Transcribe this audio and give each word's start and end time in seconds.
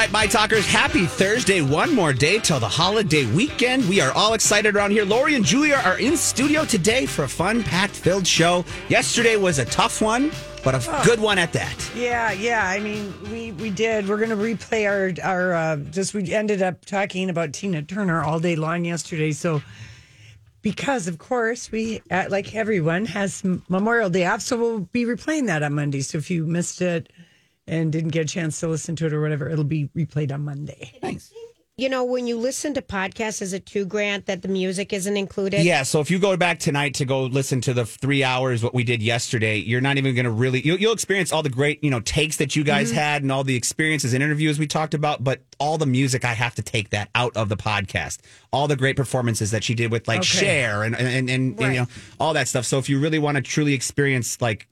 Right, 0.00 0.10
my 0.12 0.26
talkers, 0.26 0.64
happy 0.64 1.04
Thursday. 1.04 1.60
One 1.60 1.94
more 1.94 2.14
day 2.14 2.38
till 2.38 2.58
the 2.58 2.66
holiday 2.66 3.26
weekend. 3.26 3.86
We 3.86 4.00
are 4.00 4.10
all 4.12 4.32
excited 4.32 4.74
around 4.74 4.92
here. 4.92 5.04
Lori 5.04 5.34
and 5.34 5.44
Julia 5.44 5.74
are 5.84 5.98
in 5.98 6.16
studio 6.16 6.64
today 6.64 7.04
for 7.04 7.24
a 7.24 7.28
fun, 7.28 7.62
packed 7.62 7.94
filled 7.94 8.26
show. 8.26 8.64
Yesterday 8.88 9.36
was 9.36 9.58
a 9.58 9.66
tough 9.66 10.00
one, 10.00 10.32
but 10.64 10.74
a 10.74 10.82
Oh. 10.88 11.04
good 11.04 11.20
one 11.20 11.36
at 11.36 11.52
that. 11.52 11.90
Yeah, 11.94 12.32
yeah. 12.32 12.66
I 12.66 12.80
mean, 12.80 13.12
we 13.30 13.52
we 13.52 13.68
did. 13.68 14.08
We're 14.08 14.16
going 14.16 14.30
to 14.30 14.36
replay 14.36 14.88
our 14.88 15.12
our 15.22 15.52
uh, 15.52 15.76
just. 15.76 16.14
We 16.14 16.32
ended 16.32 16.62
up 16.62 16.86
talking 16.86 17.28
about 17.28 17.52
Tina 17.52 17.82
Turner 17.82 18.22
all 18.22 18.40
day 18.40 18.56
long 18.56 18.86
yesterday. 18.86 19.32
So 19.32 19.60
because 20.62 21.08
of 21.08 21.18
course 21.18 21.70
we 21.70 22.00
uh, 22.10 22.24
like 22.30 22.54
everyone 22.54 23.04
has 23.04 23.44
Memorial 23.68 24.08
Day 24.08 24.24
off, 24.24 24.40
so 24.40 24.56
we'll 24.56 24.78
be 24.80 25.04
replaying 25.04 25.46
that 25.48 25.62
on 25.62 25.74
Monday. 25.74 26.00
So 26.00 26.16
if 26.16 26.30
you 26.30 26.46
missed 26.46 26.80
it 26.80 27.12
and 27.70 27.92
didn't 27.92 28.10
get 28.10 28.22
a 28.22 28.28
chance 28.28 28.58
to 28.60 28.68
listen 28.68 28.96
to 28.96 29.06
it 29.06 29.12
or 29.12 29.22
whatever, 29.22 29.48
it'll 29.48 29.64
be 29.64 29.88
replayed 29.96 30.32
on 30.32 30.44
Monday. 30.44 30.92
Thanks. 31.00 31.32
You 31.76 31.88
know, 31.88 32.04
when 32.04 32.26
you 32.26 32.36
listen 32.36 32.74
to 32.74 32.82
podcasts, 32.82 33.40
is 33.40 33.54
it 33.54 33.64
too, 33.64 33.86
Grant, 33.86 34.26
that 34.26 34.42
the 34.42 34.48
music 34.48 34.92
isn't 34.92 35.16
included? 35.16 35.62
Yeah, 35.62 35.82
so 35.84 36.00
if 36.00 36.10
you 36.10 36.18
go 36.18 36.36
back 36.36 36.58
tonight 36.58 36.92
to 36.94 37.06
go 37.06 37.22
listen 37.22 37.62
to 37.62 37.72
the 37.72 37.86
three 37.86 38.22
hours 38.22 38.62
what 38.62 38.74
we 38.74 38.84
did 38.84 39.02
yesterday, 39.02 39.56
you're 39.56 39.80
not 39.80 39.96
even 39.96 40.14
going 40.14 40.26
to 40.26 40.30
really 40.30 40.60
you'll, 40.60 40.78
you'll 40.78 40.92
experience 40.92 41.32
all 41.32 41.42
the 41.42 41.48
great 41.48 41.82
you 41.82 41.88
know 41.88 42.00
takes 42.00 42.36
that 42.36 42.54
you 42.54 42.64
guys 42.64 42.88
mm-hmm. 42.88 42.98
had 42.98 43.22
and 43.22 43.32
all 43.32 43.44
the 43.44 43.56
experiences 43.56 44.12
and 44.12 44.22
interviews 44.22 44.58
we 44.58 44.66
talked 44.66 44.92
about. 44.92 45.24
But 45.24 45.40
all 45.58 45.78
the 45.78 45.86
music, 45.86 46.22
I 46.22 46.34
have 46.34 46.54
to 46.56 46.62
take 46.62 46.90
that 46.90 47.08
out 47.14 47.34
of 47.34 47.48
the 47.48 47.56
podcast. 47.56 48.18
All 48.52 48.68
the 48.68 48.76
great 48.76 48.96
performances 48.96 49.52
that 49.52 49.64
she 49.64 49.74
did 49.74 49.90
with 49.90 50.06
like 50.06 50.18
Okay. 50.18 50.26
Cher 50.26 50.82
and 50.82 50.94
and, 50.94 51.08
and, 51.08 51.30
and, 51.30 51.58
Right. 51.58 51.72
you 51.72 51.80
know 51.80 51.86
all 52.18 52.34
that 52.34 52.48
stuff. 52.48 52.66
So 52.66 52.76
if 52.76 52.90
you 52.90 52.98
really 52.98 53.20
want 53.20 53.36
to 53.36 53.42
truly 53.42 53.72
experience 53.72 54.42
like. 54.42 54.66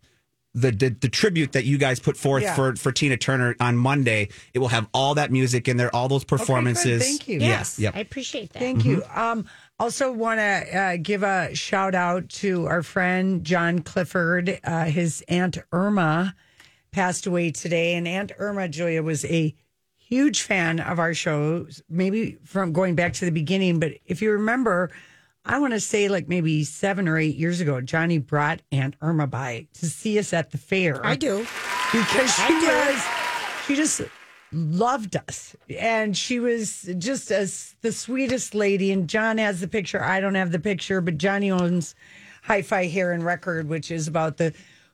The, 0.55 0.71
the 0.73 0.89
the 0.89 1.09
tribute 1.11 1.53
that 1.53 1.67
you 1.67 1.77
guys 1.79 2.01
put 2.01 2.17
forth 2.17 2.43
Yeah. 2.43 2.55
for 2.55 2.75
for 2.75 2.91
Tina 2.91 3.17
Turner 3.17 3.55
on 3.61 3.77
Monday, 3.77 4.29
it 4.55 4.59
will 4.59 4.69
have 4.69 4.89
all 4.95 5.15
that 5.15 5.31
music 5.31 5.69
in 5.69 5.77
there, 5.77 5.95
all 5.95 6.09
those 6.09 6.25
performances. 6.25 7.03
Thank 7.03 7.29
you. 7.29 7.39
Yes, 7.39 7.79
yep. 7.79 7.95
I 7.95 8.01
appreciate 8.01 8.53
that. 8.55 8.59
Thank 8.59 8.85
you. 8.85 9.05
Um, 9.15 9.45
also, 9.79 10.11
want 10.11 10.41
to 10.41 10.77
uh, 10.77 10.97
give 11.01 11.23
a 11.23 11.55
shout 11.55 11.95
out 11.95 12.29
to 12.31 12.67
our 12.67 12.83
friend 12.83 13.45
John 13.45 13.81
Clifford. 13.81 14.59
Uh, 14.65 14.87
his 14.87 15.22
aunt 15.28 15.59
Irma 15.71 16.34
passed 16.93 17.27
away 17.27 17.51
today, 17.53 17.95
and 17.95 18.09
Aunt 18.09 18.33
Irma 18.39 18.69
Julia 18.69 19.03
was 19.03 19.25
a 19.27 19.55
huge 19.97 20.41
fan 20.43 20.81
of 20.81 20.99
our 20.99 21.12
shows. 21.12 21.83
Maybe 21.91 22.39
from 22.45 22.72
going 22.72 22.95
back 22.95 23.12
to 23.12 23.27
the 23.27 23.31
beginning, 23.31 23.78
but 23.78 23.93
if 24.06 24.22
you 24.22 24.33
remember, 24.33 24.91
I 25.48 25.59
want 25.59 25.72
to 25.72 25.81
say 25.81 26.09
like 26.09 26.28
maybe 26.28 26.62
seven 26.64 27.09
or 27.09 27.16
eight 27.19 27.36
years 27.36 27.60
ago, 27.60 27.81
Johnny 27.81 28.19
brought 28.19 28.60
Aunt 28.70 28.97
Irma 29.00 29.26
by 29.26 29.66
to 29.75 29.86
see 29.86 30.19
us 30.19 30.32
at 30.32 30.50
the 30.50 30.59
fair. 30.59 31.04
I 31.04 31.16
do. 31.16 31.47
because 31.91 32.34
she 32.34 32.53
was 32.53 33.04
she 33.66 33.75
just 33.75 34.03
loved 34.53 35.16
us. 35.16 35.56
And 35.78 36.16
she 36.16 36.38
was 36.38 36.88
just 36.98 37.31
as 37.31 37.75
the 37.81 37.92
sweetest 37.92 38.54
lady. 38.54 38.92
And 38.92 39.09
john 39.09 39.38
has 39.38 39.60
the 39.60 39.69
picture. 39.69 40.03
I 40.03 40.20
don't 40.20 40.34
have 40.34 40.53
the 40.53 40.59
picture 40.59 41.00
but 41.00 41.16
johnny 41.19 41.50
owns 41.50 41.94
hi-fi 42.42 42.86
hair 42.86 43.12
and 43.12 43.25
record 43.25 43.69
which 43.69 43.91
is 43.91 44.06
about 44.06 44.36
the 44.36 44.53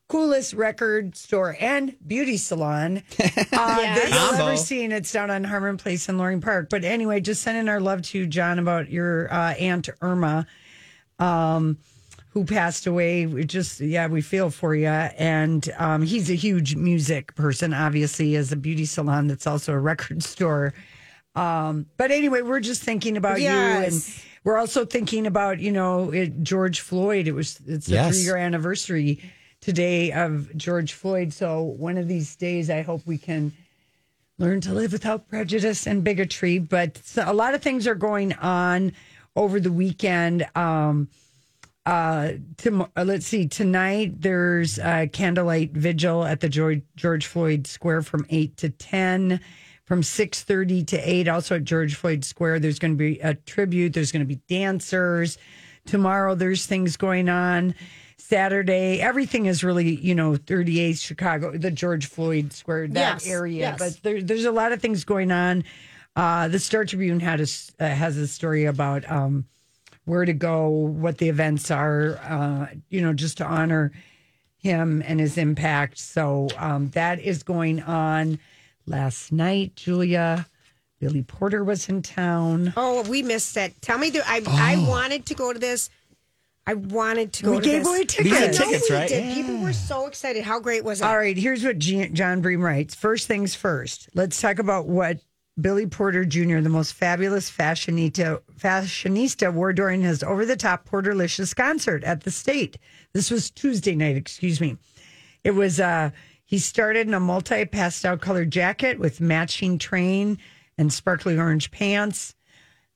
coolest 0.09 0.53
record 0.53 1.17
store 1.17 1.57
and 1.61 1.97
beauty 2.07 2.37
salon 2.37 2.99
uh, 3.19 3.33
that 3.53 4.07
you'll 4.11 4.19
Combo. 4.29 4.47
ever 4.49 4.57
seen. 4.57 4.93
it's 4.93 5.11
down 5.11 5.31
on 5.31 5.43
harmon 5.45 5.77
place 5.79 6.09
in 6.09 6.19
loring 6.19 6.41
park 6.43 6.69
but 6.69 6.85
anyway 6.85 7.21
just 7.21 7.43
sending 7.43 7.69
our 7.71 7.81
love 7.81 8.03
to 8.03 8.27
john 8.27 8.59
about 8.59 8.91
your 8.91 9.33
uh, 9.33 9.55
aunt 9.55 9.89
irma 10.03 10.47
um, 11.19 11.79
who 12.31 12.45
passed 12.45 12.89
away. 12.89 13.27
We 13.27 13.45
just, 13.45 13.79
yeah, 13.81 14.09
we 14.09 14.21
feel 14.21 14.51
for 14.51 14.75
you. 14.75 14.89
And 14.89 15.73
um, 15.79 16.03
he's 16.03 16.29
a 16.29 16.35
huge 16.35 16.75
music 16.75 17.33
person, 17.37 17.73
obviously, 17.73 18.35
as 18.35 18.51
a 18.51 18.57
beauty 18.57 18.85
salon 18.87 19.29
that's 19.29 19.47
also 19.47 19.73
a 19.73 19.79
record 19.79 20.21
store. 20.25 20.75
Um, 21.37 21.87
but 21.97 22.11
anyway, 22.11 22.43
we're 22.43 22.59
just 22.59 22.83
thinking 22.83 23.17
about 23.17 23.41
you, 23.41 23.47
and 23.47 23.95
we're 24.43 24.59
also 24.59 24.85
thinking 24.85 25.29
about 25.29 25.61
you 25.61 25.71
know 25.71 26.11
it, 26.13 26.43
George 26.43 26.81
Floyd. 26.81 27.29
It 27.29 27.33
was 27.33 27.61
it's 27.69 27.87
the 27.87 27.95
Yes. 27.95 28.17
three 28.17 28.25
year 28.25 28.37
anniversary 28.37 29.21
today 29.65 30.13
of 30.13 30.55
George 30.57 30.93
Floyd. 30.93 31.33
So 31.33 31.63
one 31.63 31.97
of 31.97 32.07
these 32.07 32.37
days, 32.37 32.69
I 32.69 32.83
hope 32.83 33.01
we 33.07 33.17
can 33.17 33.51
learn 34.39 34.61
to 34.61 34.75
live 34.75 34.93
without 34.93 35.27
prejudice 35.27 35.87
and 35.87 36.05
bigotry. 36.05 36.59
But 36.59 37.01
a 37.17 37.33
lot 37.33 37.55
of 37.55 37.63
things 37.63 37.87
are 37.87 37.95
going 37.95 38.35
on 38.35 38.93
over 39.35 39.59
the 39.59 39.73
weekend. 39.73 40.47
Um, 40.55 41.09
uh, 41.87 42.33
uh, 42.67 42.87
let's 43.05 43.27
see. 43.27 43.49
Tonight 43.49 44.21
there's 44.21 44.79
a 44.79 45.09
candlelight 45.11 45.71
vigil 45.73 46.25
at 46.25 46.41
the 46.41 46.51
George, 46.51 46.83
George 46.95 47.25
Floyd 47.25 47.67
Square 47.67 48.03
from 48.03 48.27
eight 48.29 48.59
to 48.59 48.69
ten. 48.69 49.41
From 49.85 50.03
six 50.03 50.43
thirty 50.43 50.83
to 50.85 50.97
eight, 50.97 51.29
also 51.29 51.57
at 51.57 51.65
George 51.65 51.95
Floyd 51.95 52.25
Square, 52.25 52.61
there's 52.61 52.79
going 52.79 52.95
to 52.95 52.97
be 52.97 53.21
a 53.21 53.35
tribute. 53.35 53.93
There's 53.93 54.13
going 54.13 54.27
to 54.27 54.27
be 54.27 54.41
dancers. 54.49 55.37
Tomorrow, 55.85 56.37
there's 56.37 56.65
things 56.65 56.97
going 56.97 57.29
on. 57.29 57.75
Saturday, 58.17 59.01
everything 59.01 59.47
is 59.47 59.63
really, 59.63 59.97
you 59.97 60.15
know, 60.15 60.33
38th 60.33 61.01
Chicago, 61.01 61.57
the 61.57 61.71
George 61.71 62.07
Floyd 62.07 62.53
Square, 62.53 62.89
that 62.89 62.95
Yes, 63.25 63.27
area. 63.29 63.59
yes. 63.59 63.79
But 63.79 64.03
there, 64.03 64.23
there's 64.23 64.45
a 64.45 64.53
lot 64.53 64.73
of 64.73 64.81
things 64.81 65.05
going 65.05 65.31
on. 65.31 65.65
Uh, 66.17 66.49
the 66.49 66.59
Star 66.59 66.85
Tribune 66.85 67.21
had 67.21 67.41
a, 67.41 67.47
uh, 67.81 67.89
has 67.89 68.17
a 68.17 68.27
story 68.27 68.65
about 68.65 69.11
um, 69.11 69.47
where 70.05 70.25
to 70.25 70.33
go, 70.33 70.69
what 70.69 71.19
the 71.19 71.29
events 71.29 71.71
are, 71.71 72.17
uh, 72.23 72.67
you 72.89 73.03
know, 73.03 73.13
just 73.13 73.39
to 73.39 73.45
honor 73.45 73.91
him 74.57 75.03
and 75.07 75.21
his 75.21 75.37
impact. 75.37 75.99
So 75.99 76.49
um, 76.57 76.91
that 76.91 77.21
is 77.21 77.43
going 77.43 77.83
on. 77.83 78.39
Last 78.87 79.33
night, 79.33 79.77
Julia, 79.77 80.47
Billy 81.01 81.23
Porter 81.23 81.65
was 81.65 81.89
in 81.89 82.03
town. 82.03 82.73
Oh, 82.77 83.03
we 83.09 83.23
missed 83.23 83.55
that. 83.55 83.81
Tell 83.83 83.97
me, 83.99 84.11
the, 84.11 84.23
I 84.27 84.43
I 84.47 84.77
wanted 84.87 85.25
to 85.27 85.35
go 85.35 85.53
to 85.55 85.59
this. 85.59 85.89
I 86.67 86.75
wanted 86.75 87.33
to 87.35 87.43
go 87.45 87.51
We 87.53 87.57
to 87.59 87.63
gave 87.63 87.79
this. 87.81 87.89
away 87.89 87.99
We 88.01 88.05
tickets. 88.07 88.37
had 88.39 88.53
No, 88.53 88.59
tickets, 88.59 88.91
we 88.91 88.97
right? 88.97 89.09
did. 89.09 89.35
People 89.35 89.59
were 89.59 89.73
so 89.75 90.07
excited. 90.07 90.45
How 90.45 90.61
great 90.61 90.83
was 90.85 91.01
it? 91.01 91.05
All 91.05 91.17
right, 91.19 91.37
here's 91.37 91.63
what 91.65 91.79
G- 91.79 92.09
John 92.09 92.41
Bream 92.41 92.63
writes. 92.63 92.95
First 92.95 93.27
things 93.29 93.55
first, 93.55 94.09
let's 94.15 94.41
talk 94.41 94.59
about 94.59 94.87
what 94.89 95.21
Billy 95.61 95.87
Porter 95.87 96.25
Jr., 96.25 96.61
the 96.61 96.71
most 96.71 96.95
fabulous 96.95 97.51
fashionista, 97.51 98.41
fashionista 98.59 99.53
wore 99.53 99.73
during 99.73 100.01
his 100.03 100.23
over 100.23 100.45
the 100.47 100.57
top 100.57 100.89
Porterlicious 100.89 101.55
concert 101.55 102.03
at 102.05 102.23
the 102.23 102.31
state. 102.31 102.79
This 103.13 103.31
was 103.31 103.51
Tuesday 103.51 103.95
night, 103.95 104.17
excuse 104.17 104.61
me. 104.61 104.79
It 105.45 105.53
was, 105.53 105.79
uh, 105.79 106.11
he 106.47 106.59
started 106.59 107.07
in 107.07 107.15
a 107.15 107.21
multi 107.21 107.67
pastel 107.67 108.17
colored 108.17 108.51
jacket 108.51 108.99
with 108.99 109.21
matching 109.21 109.79
train 109.79 110.39
and 110.79 110.93
sparkly 110.93 111.39
orange 111.39 111.71
pants. 111.71 112.35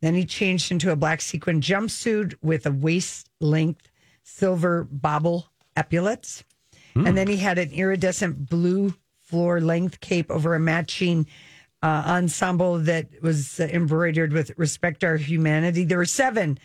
Then 0.00 0.14
he 0.14 0.24
changed 0.24 0.70
into 0.70 0.92
a 0.92 0.96
black 0.96 1.20
sequin 1.20 1.60
jumpsuit 1.60 2.34
with 2.40 2.66
a 2.66 2.70
waist 2.70 3.28
length 3.40 3.90
silver 4.22 4.84
bobble 4.84 5.48
epaulets. 5.76 6.44
And 7.06 7.16
then 7.16 7.28
he 7.28 7.36
had 7.36 7.58
an 7.58 7.70
iridescent 7.70 8.48
blue 8.48 8.94
floor 9.20 9.60
length 9.60 10.00
cape 10.00 10.30
over 10.30 10.54
a 10.54 10.60
matching 10.60 11.26
uh, 11.82 12.02
ensemble 12.06 12.78
that 12.80 13.06
was 13.22 13.60
embroidered 13.60 14.32
with 14.32 14.50
respect 14.56 15.04
our 15.04 15.16
humanity. 15.16 15.84
There 15.84 15.98
were 15.98 16.06
seven 16.06 16.58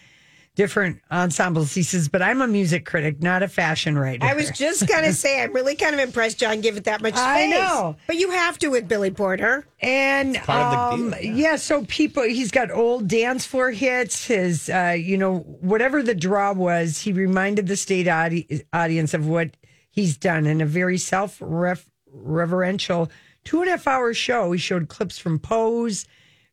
different 0.56 1.02
ensembles. 1.12 1.74
He 1.74 1.84
says, 1.84 2.08
but 2.08 2.22
I'm 2.22 2.42
a 2.42 2.48
music 2.48 2.86
critic, 2.86 3.22
not 3.22 3.42
a 3.42 3.48
fashion 3.48 3.98
writer. 3.98 4.26
I 4.26 4.34
was 4.34 4.52
just 4.52 4.88
gonna 4.88 5.14
say, 5.14 5.42
I'm 5.42 5.54
really 5.54 5.76
kind 5.76 5.94
of 5.94 6.00
impressed 6.00 6.40
John 6.40 6.62
give 6.62 6.78
it 6.78 6.84
that 6.84 7.02
much 7.02 7.14
space. 7.14 7.26
I 7.26 7.48
know. 7.48 7.96
but 8.08 8.18
you 8.18 8.32
have 8.32 8.58
to 8.60 8.70
with 8.70 8.88
Billy 8.88 9.12
Porter. 9.12 9.66
And 9.82 10.38
um, 10.48 11.10
the 11.12 11.18
deal, 11.18 11.36
yeah. 11.36 11.56
so 11.56 11.86
people, 11.86 12.24
he's 12.24 12.52
got 12.52 12.72
old 12.72 13.08
dance 13.08 13.46
floor 13.46 13.72
hits. 13.72 14.28
His, 14.28 14.70
uh, 14.70 14.96
you 14.98 15.18
know, 15.18 15.40
whatever 15.40 16.04
the 16.04 16.16
draw 16.16 16.54
was, 16.54 17.00
he 17.00 17.12
reminded 17.14 17.68
the 17.68 17.78
state 17.78 18.08
audi- 18.08 18.64
audience 18.72 19.14
of 19.14 19.28
what 19.28 19.52
he's 19.90 20.18
done 20.18 20.46
in 20.46 20.62
a 20.62 20.66
very 20.66 20.98
self 20.98 21.38
reverential 21.42 23.10
two 23.44 23.62
and 23.62 23.68
a 23.68 23.72
half 23.72 23.88
hour 23.88 24.14
show. 24.14 24.52
He 24.52 24.60
showed 24.60 24.88
clips 24.88 25.20
from 25.20 25.40
Pose, 25.40 26.06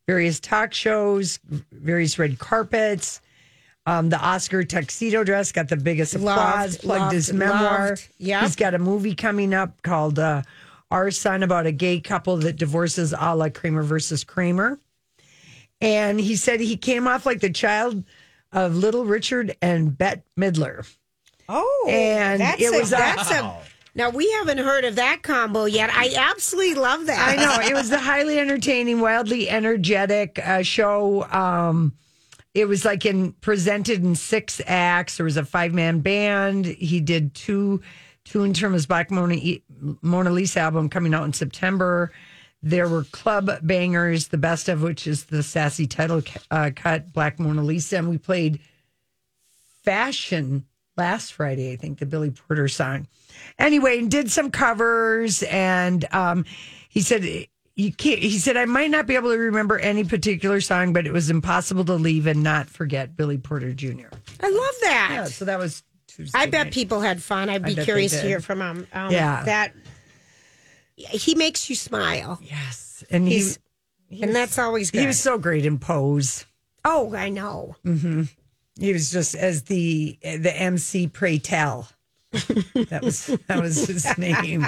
various 0.07 0.41
talk 0.41 0.73
shows, 0.75 1.39
various 1.71 2.19
red 2.19 2.39
carpets. 2.39 3.21
Um, 3.91 4.09
the 4.09 4.19
Oscar 4.21 4.63
tuxedo 4.63 5.25
dress 5.25 5.51
got 5.53 5.69
the 5.69 5.77
biggest 5.77 6.15
applause. 6.15 6.73
Loved, 6.75 6.81
plugged 6.83 7.13
his 7.13 7.33
memoir. 7.33 7.89
loved. 7.91 8.09
Yep. 8.19 8.43
He's 8.43 8.57
got 8.57 8.75
a 8.75 8.79
movie 8.79 9.15
coming 9.15 9.53
up 9.53 9.83
called 9.83 10.19
uh, 10.19 10.43
Our 10.91 11.11
Son 11.11 11.43
about 11.43 11.67
a 11.67 11.73
gay 11.73 11.99
couple 12.01 12.37
that 12.39 12.57
divorces 12.57 13.13
a 13.19 13.35
la 13.35 13.49
Kramer 13.49 13.83
versus 13.83 14.23
Kramer. 14.23 14.79
And 15.81 16.21
he 16.21 16.37
said 16.37 16.61
he 16.61 16.77
came 16.77 17.09
off 17.09 17.27
like 17.27 17.41
the 17.41 17.51
child 17.51 18.05
of 18.53 18.77
Little 18.77 19.05
Richard 19.05 19.57
and 19.63 19.97
Bette 19.97 20.23
Midler. 20.39 20.87
Oh, 21.49 21.87
And 21.89 22.41
that's 22.41 22.63
it 22.63 22.73
a, 22.75 22.79
was 22.79 22.93
a- 22.93 22.97
that's 22.97 23.31
a. 23.31 23.59
Now 23.97 24.11
we 24.11 24.31
haven't 24.35 24.59
heard 24.59 24.85
of 24.85 24.95
that 24.97 25.23
combo 25.23 25.65
yet. 25.65 25.91
I 25.93 26.15
absolutely 26.17 26.75
love 26.75 27.07
that. 27.07 27.19
I 27.19 27.35
know 27.43 27.69
it 27.69 27.75
was 27.75 27.91
a 27.91 27.99
highly 27.99 28.39
entertaining, 28.39 29.01
wildly 29.01 29.49
energetic 29.49 30.39
uh, 30.47 30.63
show. 30.63 31.25
Um, 31.25 31.95
it 32.55 32.67
was 32.67 32.85
like 32.85 33.07
in 33.07 33.33
presented 33.35 34.03
in 34.03 34.15
six 34.15 34.61
acts. 34.67 35.17
There 35.17 35.25
was 35.25 35.37
a 35.37 35.45
five 35.45 35.73
man 35.73 36.01
band. 36.01 36.67
He 36.67 37.01
did 37.01 37.35
two 37.35 37.81
tunes 38.25 38.59
from 38.59 38.73
his 38.73 38.87
Black 38.87 39.11
Mona, 39.11 39.37
Mona 40.03 40.31
Lisa 40.31 40.61
album 40.61 40.89
coming 40.89 41.15
out 41.15 41.25
in 41.25 41.33
September. 41.33 42.13
There 42.63 42.89
were 42.89 43.05
club 43.05 43.51
bangers, 43.63 44.29
the 44.29 44.39
best 44.39 44.69
of 44.69 44.83
which 44.83 45.07
is 45.07 45.25
the 45.25 45.43
sassy 45.43 45.87
title 45.87 46.23
uh, 46.51 46.71
cut, 46.75 47.13
Black 47.13 47.39
Mona 47.39 47.63
Lisa, 47.63 47.97
and 47.99 48.09
we 48.09 48.19
played 48.19 48.61
Fashion 49.83 50.67
last 50.97 51.33
Friday, 51.33 51.73
I 51.73 51.77
think, 51.77 51.99
the 51.99 52.07
Billy 52.07 52.31
Porter 52.31 52.69
song. 52.69 53.07
Anyway, 53.59 53.99
and 53.99 54.11
did 54.11 54.31
some 54.31 54.51
covers, 54.51 55.43
and 55.45 56.05
um, 56.13 56.45
he 56.91 57.01
said 57.01 57.47
you 57.81 57.93
can't. 57.93 58.19
He 58.21 58.39
said 58.39 58.57
I 58.57 58.65
might 58.67 58.91
not 58.91 59.07
be 59.07 59.15
able 59.17 59.31
to 59.31 59.39
remember 59.39 59.79
any 59.79 60.05
particular 60.05 60.61
song, 60.61 60.93
but 60.93 61.07
it 61.07 61.13
was 61.13 61.31
impossible 61.31 61.85
to 61.87 61.95
leave 61.95 62.27
and 62.27 62.43
not 62.43 62.69
forget 62.69 63.17
Billy 63.17 63.39
Porter 63.39 63.73
Jr. 63.73 64.09
I 64.43 64.49
love 64.51 64.75
that. 64.83 65.09
Yeah, 65.13 65.25
so 65.25 65.45
that 65.47 65.59
was. 65.59 65.83
Tuesday 66.09 66.37
I 66.39 66.47
bet 66.47 66.67
night. 66.67 66.73
people 66.75 67.01
had 67.01 67.23
fun. 67.23 67.49
I'd 67.49 67.63
be 67.65 67.77
curious 67.77 68.13
to 68.21 68.27
hear 68.27 68.41
from 68.41 68.61
him. 68.61 68.87
Um, 68.93 69.13
Yeah. 69.13 69.45
that 69.45 69.73
he 70.97 71.35
makes 71.35 71.71
you 71.71 71.77
smile, 71.77 72.39
Yes, 72.43 73.05
and 73.11 73.27
he, 73.29 73.35
He's- 73.35 73.59
and 74.21 74.35
that's 74.35 74.59
always 74.59 74.91
good. 74.91 75.01
he 75.03 75.07
was 75.07 75.21
so 75.21 75.39
great 75.39 75.65
in 75.65 75.79
Pose. 75.79 76.45
oh, 76.85 77.15
I 77.15 77.29
know. 77.29 77.77
mm-hmm. 77.87 78.23
He 78.79 78.93
was 78.93 79.11
just 79.13 79.35
as 79.35 79.63
the 79.65 80.19
the 80.23 80.53
MC 80.55 81.07
Pray 81.07 81.39
Tell. 81.39 81.89
That 82.31 83.01
was 83.03 83.27
that 83.49 83.61
was 83.61 83.87
his 83.87 84.17
name. 84.19 84.67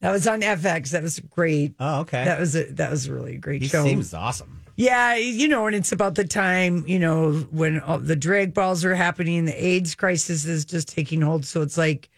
That 0.00 0.10
was 0.10 0.26
on 0.26 0.40
FX. 0.40 0.90
That 0.90 1.02
was 1.02 1.20
great. 1.20 1.74
Oh, 1.78 2.00
okay. 2.00 2.24
That 2.24 2.40
was 2.40 2.56
a 2.56 2.64
that 2.72 2.90
was 2.90 3.08
really 3.08 3.22
a 3.22 3.24
really 3.24 3.38
great 3.38 3.62
show. 3.64 3.82
he 3.82 3.90
show. 3.90 3.94
seems 3.94 4.14
awesome. 4.14 4.60
Yeah, 4.76 5.14
you 5.14 5.46
know, 5.46 5.66
and 5.66 5.76
it's 5.76 5.92
about 5.92 6.16
the 6.16 6.24
time, 6.24 6.84
you 6.86 6.98
know, 6.98 7.32
when 7.52 7.78
all 7.80 7.98
the 7.98 8.16
drag 8.16 8.54
balls 8.54 8.84
are 8.84 8.94
happening, 8.94 9.44
the 9.44 9.64
AIDS 9.64 9.94
crisis 9.94 10.44
is 10.46 10.64
just 10.64 10.88
taking 10.88 11.20
hold. 11.20 11.44
So 11.44 11.62
it's 11.62 11.78
like, 11.78 12.08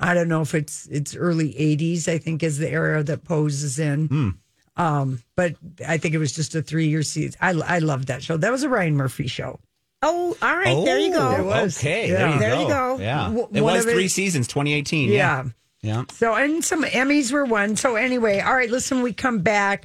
I 0.00 0.12
don't 0.14 0.28
know 0.28 0.40
if 0.40 0.54
it's 0.54 0.88
it's 0.88 1.14
early 1.14 1.52
'80s. 1.54 2.08
I 2.08 2.18
think 2.18 2.42
is 2.42 2.58
the 2.58 2.70
era 2.70 3.04
that 3.04 3.24
Pose 3.24 3.62
is 3.62 3.78
in. 3.78 4.34
Um, 4.76 5.22
but 5.36 5.54
I 5.86 5.98
think 5.98 6.14
it 6.14 6.18
was 6.18 6.32
just 6.32 6.54
a 6.54 6.62
three 6.62 6.88
year 6.88 7.02
season. 7.02 7.38
I 7.40 7.50
I 7.50 7.78
loved 7.78 8.08
that 8.08 8.22
show. 8.22 8.36
That 8.36 8.50
was 8.50 8.62
a 8.62 8.68
Ryan 8.68 8.96
Murphy 8.96 9.26
show. 9.26 9.60
Oh, 10.02 10.36
all 10.42 10.56
right. 10.56 10.84
there 10.84 10.98
you 10.98 11.12
Oh, 11.14 11.18
go. 11.18 11.30
There 11.30 11.44
was. 11.44 11.78
Okay, 11.78 12.10
Yeah. 12.10 12.16
there 12.16 12.32
you 12.32 12.38
There 12.40 12.50
go. 12.50 12.62
you 12.62 12.68
go. 12.68 12.98
Yeah, 13.00 13.24
W- 13.28 13.48
it 13.52 13.60
was 13.60 13.84
of 13.84 13.90
it- 13.90 13.94
three 13.94 14.08
seasons, 14.08 14.48
2018. 14.48 15.10
Yeah. 15.10 15.44
Yeah, 15.44 15.44
yeah. 15.82 16.04
So, 16.12 16.34
and 16.34 16.64
some 16.64 16.82
Emmys 16.84 17.30
were 17.32 17.44
won. 17.44 17.76
So, 17.76 17.94
anyway, 17.96 18.40
all 18.40 18.54
right, 18.54 18.70
listen, 18.70 19.02
we 19.02 19.12
come 19.12 19.38
back. 19.40 19.84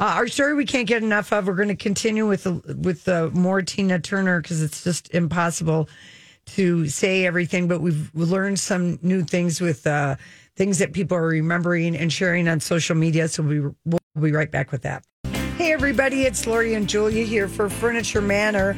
Uh, 0.00 0.12
our 0.16 0.28
story 0.28 0.54
we 0.54 0.64
can't 0.64 0.86
get 0.86 1.02
enough 1.02 1.32
of. 1.32 1.46
We're 1.48 1.54
going 1.54 1.68
to 1.68 1.74
continue 1.76 2.26
with 2.26 2.44
the, 2.44 2.52
with 2.80 3.04
the 3.04 3.30
more 3.32 3.60
Tina 3.62 3.98
Turner 3.98 4.40
because 4.40 4.62
it's 4.62 4.84
just 4.84 5.12
impossible 5.12 5.88
to 6.54 6.86
say 6.88 7.26
everything. 7.26 7.66
But 7.68 7.80
we've 7.80 8.10
learned 8.14 8.60
some 8.60 8.98
new 9.02 9.22
things 9.24 9.60
with 9.60 9.86
uh, 9.86 10.14
things 10.56 10.78
that 10.78 10.92
people 10.92 11.16
are 11.16 11.26
remembering 11.26 11.96
and 11.96 12.12
sharing 12.12 12.46
on 12.48 12.60
social 12.60 12.94
media. 12.96 13.26
So 13.28 13.42
we 13.42 13.60
we'll 13.60 14.00
be 14.20 14.30
right 14.32 14.50
back 14.50 14.70
with 14.72 14.82
that. 14.82 15.04
Hey, 15.56 15.72
everybody, 15.72 16.22
it's 16.22 16.46
Lori 16.46 16.74
and 16.74 16.88
Julia 16.88 17.24
here 17.24 17.48
for 17.48 17.68
Furniture 17.68 18.20
Manor. 18.22 18.76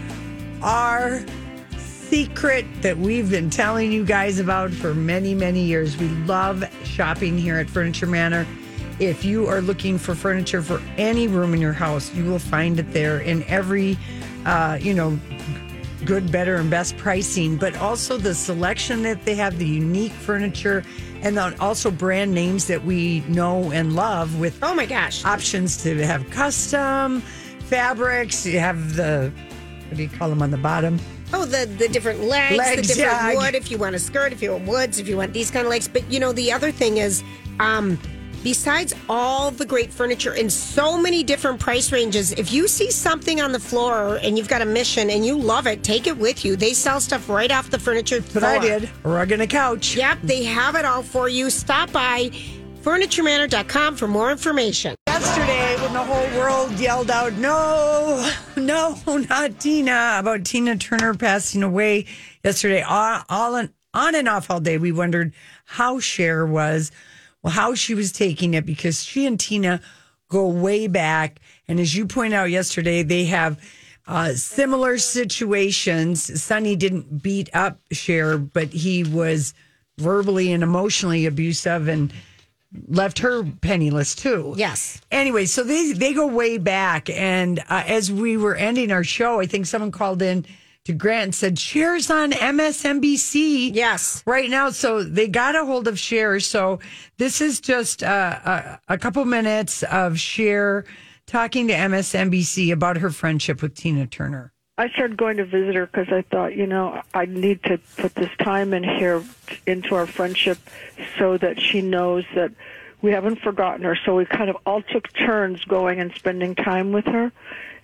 Our 0.62 1.24
secret 1.78 2.66
that 2.82 2.98
we've 2.98 3.30
been 3.30 3.50
telling 3.50 3.92
you 3.92 4.04
guys 4.04 4.38
about 4.38 4.70
for 4.72 4.94
many, 4.94 5.34
many 5.34 5.62
years. 5.62 5.96
We 5.96 6.08
love 6.08 6.64
shopping 6.84 7.38
here 7.38 7.56
at 7.58 7.70
Furniture 7.70 8.06
Manor. 8.06 8.46
If 8.98 9.24
you 9.24 9.46
are 9.46 9.62
looking 9.62 9.96
for 9.96 10.14
furniture 10.14 10.60
for 10.60 10.82
any 10.98 11.28
room 11.28 11.54
in 11.54 11.60
your 11.60 11.72
house, 11.72 12.12
you 12.12 12.24
will 12.24 12.38
find 12.38 12.78
it 12.78 12.92
there 12.92 13.20
in 13.20 13.42
every, 13.44 13.96
uh, 14.44 14.76
you 14.80 14.92
know, 14.92 15.18
good, 16.04 16.30
better, 16.30 16.56
and 16.56 16.68
best 16.68 16.96
pricing, 16.98 17.56
but 17.56 17.76
also 17.76 18.18
the 18.18 18.34
selection 18.34 19.02
that 19.04 19.24
they 19.24 19.34
have, 19.36 19.58
the 19.58 19.66
unique 19.66 20.12
furniture, 20.12 20.82
and 21.22 21.36
then 21.36 21.58
also 21.60 21.90
brand 21.90 22.34
names 22.34 22.66
that 22.66 22.84
we 22.84 23.20
know 23.20 23.70
and 23.72 23.94
love 23.94 24.38
with 24.38 24.58
Oh 24.62 24.74
my 24.74 24.86
gosh. 24.86 25.24
options 25.24 25.82
to 25.84 26.04
have 26.04 26.28
custom 26.30 27.20
fabrics. 27.60 28.44
You 28.44 28.58
have 28.58 28.96
the, 28.96 29.32
what 29.90 29.96
do 29.96 30.04
you 30.04 30.08
call 30.08 30.28
them 30.28 30.40
on 30.40 30.52
the 30.52 30.56
bottom? 30.56 31.00
Oh, 31.32 31.44
the 31.44 31.66
the 31.66 31.88
different 31.88 32.20
legs, 32.20 32.56
Legs, 32.56 32.88
the 32.88 32.94
different 32.94 33.20
yeah. 33.20 33.34
wood. 33.34 33.56
If 33.56 33.72
you 33.72 33.78
want 33.78 33.96
a 33.96 33.98
skirt, 33.98 34.32
if 34.32 34.40
you 34.40 34.52
want 34.52 34.68
woods, 34.68 35.00
if 35.00 35.08
you 35.08 35.16
want 35.16 35.32
these 35.32 35.50
kind 35.50 35.66
of 35.66 35.70
legs. 35.70 35.88
But 35.88 36.08
you 36.10 36.20
know, 36.20 36.32
the 36.32 36.52
other 36.52 36.70
thing 36.70 36.98
is, 36.98 37.24
um, 37.58 37.98
besides 38.44 38.94
all 39.08 39.50
the 39.50 39.66
great 39.66 39.92
furniture 39.92 40.34
in 40.34 40.48
so 40.48 40.96
many 40.96 41.24
different 41.24 41.58
price 41.58 41.90
ranges, 41.90 42.30
if 42.32 42.52
you 42.52 42.68
see 42.68 42.92
something 42.92 43.40
on 43.40 43.50
the 43.50 43.58
floor 43.58 44.20
and 44.22 44.38
you've 44.38 44.48
got 44.48 44.62
a 44.62 44.64
mission 44.64 45.10
and 45.10 45.26
you 45.26 45.36
love 45.36 45.66
it, 45.66 45.82
take 45.82 46.06
it 46.06 46.16
with 46.16 46.44
you. 46.44 46.54
They 46.54 46.72
sell 46.72 47.00
stuff 47.00 47.28
right 47.28 47.50
off 47.50 47.70
the 47.70 47.78
furniture 47.80 48.20
what 48.20 48.44
I 48.44 48.60
did. 48.60 48.88
Rug 49.02 49.32
and 49.32 49.42
a 49.42 49.46
couch. 49.48 49.96
Yep, 49.96 50.18
they 50.22 50.44
have 50.44 50.76
it 50.76 50.84
all 50.84 51.02
for 51.02 51.28
you. 51.28 51.50
Stop 51.50 51.90
by 51.90 52.30
furnituremanor.com 52.82 53.96
for 53.96 54.08
more 54.08 54.30
information. 54.30 54.94
Yesterday, 55.06 55.76
when 55.82 55.92
the 55.92 56.02
whole 56.02 56.38
world 56.38 56.72
yelled 56.78 57.10
out, 57.10 57.34
no, 57.34 58.30
no, 58.56 58.98
not 59.06 59.60
Tina, 59.60 60.16
about 60.18 60.44
Tina 60.44 60.76
Turner 60.76 61.14
passing 61.14 61.62
away 61.62 62.06
yesterday, 62.42 62.82
all, 62.82 63.22
all 63.28 63.54
on, 63.56 63.72
on 63.92 64.14
and 64.14 64.28
off 64.28 64.50
all 64.50 64.60
day, 64.60 64.78
we 64.78 64.92
wondered 64.92 65.34
how 65.66 66.00
Cher 66.00 66.46
was, 66.46 66.90
well, 67.42 67.52
how 67.52 67.74
she 67.74 67.94
was 67.94 68.12
taking 68.12 68.54
it 68.54 68.64
because 68.64 69.02
she 69.02 69.26
and 69.26 69.38
Tina 69.38 69.80
go 70.30 70.48
way 70.48 70.86
back. 70.86 71.40
And 71.68 71.78
as 71.80 71.94
you 71.94 72.06
point 72.06 72.32
out 72.32 72.50
yesterday, 72.50 73.02
they 73.02 73.26
have 73.26 73.60
uh, 74.06 74.32
similar 74.32 74.96
situations. 74.96 76.42
Sonny 76.42 76.76
didn't 76.76 77.22
beat 77.22 77.50
up 77.52 77.78
Cher, 77.92 78.38
but 78.38 78.68
he 78.68 79.04
was 79.04 79.54
verbally 79.98 80.52
and 80.52 80.62
emotionally 80.62 81.26
abusive 81.26 81.86
and 81.86 82.12
left 82.88 83.18
her 83.20 83.42
penniless 83.44 84.14
too. 84.14 84.54
Yes. 84.56 85.00
Anyway, 85.10 85.46
so 85.46 85.62
they 85.64 85.92
they 85.92 86.12
go 86.12 86.26
way 86.26 86.58
back, 86.58 87.10
and 87.10 87.58
uh, 87.68 87.82
as 87.86 88.12
we 88.12 88.36
were 88.36 88.54
ending 88.54 88.92
our 88.92 89.04
show, 89.04 89.40
I 89.40 89.46
think 89.46 89.66
someone 89.66 89.90
called 89.90 90.22
in 90.22 90.46
to 90.84 90.92
Grant 90.92 91.24
and 91.24 91.34
said, 91.34 91.58
"Cher's 91.58 92.10
on 92.10 92.32
MSNBC." 92.32 93.74
Yes. 93.74 94.22
right 94.26 94.48
now. 94.48 94.70
So 94.70 95.02
they 95.02 95.28
got 95.28 95.56
a 95.56 95.64
hold 95.64 95.88
of 95.88 95.98
Cher. 95.98 96.40
So 96.40 96.80
this 97.18 97.40
is 97.40 97.60
just 97.60 98.02
uh, 98.02 98.78
a, 98.88 98.94
a 98.94 98.98
couple 98.98 99.24
minutes 99.24 99.82
of 99.84 100.18
Cher 100.18 100.84
talking 101.26 101.68
to 101.68 101.74
MSNBC 101.74 102.72
about 102.72 102.98
her 102.98 103.10
friendship 103.10 103.62
with 103.62 103.74
Tina 103.74 104.06
Turner. 104.06 104.52
I 104.80 104.88
started 104.88 105.18
going 105.18 105.36
to 105.36 105.44
visit 105.44 105.74
her 105.74 105.84
because 105.84 106.08
I 106.10 106.22
thought, 106.22 106.56
you 106.56 106.66
know, 106.66 107.02
I 107.12 107.26
need 107.26 107.62
to 107.64 107.76
put 107.98 108.14
this 108.14 108.30
time 108.38 108.72
in 108.72 108.82
here 108.82 109.22
into 109.66 109.94
our 109.94 110.06
friendship 110.06 110.56
so 111.18 111.36
that 111.36 111.60
she 111.60 111.82
knows 111.82 112.24
that 112.34 112.52
we 113.02 113.12
haven't 113.12 113.40
forgotten 113.40 113.84
her. 113.84 113.94
So 114.06 114.16
we 114.16 114.24
kind 114.24 114.48
of 114.48 114.56
all 114.64 114.80
took 114.80 115.12
turns 115.12 115.62
going 115.66 116.00
and 116.00 116.14
spending 116.14 116.54
time 116.54 116.92
with 116.92 117.04
her, 117.04 117.30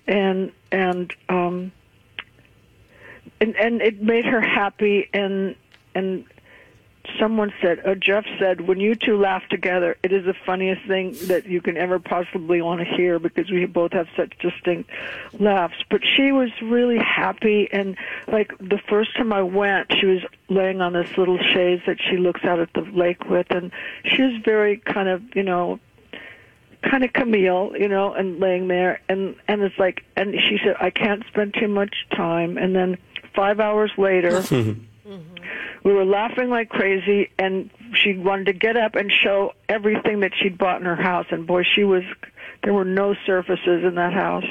and 0.07 0.53
and 0.73 1.13
um, 1.29 1.71
and 3.43 3.55
and 3.57 3.83
it 3.83 4.01
made 4.01 4.25
her 4.25 4.41
happy 4.41 5.11
and 5.13 5.55
and 5.95 6.25
someone 7.19 7.53
said, 7.61 7.81
uh, 7.87 7.95
Jeff 7.95 8.25
said, 8.39 8.61
when 8.61 8.81
you 8.81 8.95
two 8.95 9.19
laugh 9.19 9.43
together, 9.49 9.97
it 10.03 10.13
is 10.13 10.25
the 10.25 10.35
funniest 10.45 10.87
thing 10.87 11.17
that 11.27 11.47
you 11.47 11.61
can 11.61 11.77
ever 11.77 11.99
possibly 11.99 12.63
want 12.63 12.81
to 12.81 12.87
hear 12.87 13.19
because 13.19 13.51
we 13.51 13.65
both 13.67 13.93
have 13.93 14.09
such 14.17 14.33
distinct 14.39 14.91
laughs. 15.39 15.77
But 15.91 16.03
she 16.05 16.33
was 16.33 16.51
really 16.63 16.99
happy, 16.99 17.69
and 17.73 17.97
like 18.29 18.57
the 18.59 18.81
first 18.89 19.17
time 19.17 19.33
I 19.33 19.43
went, 19.43 19.93
she 19.99 20.07
was 20.07 20.21
laying 20.49 20.81
on 20.81 20.93
this 20.93 21.17
little 21.17 21.39
chaise 21.39 21.81
that 21.87 21.99
she 22.01 22.17
looks 22.17 22.45
out 22.45 22.59
at 22.59 22.73
the 22.75 22.83
lake 22.83 23.29
with, 23.29 23.47
and 23.51 23.71
she 24.05 24.23
was 24.23 24.41
very 24.45 24.79
kind 24.79 25.09
of, 25.09 25.23
you 25.35 25.43
know, 25.43 25.81
kind 26.83 27.05
of 27.05 27.13
Camille, 27.13 27.73
you 27.79 27.89
know, 27.89 28.15
and 28.15 28.41
laying 28.41 28.69
there, 28.69 29.01
and 29.09 29.37
and 29.49 29.63
it's 29.63 29.79
like, 29.79 30.05
and 30.17 30.35
she 30.35 30.59
said, 30.65 30.77
I 30.81 30.91
can't 30.91 31.25
spend 31.27 31.55
too 31.59 31.69
much 31.69 31.95
time, 32.15 32.59
and 32.59 32.75
then 32.75 32.99
five 33.35 33.61
hours 33.61 33.91
later. 33.97 34.43
Mm-hmm. 35.07 35.45
We 35.85 35.93
were 35.93 36.05
laughing 36.05 36.51
like 36.51 36.69
crazy, 36.69 37.31
and 37.39 37.71
she 37.95 38.15
wanted 38.17 38.47
to 38.47 38.53
get 38.53 38.77
up 38.77 38.97
and 38.97 39.11
show 39.13 39.53
everything 39.69 40.21
that 40.21 40.33
she'd 40.41 40.59
bought 40.59 40.81
in 40.81 40.87
her 40.87 40.97
house. 40.97 41.27
And 41.31 41.47
boy, 41.47 41.63
she 41.63 41.85
was, 41.85 42.03
there 42.65 42.73
were 42.75 42.85
no 42.85 43.15
surfaces 43.25 43.85
in 43.85 43.95
that 43.95 44.13
house. 44.13 44.45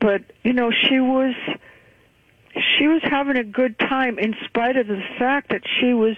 But, 0.00 0.22
you 0.44 0.52
know, 0.52 0.70
she 0.70 1.00
was, 1.00 1.34
she 2.54 2.86
was 2.86 3.00
having 3.02 3.36
a 3.36 3.44
good 3.44 3.78
time 3.78 4.18
in 4.18 4.36
spite 4.44 4.76
of 4.76 4.86
the 4.86 5.02
fact 5.18 5.50
that 5.50 5.62
she 5.80 5.94
was 5.94 6.16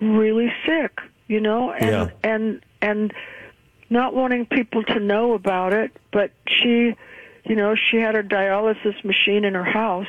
really 0.00 0.52
sick, 0.66 1.00
you 1.26 1.40
know, 1.40 1.72
and, 1.72 1.90
Yeah. 1.90 2.08
and, 2.22 2.64
and 2.80 3.12
not 3.90 4.14
wanting 4.14 4.46
people 4.46 4.82
to 4.84 5.00
know 5.00 5.32
about 5.34 5.72
it, 5.72 5.90
but 6.12 6.30
she, 6.46 6.94
you 7.44 7.56
know, 7.56 7.74
she 7.74 7.96
had 7.98 8.14
her 8.14 8.22
dialysis 8.22 9.02
machine 9.04 9.44
in 9.44 9.54
her 9.54 9.64
house 9.64 10.06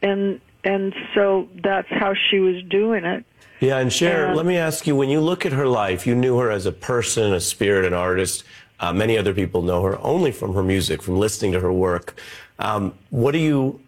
and 0.00 0.40
and 0.64 0.94
so 1.14 1.48
that's 1.62 1.88
how 1.90 2.14
she 2.14 2.38
was 2.38 2.62
doing 2.64 3.04
it. 3.04 3.24
Yeah, 3.60 3.78
and 3.78 3.92
Cher, 3.92 4.26
And- 4.26 4.36
let 4.36 4.46
me 4.46 4.56
ask 4.56 4.86
you: 4.86 4.94
when 4.94 5.08
you 5.08 5.20
look 5.20 5.44
at 5.44 5.52
her 5.52 5.66
life, 5.66 6.06
you 6.06 6.14
knew 6.14 6.38
her 6.38 6.50
as 6.50 6.66
a 6.66 6.72
person, 6.72 7.32
a 7.32 7.40
spirit, 7.40 7.84
an 7.84 7.94
artist. 7.94 8.44
Uh, 8.80 8.92
many 8.92 9.18
other 9.18 9.34
people 9.34 9.62
know 9.62 9.82
her 9.82 9.98
only 10.00 10.30
from 10.30 10.54
her 10.54 10.62
music, 10.62 11.02
from 11.02 11.18
listening 11.18 11.50
to 11.52 11.60
her 11.60 11.72
work. 11.72 12.14
Um, 12.60 12.94
what 13.10 13.32
do 13.32 13.38
you 13.38 13.80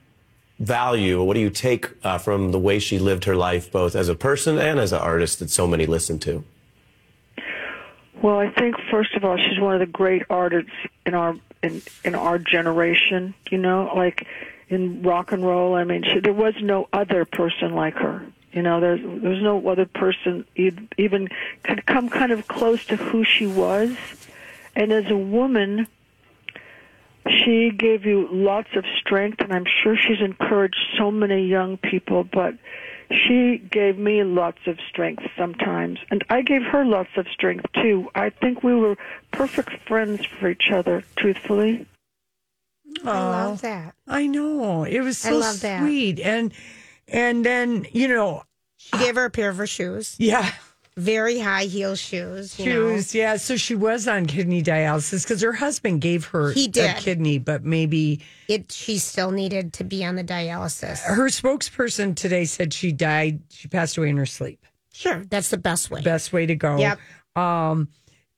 value? 0.58 1.22
What 1.22 1.34
do 1.34 1.40
you 1.40 1.50
take 1.50 1.88
uh, 2.02 2.18
from 2.18 2.50
the 2.50 2.58
way 2.58 2.80
she 2.80 2.98
lived 2.98 3.24
her 3.24 3.36
life, 3.36 3.70
both 3.70 3.94
as 3.94 4.08
a 4.08 4.14
person 4.16 4.58
and 4.58 4.80
as 4.80 4.92
an 4.92 4.98
artist, 5.00 5.38
that 5.38 5.50
so 5.50 5.66
many 5.68 5.86
listen 5.86 6.18
to? 6.20 6.44
Well, 8.22 8.38
I 8.38 8.50
think 8.50 8.76
first 8.90 9.14
of 9.14 9.24
all, 9.24 9.36
she's 9.38 9.58
one 9.58 9.74
of 9.74 9.80
the 9.80 9.86
great 9.86 10.22
artists 10.28 10.72
in 11.06 11.14
our 11.14 11.36
in 11.62 11.80
in 12.04 12.14
our 12.14 12.38
generation. 12.38 13.34
You 13.50 13.58
know, 13.58 13.92
like 13.94 14.26
in 14.70 15.02
rock 15.02 15.32
and 15.32 15.44
roll. 15.44 15.74
I 15.74 15.84
mean, 15.84 16.04
she, 16.04 16.20
there 16.20 16.32
was 16.32 16.54
no 16.62 16.88
other 16.92 17.24
person 17.24 17.74
like 17.74 17.94
her. 17.96 18.24
You 18.52 18.62
know, 18.62 18.80
there's 18.80 19.00
there's 19.22 19.42
no 19.42 19.68
other 19.68 19.86
person 19.86 20.44
even 20.56 21.28
could 21.62 21.86
come 21.86 22.08
kind 22.08 22.32
of 22.32 22.48
close 22.48 22.84
to 22.86 22.96
who 22.96 23.24
she 23.24 23.46
was. 23.46 23.94
And 24.74 24.92
as 24.92 25.10
a 25.10 25.16
woman, 25.16 25.86
she 27.28 27.70
gave 27.70 28.04
you 28.04 28.28
lots 28.32 28.68
of 28.74 28.84
strength, 28.98 29.40
and 29.40 29.52
I'm 29.52 29.66
sure 29.82 29.96
she's 29.96 30.20
encouraged 30.20 30.80
so 30.96 31.10
many 31.10 31.46
young 31.46 31.76
people. 31.76 32.24
But 32.24 32.54
she 33.10 33.58
gave 33.58 33.98
me 33.98 34.24
lots 34.24 34.58
of 34.66 34.78
strength 34.88 35.24
sometimes, 35.36 35.98
and 36.10 36.24
I 36.28 36.42
gave 36.42 36.62
her 36.62 36.84
lots 36.84 37.10
of 37.16 37.26
strength 37.28 37.66
too. 37.74 38.08
I 38.14 38.30
think 38.30 38.64
we 38.64 38.74
were 38.74 38.96
perfect 39.32 39.86
friends 39.86 40.24
for 40.26 40.48
each 40.48 40.70
other, 40.72 41.04
truthfully. 41.16 41.86
I 43.04 43.18
love 43.46 43.60
that. 43.62 43.94
I 44.06 44.26
know. 44.26 44.84
It 44.84 45.00
was 45.00 45.24
I 45.24 45.30
so 45.30 45.38
love 45.38 45.60
that. 45.60 45.82
sweet. 45.82 46.20
And 46.20 46.52
and 47.08 47.44
then, 47.44 47.86
you 47.92 48.08
know, 48.08 48.42
She 48.76 48.96
gave 48.98 49.14
her 49.16 49.24
a 49.24 49.30
pair 49.30 49.48
of 49.50 49.56
her 49.56 49.66
shoes, 49.66 50.14
yeah, 50.18 50.50
very 50.96 51.38
high 51.38 51.64
heel 51.64 51.94
shoes. 51.96 52.58
You 52.58 52.66
know. 52.66 52.70
shoes. 52.96 53.14
Yeah. 53.14 53.36
So 53.36 53.56
she 53.56 53.74
was 53.74 54.06
on 54.06 54.26
kidney 54.26 54.62
dialysis 54.62 55.24
because 55.24 55.40
her 55.42 55.52
husband 55.54 56.00
gave 56.02 56.26
her 56.26 56.52
He 56.52 56.66
a 56.66 56.68
did. 56.68 56.96
kidney, 56.96 57.38
but 57.38 57.64
maybe 57.64 58.20
It 58.48 58.70
she 58.72 58.98
still 58.98 59.30
needed 59.30 59.72
to 59.74 59.84
be 59.84 60.04
on 60.04 60.16
the 60.16 60.24
dialysis. 60.24 61.00
her 61.00 61.28
spokesperson 61.28 62.14
today 62.16 62.44
said 62.44 62.72
she 62.72 62.92
died. 62.92 63.40
She 63.50 63.68
passed 63.68 63.96
away 63.96 64.10
in 64.10 64.16
her 64.18 64.26
sleep. 64.26 64.64
Sure, 64.92 65.24
that's 65.30 65.48
the 65.50 65.56
best 65.58 65.90
way. 65.90 66.02
Best 66.02 66.32
way 66.32 66.46
to 66.46 66.54
go. 66.56 66.76
Yep. 66.76 66.98
Um, 67.36 67.88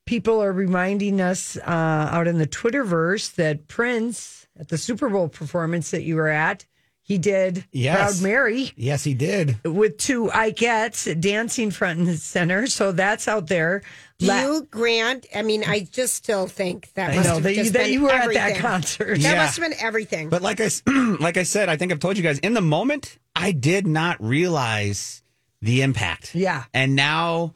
people 0.07 0.43
are 0.43 0.53
reminding 0.53 1.21
us 1.21 1.57
uh, 1.57 1.61
out 1.67 2.29
in 2.29 2.39
the 2.39 2.47
Twitterverse 2.47 3.35
that 3.37 3.67
Prince 3.69 4.42
at 4.63 4.69
the 4.69 4.79
Super 4.79 5.09
Bowl 5.11 5.29
performance 5.29 5.91
that 5.91 6.03
you 6.05 6.15
were 6.17 6.29
at, 6.29 6.65
he 7.05 7.19
did 7.19 7.65
Yes. 7.73 7.97
Proud 8.21 8.23
Mary 8.23 8.71
Yes, 8.77 9.03
he 9.03 9.13
did. 9.13 9.59
with 9.65 9.99
two 9.99 10.27
Ikettes 10.29 11.21
dancing 11.21 11.73
front 11.73 11.99
and 11.99 12.17
center. 12.17 12.69
So 12.69 12.93
that's 12.93 13.27
out 13.27 13.49
there. 13.49 13.83
Do 14.21 14.27
La- 14.27 14.41
you, 14.43 14.69
Grant? 14.71 15.27
I 15.35 15.43
mean, 15.43 15.65
I 15.67 15.81
just 15.91 16.15
still 16.15 16.47
think 16.47 16.93
that 16.95 17.11
I 17.11 17.17
must 17.17 17.29
know 17.29 17.35
have 17.35 17.43
that 17.43 17.51
you, 17.51 17.57
just 17.57 17.73
that 17.73 17.85
been 17.87 17.93
you 17.93 18.03
were 18.03 18.11
everything. 18.13 18.41
at 18.43 18.53
that 18.55 18.61
concert. 18.61 19.15
That 19.19 19.19
Yeah. 19.21 19.35
must 19.35 19.59
have 19.59 19.69
been 19.69 19.79
everything. 19.81 20.29
But 20.29 20.43
like 20.43 20.61
I, 20.61 20.65
s- 20.67 20.83
like 20.87 21.37
I 21.37 21.43
said, 21.43 21.69
I 21.69 21.77
think 21.77 21.91
I've 21.91 21.99
told 21.99 22.17
you 22.17 22.23
guys 22.23 22.39
in 22.39 22.55
the 22.55 22.61
moment, 22.63 23.19
I 23.35 23.51
did 23.51 23.85
not 23.85 24.23
realize 24.23 25.25
the 25.61 25.83
impact. 25.83 26.37
Yeah. 26.37 26.65
And 26.73 26.95
now 26.95 27.55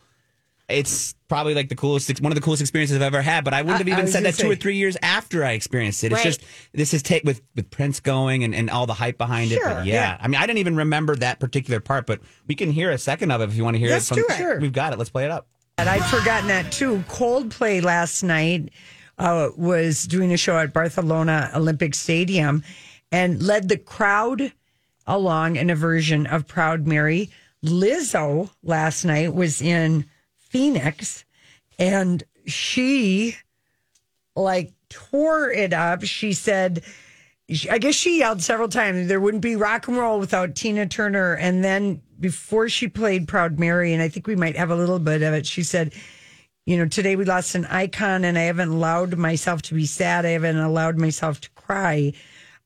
it's 0.69 1.15
probably 1.29 1.55
like 1.55 1.69
the 1.69 1.77
coolest, 1.77 2.21
one 2.21 2.33
of 2.33 2.37
the 2.37 2.41
coolest 2.43 2.61
experiences 2.61 2.97
I've 2.97 3.03
ever 3.03 3.23
had. 3.23 3.45
But 3.45 3.55
I 3.55 3.63
wouldn't 3.63 3.79
have 3.79 3.87
I- 3.87 3.91
I 3.91 3.93
even 3.95 4.05
was 4.07 4.13
said 4.13 4.23
gonna 4.25 4.33
that 4.33 4.43
two 4.43 4.51
or 4.51 4.57
three 4.57 4.77
years 4.77 4.97
after 5.03 5.45
I 5.45 5.53
experienced 5.53 6.03
it. 6.03 6.09
It's 6.13 6.15
Right. 6.17 6.25
just, 6.25 6.41
this 6.73 6.93
is 6.95 7.03
take 7.03 7.23
with, 7.25 7.41
with 7.55 7.71
Prince 7.71 8.01
going 8.01 8.43
and, 8.43 8.55
and 8.55 8.69
all 8.71 8.87
the 8.87 8.95
hype 8.95 9.17
behind 9.19 9.53
it. 9.53 9.61
But 9.63 9.87
yeah. 9.87 9.95
yeah. 9.95 10.17
I 10.21 10.27
mean, 10.29 10.41
I 10.41 10.47
didn't 10.47 10.59
even 10.59 10.77
remember 10.77 11.15
that 11.17 11.39
particular 11.39 11.79
part, 11.81 12.07
but 12.07 12.21
we 12.49 12.55
can 12.55 12.71
hear 12.73 12.91
a 12.91 12.99
second 12.99 13.31
of 13.31 13.41
it 13.41 13.49
if 13.49 13.55
you 13.57 13.63
want 13.65 13.75
to 13.77 13.79
hear 13.79 13.91
Let's 13.91 14.11
it 14.11 14.15
from, 14.15 14.23
do 14.23 14.27
it. 14.35 14.37
Sure. 14.39 14.61
we've 14.61 14.73
got 14.73 14.93
it. 14.93 14.99
Let's 14.99 15.11
play 15.11 15.25
it 15.25 15.31
up. 15.31 15.47
And 15.79 15.89
I'd 15.89 16.05
forgotten 16.07 16.49
that 16.49 16.73
too. 16.73 17.05
Coldplay 17.09 17.83
last 17.83 18.23
night 18.23 18.71
uh, 19.19 19.51
was 19.57 20.05
doing 20.05 20.33
a 20.33 20.37
show 20.37 20.59
at 20.59 20.73
Barcelona 20.73 21.51
Olympic 21.55 21.95
Stadium 21.95 22.65
and 23.13 23.43
led 23.43 23.69
the 23.69 23.77
crowd 23.79 24.53
along 25.07 25.57
in 25.57 25.71
a 25.71 25.77
version 25.77 26.27
of 26.27 26.47
Proud 26.47 26.87
Mary. 26.87 27.31
Lizzo 27.65 28.51
last 28.63 29.05
night 29.05 29.35
was 29.35 29.61
in 29.63 30.07
Phoenix 30.57 31.27
and 31.79 32.25
she 32.47 33.37
like 34.35 34.73
tore 34.89 35.51
it 35.51 35.75
up. 35.75 36.03
She 36.03 36.33
said, 36.33 36.83
I 37.71 37.77
guess 37.77 37.95
she 37.95 38.21
yelled 38.21 38.43
several 38.43 38.69
times, 38.69 39.07
there 39.07 39.21
wouldn't 39.21 39.43
be 39.43 39.55
rock 39.55 39.87
and 39.87 39.99
roll 39.99 40.19
without 40.19 40.55
Tina 40.55 40.87
Turner. 40.87 41.35
And 41.35 41.63
then 41.63 42.01
before 42.19 42.71
she 42.71 42.89
played 42.89 43.29
Proud 43.29 43.59
Mary, 43.59 43.93
and 43.93 44.03
I 44.03 44.09
think 44.09 44.27
we 44.27 44.35
might 44.35 44.57
have 44.57 44.71
a 44.71 44.77
little 44.77 44.99
bit 44.99 45.21
of 45.21 45.35
it, 45.35 45.45
she 45.45 45.63
said, 45.63 45.93
you 46.65 46.79
know, 46.79 46.87
today 46.87 47.17
we 47.17 47.27
lost 47.27 47.55
an 47.55 47.67
icon 47.67 48.25
and 48.25 48.39
I 48.39 48.43
haven't 48.43 48.71
allowed 48.71 49.19
myself 49.19 49.61
to 49.63 49.75
be 49.75 49.85
sad. 49.85 50.25
I 50.25 50.31
haven't 50.31 50.57
allowed 50.57 50.99
myself 50.99 51.39
to 51.43 51.51
cry. 51.51 52.15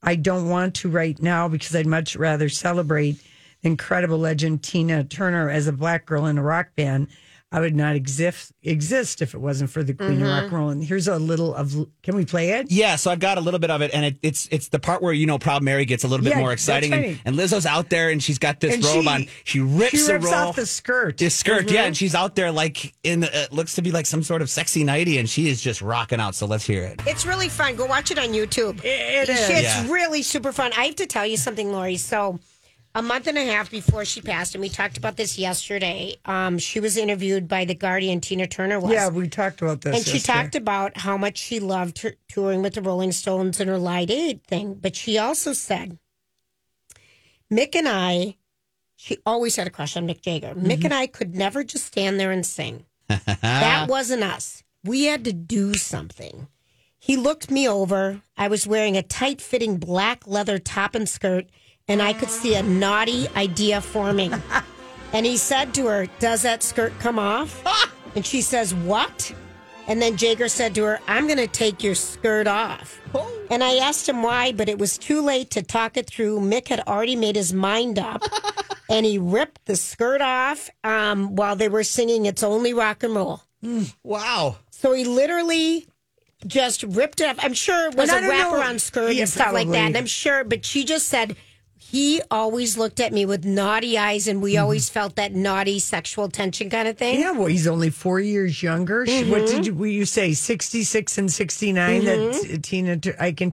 I 0.00 0.14
don't 0.14 0.48
want 0.48 0.76
to 0.76 0.88
right 0.88 1.20
now 1.20 1.48
because 1.48 1.74
I'd 1.74 1.86
much 1.88 2.14
rather 2.14 2.48
celebrate 2.48 3.20
incredible 3.64 4.18
legend 4.18 4.62
Tina 4.62 5.02
Turner 5.02 5.50
as 5.50 5.66
a 5.66 5.72
black 5.72 6.06
girl 6.06 6.26
in 6.26 6.38
a 6.38 6.42
rock 6.42 6.68
band. 6.76 7.08
I 7.52 7.58
would 7.58 7.74
not 7.74 7.96
exist 7.96 8.52
exist 8.62 9.22
if 9.22 9.34
it 9.34 9.38
wasn't 9.38 9.70
for 9.70 9.82
the 9.82 9.92
Queen 9.92 10.22
of 10.22 10.28
Rock 10.28 10.44
and 10.44 10.52
Roll. 10.52 10.68
And 10.68 10.84
here's 10.84 11.08
a 11.08 11.18
little 11.18 11.52
of. 11.54 11.74
Can 12.04 12.14
we 12.14 12.24
play 12.24 12.50
it? 12.50 12.70
Yeah, 12.70 12.94
so 12.94 13.10
I've 13.10 13.18
got 13.18 13.38
a 13.38 13.40
little 13.40 13.58
bit 13.58 13.70
of 13.72 13.82
it, 13.82 13.90
and 13.92 14.04
it, 14.04 14.18
it's 14.22 14.46
it's 14.52 14.68
the 14.68 14.78
part 14.78 15.02
where 15.02 15.12
you 15.12 15.26
know 15.26 15.36
Proud 15.36 15.64
Mary 15.64 15.84
gets 15.84 16.04
a 16.04 16.08
little 16.08 16.22
bit 16.22 16.34
Yeah, 16.34 16.38
more 16.38 16.52
exciting, 16.52 16.92
and, 16.92 17.02
right. 17.02 17.20
and 17.24 17.34
Lizzo's 17.34 17.66
out 17.66 17.90
there, 17.90 18.10
and 18.10 18.22
she's 18.22 18.38
got 18.38 18.60
this 18.60 18.74
And 18.76 18.84
robe 18.84 19.02
she- 19.02 19.08
on. 19.08 19.26
She 19.42 19.58
rips, 19.60 19.90
She 19.90 20.02
the 20.06 20.12
rips 20.12 20.26
roll, 20.26 20.34
off 20.34 20.56
the 20.56 20.64
skirt. 20.64 21.16
Mm-hmm. 21.16 21.24
the 21.24 21.30
skirt, 21.30 21.70
yeah, 21.72 21.84
and 21.86 21.96
she's 21.96 22.14
out 22.14 22.36
there 22.36 22.52
like 22.52 22.94
in 23.02 23.18
the, 23.18 23.42
it 23.44 23.52
looks 23.52 23.74
to 23.74 23.82
be 23.82 23.90
like 23.90 24.06
some 24.06 24.22
sort 24.22 24.42
of 24.42 24.48
sexy 24.48 24.84
nighty, 24.84 25.18
and 25.18 25.28
she 25.28 25.48
is 25.48 25.60
just 25.60 25.82
rocking 25.82 26.20
out. 26.20 26.36
So 26.36 26.46
let's 26.46 26.64
hear 26.64 26.84
it. 26.84 27.02
It's 27.04 27.26
really 27.26 27.48
fun. 27.48 27.74
Go 27.74 27.84
watch 27.86 28.12
it 28.12 28.18
on 28.20 28.28
YouTube. 28.28 28.78
It 28.84 29.28
is. 29.28 29.48
It's 29.50 29.62
Yeah. 29.62 29.90
really 29.90 30.22
super 30.22 30.52
fun. 30.52 30.70
I 30.76 30.84
have 30.84 30.96
to 30.96 31.06
tell 31.06 31.26
you 31.26 31.36
something, 31.36 31.72
Lori. 31.72 31.96
So, 31.96 32.38
a 32.94 33.02
month 33.02 33.26
and 33.26 33.38
a 33.38 33.44
half 33.44 33.70
before 33.70 34.04
she 34.04 34.20
passed, 34.20 34.54
and 34.54 34.62
we 34.62 34.68
talked 34.68 34.98
about 34.98 35.16
this 35.16 35.38
yesterday, 35.38 36.16
um, 36.24 36.58
she 36.58 36.80
was 36.80 36.96
interviewed 36.96 37.46
by 37.46 37.64
The 37.64 37.74
Guardian. 37.74 38.20
Tina 38.20 38.46
Turner 38.46 38.80
was. 38.80 38.92
Yeah, 38.92 39.08
we 39.08 39.28
talked 39.28 39.62
about 39.62 39.80
this. 39.82 39.96
and 39.96 40.04
she 40.04 40.14
yesterday. 40.14 40.38
talked 40.38 40.54
about 40.56 40.96
how 40.98 41.16
much 41.16 41.38
she 41.38 41.60
loved 41.60 42.00
her 42.00 42.14
touring 42.28 42.62
with 42.62 42.74
the 42.74 42.82
Rolling 42.82 43.12
Stones 43.12 43.60
and 43.60 43.70
her 43.70 43.78
Live 43.78 44.10
Aid 44.10 44.42
thing. 44.44 44.74
But 44.74 44.96
she 44.96 45.18
also 45.18 45.52
said, 45.52 45.98
Mick 47.52 47.74
and 47.74 47.88
I, 47.88 48.36
she 48.96 49.18
always 49.24 49.56
had 49.56 49.66
a 49.66 49.70
crush 49.70 49.96
on 49.96 50.06
Mick 50.06 50.20
Jagger. 50.22 50.54
Mick 50.54 50.84
and 50.84 50.92
I 50.94 51.06
could 51.06 51.34
never 51.34 51.62
just 51.64 51.86
stand 51.86 52.18
there 52.18 52.32
and 52.32 52.44
sing. 52.44 52.86
that 53.08 53.86
wasn't 53.88 54.22
us. 54.22 54.62
We 54.84 55.04
had 55.04 55.24
to 55.24 55.32
do 55.32 55.74
something. 55.74 56.48
He 56.98 57.16
looked 57.16 57.50
me 57.50 57.68
over. 57.68 58.20
I 58.36 58.48
was 58.48 58.66
wearing 58.66 58.96
a 58.96 59.02
tight 59.02 59.40
fitting 59.40 59.78
black 59.78 60.26
leather 60.26 60.58
top 60.58 60.94
and 60.94 61.08
skirt, 61.08 61.46
and 61.90 62.00
I 62.00 62.12
could 62.12 62.30
see 62.30 62.54
a 62.54 62.62
naughty 62.62 63.28
idea 63.34 63.80
forming. 63.80 64.32
and 65.12 65.26
he 65.26 65.36
said 65.36 65.74
to 65.74 65.86
her, 65.86 66.06
Does 66.20 66.42
that 66.42 66.62
skirt 66.62 66.92
come 67.00 67.18
off? 67.18 67.62
and 68.14 68.24
she 68.24 68.40
says, 68.40 68.72
What? 68.74 69.34
And 69.88 70.00
then 70.00 70.16
Jagger 70.16 70.46
said 70.48 70.74
to 70.76 70.84
her, 70.84 71.00
I'm 71.08 71.26
going 71.26 71.38
to 71.38 71.48
take 71.48 71.82
your 71.82 71.96
skirt 71.96 72.46
off. 72.46 73.00
And 73.50 73.64
I 73.64 73.78
asked 73.78 74.08
him 74.08 74.22
why, 74.22 74.52
but 74.52 74.68
it 74.68 74.78
was 74.78 74.96
too 74.96 75.20
late 75.20 75.50
to 75.50 75.62
talk 75.62 75.96
it 75.96 76.06
through. 76.06 76.38
Mick 76.38 76.68
had 76.68 76.78
already 76.86 77.16
made 77.16 77.34
his 77.34 77.52
mind 77.52 77.98
up. 77.98 78.22
and 78.88 79.04
he 79.04 79.18
ripped 79.18 79.64
the 79.64 79.74
skirt 79.74 80.20
off 80.20 80.70
um, 80.84 81.34
while 81.34 81.56
they 81.56 81.68
were 81.68 81.82
singing 81.82 82.26
"It's 82.26 82.44
Only 82.44 82.72
Rock 82.72 83.02
and 83.02 83.16
Roll." 83.16 83.42
Wow. 84.04 84.58
So 84.70 84.92
he 84.92 85.04
literally 85.04 85.88
just 86.46 86.84
ripped 86.84 87.20
it 87.20 87.24
off. 87.24 87.38
I'm 87.40 87.52
sure 87.52 87.88
it 87.88 87.96
was 87.96 88.10
And 88.10 88.26
a 88.26 88.28
wraparound 88.28 88.80
skirt 88.80 89.14
Yeah, 89.14 89.22
and 89.22 89.28
stuff 89.28 89.52
like 89.52 89.68
that. 89.70 89.76
And 89.76 89.96
I'm 89.96 90.06
sure, 90.06 90.44
but 90.44 90.64
she 90.64 90.84
just 90.84 91.08
said 91.08 91.36
he 91.90 92.22
always 92.30 92.78
looked 92.78 93.00
at 93.00 93.12
me 93.12 93.26
with 93.26 93.44
naughty 93.44 93.98
eyes, 93.98 94.28
and 94.28 94.40
we 94.40 94.56
always 94.56 94.88
felt 94.88 95.16
that 95.16 95.32
naughty 95.34 95.80
sexual 95.80 96.28
tension 96.28 96.70
kind 96.70 96.86
of 96.86 96.96
thing. 96.96 97.14
Mm-hmm. 97.14 97.22
Yeah, 97.22 97.30
well, 97.32 97.46
he's 97.48 97.66
only 97.66 97.90
four 97.90 98.20
years 98.20 98.62
younger. 98.62 99.04
She- 99.06 99.28
What 99.28 99.46
did 99.48 99.66
you, 99.66 99.74
will 99.74 99.88
you 99.88 100.04
say? 100.04 100.32
66 100.32 101.18
and 101.18 101.32
69 101.32 102.04
that 102.04 102.32
t- 102.42 102.58
Tina, 102.58 103.00
I 103.18 103.32
can 103.32 103.50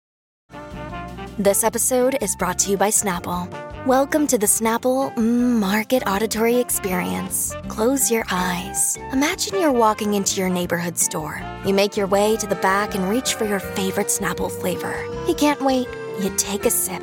This 1.39 1.65
episode 1.65 2.19
is 2.23 2.37
brought 2.37 2.59
to 2.61 2.71
you 2.71 2.77
by 2.77 2.91
Snapple. 2.91 3.49
Welcome 3.87 4.27
to 4.29 4.39
the 4.39 4.47
Snapple 4.47 5.13
mm, 5.17 5.59
Market 5.59 6.03
Auditory 6.07 6.57
Experience. 6.57 7.53
Close 7.67 8.11
your 8.13 8.25
eyes. 8.31 8.97
Imagine 9.13 9.59
you're 9.59 9.73
walking 9.73 10.15
into 10.15 10.39
your 10.39 10.51
neighborhood 10.51 10.99
store. 10.99 11.41
You 11.67 11.73
make 11.75 11.97
your 11.97 12.07
way 12.07 12.37
to 12.37 12.47
the 12.47 12.57
back 12.57 12.95
and 12.95 13.09
reach 13.09 13.35
for 13.35 13.47
your 13.47 13.59
favorite 13.59 14.09
Snapple 14.09 14.53
flavor. 14.53 14.95
You 15.27 15.35
can't 15.35 15.61
wait. 15.63 15.89
You 16.23 16.31
take 16.37 16.67
a 16.67 16.71
sip. 16.71 17.03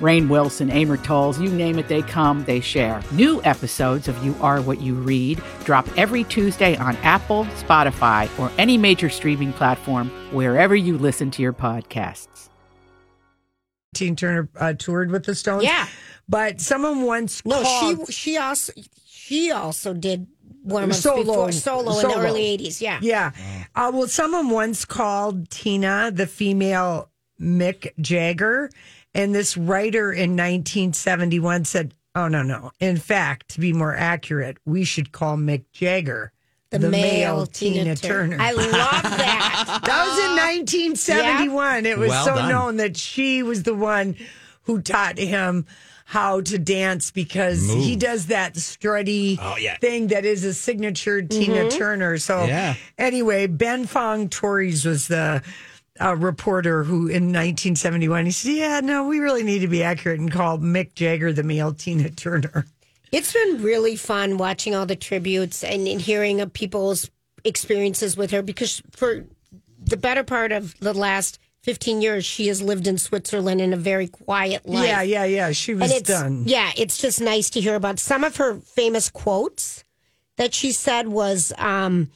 Rainn 0.00 0.28
Wilson, 0.28 0.70
Amor 0.70 0.96
Towles, 0.98 1.40
you 1.40 1.48
name 1.50 1.78
it, 1.78 1.88
they 1.88 2.02
come, 2.02 2.44
they 2.44 2.60
share. 2.60 3.02
New 3.12 3.40
episodes 3.44 4.08
of 4.08 4.22
You 4.24 4.34
Are 4.40 4.60
What 4.60 4.80
You 4.80 4.94
Read 4.94 5.40
drop 5.64 5.86
every 5.96 6.24
Tuesday 6.24 6.76
on 6.76 6.96
Apple, 6.98 7.44
Spotify, 7.66 8.28
or 8.38 8.50
any 8.58 8.76
major 8.76 9.08
streaming 9.08 9.52
platform 9.54 10.10
wherever 10.32 10.76
you 10.76 10.98
listen 10.98 11.30
to 11.32 11.42
your 11.42 11.52
podcasts. 11.52 12.48
Tina 13.94 14.16
Turner 14.16 14.48
uh, 14.56 14.74
toured 14.74 15.10
with 15.10 15.24
the 15.24 15.34
Stones. 15.34 15.64
Yeah. 15.64 15.86
But 16.28 16.60
someone 16.60 17.02
once 17.02 17.44
No, 17.46 17.62
called, 17.62 18.06
she 18.08 18.12
she 18.12 18.36
also 18.36 18.72
she 19.06 19.50
also 19.50 19.94
did 19.94 20.26
one 20.62 20.84
of 20.84 20.94
Solo. 20.94 21.22
before, 21.22 21.52
solo, 21.52 21.98
in 22.00 22.08
the 22.08 22.18
early 22.18 22.58
'80s. 22.58 22.80
Yeah. 22.82 22.98
Yeah. 23.00 23.30
Uh, 23.74 23.90
well, 23.94 24.08
someone 24.08 24.50
once 24.50 24.84
called 24.84 25.48
Tina 25.48 26.10
the 26.12 26.26
female 26.26 27.08
Mick 27.40 27.92
Jagger, 28.00 28.70
and 29.16 29.34
this 29.34 29.56
writer 29.56 30.12
in 30.12 30.36
1971 30.36 31.64
said, 31.64 31.94
"Oh 32.14 32.28
no, 32.28 32.42
no. 32.42 32.70
In 32.80 32.96
fact, 32.98 33.48
to 33.50 33.60
be 33.60 33.72
more 33.72 33.96
accurate, 33.96 34.58
we 34.64 34.84
should 34.84 35.10
call 35.12 35.36
Mick 35.36 35.64
Jagger 35.72 36.32
The, 36.70 36.78
male, 36.78 37.46
Tina, 37.46 37.96
Turner. 37.96 38.36
I 38.40 38.52
love 38.52 38.70
that. 38.70 39.80
That 39.86 40.06
was 40.06 40.18
in 40.18 40.36
1971. 40.76 41.86
It 41.86 41.98
was 41.98 42.10
Well 42.10 42.24
so 42.24 42.34
done. 42.34 42.48
known 42.48 42.76
that 42.76 42.96
she 42.96 43.42
was 43.42 43.62
the 43.62 43.74
one 43.74 44.16
who 44.62 44.80
taught 44.82 45.16
him 45.18 45.66
how 46.04 46.40
to 46.40 46.58
dance 46.58 47.10
because 47.10 47.68
he 47.72 47.96
does 47.96 48.26
that 48.26 48.54
strutty 48.54 49.38
Oh, 49.40 49.56
yeah. 49.56 49.76
thing 49.78 50.08
that 50.08 50.24
is 50.24 50.44
a 50.44 50.54
signature 50.54 51.20
Tina 51.22 51.54
mm-hmm. 51.64 51.76
Turner. 51.78 52.18
So 52.18 52.44
Yeah. 52.44 52.74
anyway, 52.98 53.46
Ben 53.48 53.86
Fong 53.86 54.28
Torres 54.28 54.84
was 54.84 55.08
the 55.08 55.42
uh, 56.00 56.16
reporter 56.16 56.84
who 56.84 57.08
in 57.08 57.32
1971 57.32 58.26
he 58.26 58.30
said, 58.30 58.52
"Yeah, 58.52 58.80
no, 58.80 59.06
we 59.06 59.18
really 59.18 59.42
need 59.42 59.60
to 59.60 59.68
be 59.68 59.82
accurate 59.82 60.20
and 60.20 60.30
call 60.30 60.58
Mick 60.58 60.94
Jagger 60.94 61.32
the 61.32 61.42
male 61.42 61.72
Tina 61.72 62.10
Turner." 62.10 62.66
It's 63.12 63.32
been 63.32 63.62
really 63.62 63.96
fun 63.96 64.36
watching 64.36 64.74
all 64.74 64.86
the 64.86 64.96
tributes 64.96 65.62
and, 65.62 65.86
and 65.86 66.00
hearing 66.00 66.40
of 66.40 66.52
people's 66.52 67.10
experiences 67.44 68.16
with 68.16 68.32
her 68.32 68.42
because 68.42 68.82
for 68.90 69.24
the 69.84 69.96
better 69.96 70.24
part 70.24 70.52
of 70.52 70.78
the 70.80 70.92
last 70.92 71.38
15 71.62 72.00
years, 72.00 72.24
she 72.24 72.46
has 72.46 72.62
lived 72.62 72.86
in 72.86 72.96
Switzerland 72.96 73.60
in 73.60 73.72
a 73.72 73.76
very 73.76 74.06
quiet 74.06 74.66
life. 74.68 74.86
Yeah, 74.86 75.02
yeah, 75.02 75.24
yeah. 75.24 75.52
She 75.52 75.74
was 75.74 76.00
done. 76.02 76.44
Yeah, 76.46 76.70
it's 76.76 76.96
just 76.96 77.20
nice 77.20 77.50
to 77.50 77.60
hear 77.60 77.74
about 77.74 77.98
some 77.98 78.22
of 78.22 78.36
her 78.36 78.54
famous 78.54 79.10
quotes 79.10 79.84
that 80.36 80.54
she 80.54 80.70
said 80.70 81.08
was, 81.08 81.52
um, 81.58 82.10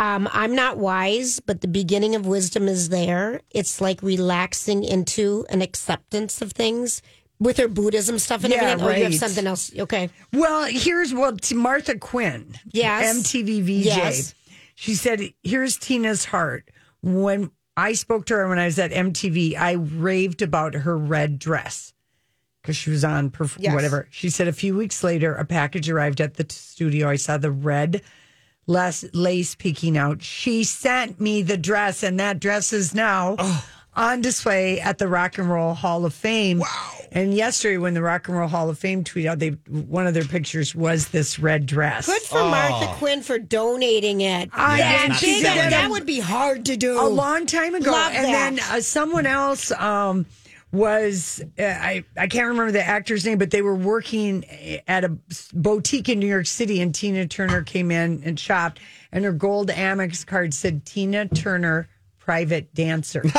um, 0.00 0.28
I'm 0.32 0.54
not 0.54 0.78
wise, 0.78 1.38
but 1.40 1.60
the 1.60 1.68
beginning 1.68 2.14
of 2.14 2.26
wisdom 2.26 2.66
is 2.68 2.88
there. 2.88 3.42
It's 3.50 3.80
like 3.80 4.02
relaxing 4.02 4.82
into 4.82 5.44
an 5.50 5.60
acceptance 5.62 6.40
of 6.40 6.52
things 6.52 7.02
with 7.38 7.58
her 7.58 7.68
Buddhism 7.68 8.18
stuff 8.18 8.42
and 8.44 8.52
Yeah, 8.52 8.62
everything. 8.62 8.94
Oh, 8.94 8.96
you 8.96 9.04
have 9.04 9.14
something 9.14 9.46
else. 9.46 9.70
Okay. 9.78 10.08
Well, 10.32 10.64
here's 10.70 11.12
what 11.14 11.52
Martha 11.54 11.98
Quinn, 11.98 12.54
Yes. 12.72 13.16
MTV 13.16 13.60
VJ, 13.62 13.84
Yes. 13.86 14.34
she 14.74 14.94
said, 14.94 15.32
Here's 15.42 15.76
Tina's 15.76 16.24
heart. 16.24 16.70
When 17.02 17.50
I 17.76 17.92
spoke 17.92 18.26
to 18.26 18.34
her 18.34 18.48
when 18.48 18.58
I 18.58 18.66
was 18.66 18.78
at 18.78 18.90
MTV, 18.92 19.56
I 19.56 19.72
raved 19.72 20.42
about 20.42 20.74
her 20.74 20.96
red 20.98 21.38
dress 21.38 21.92
because 22.62 22.76
she 22.76 22.90
was 22.90 23.04
on 23.04 23.30
perf- 23.30 23.56
Yes. 23.58 23.74
whatever. 23.74 24.06
She 24.10 24.28
said, 24.30 24.48
A 24.48 24.52
few 24.52 24.76
weeks 24.76 25.02
later, 25.04 25.34
a 25.34 25.44
package 25.46 25.88
arrived 25.88 26.20
at 26.20 26.34
the 26.34 26.44
t- 26.44 26.54
studio. 26.54 27.08
I 27.08 27.16
saw 27.16 27.38
the 27.38 27.50
red 27.50 28.02
less 28.66 29.04
lace 29.12 29.54
peeking 29.54 29.96
out. 29.96 30.22
She 30.22 30.64
sent 30.64 31.20
me 31.20 31.42
the 31.42 31.56
dress, 31.56 32.02
and 32.02 32.18
that 32.20 32.40
dress 32.40 32.72
is 32.72 32.94
now 32.94 33.36
Oh. 33.38 33.64
on 33.96 34.20
display 34.20 34.80
at 34.80 34.98
the 34.98 35.08
Rock 35.08 35.38
and 35.38 35.50
Roll 35.50 35.74
Hall 35.74 36.04
of 36.04 36.14
Fame. 36.14 36.58
Wow. 36.60 36.66
And 37.12 37.34
yesterday, 37.34 37.76
when 37.76 37.94
the 37.94 38.02
Rock 38.02 38.28
and 38.28 38.38
Roll 38.38 38.46
Hall 38.48 38.70
of 38.70 38.78
Fame 38.78 39.02
tweeted 39.02 39.26
out, 39.26 39.38
they 39.40 39.48
one 39.68 40.06
of 40.06 40.14
their 40.14 40.22
pictures 40.24 40.76
was 40.76 41.08
this 41.08 41.40
red 41.40 41.66
dress. 41.66 42.06
Good 42.06 42.22
for 42.22 42.38
Martha 42.38 42.86
Quinn 42.98 43.22
for 43.22 43.36
donating 43.40 44.20
it. 44.20 44.48
I- 44.52 44.78
Yeah, 44.78 45.08
that, 45.08 45.20
it's 45.22 45.42
not 45.42 45.54
big- 45.56 45.70
that 45.70 45.90
would 45.90 46.06
be 46.06 46.20
hard 46.20 46.66
to 46.66 46.76
do. 46.76 47.00
a 47.00 47.08
long 47.08 47.46
time 47.46 47.74
ago. 47.74 47.90
Love 47.90 48.12
and 48.14 48.26
that. 48.26 48.54
then 48.56 48.60
uh, 48.70 48.80
someone 48.80 49.26
else 49.26 49.72
um, 49.72 50.24
was 50.72 51.42
uh, 51.58 51.62
I 51.62 52.04
I 52.16 52.26
can't 52.26 52.46
remember 52.48 52.72
the 52.72 52.84
actor's 52.84 53.24
name, 53.24 53.38
but 53.38 53.50
they 53.50 53.62
were 53.62 53.74
working 53.74 54.44
at 54.86 55.04
a 55.04 55.16
boutique 55.52 56.08
in 56.08 56.18
New 56.18 56.26
York 56.26 56.46
City, 56.46 56.80
and 56.80 56.94
Tina 56.94 57.26
Turner 57.26 57.62
came 57.62 57.90
in 57.90 58.22
and 58.24 58.38
shopped, 58.38 58.80
and 59.12 59.24
her 59.24 59.32
gold 59.32 59.68
Amex 59.68 60.24
card 60.24 60.54
said 60.54 60.84
Tina 60.84 61.28
Turner. 61.28 61.88
Private 62.20 62.72
dancer. 62.74 63.24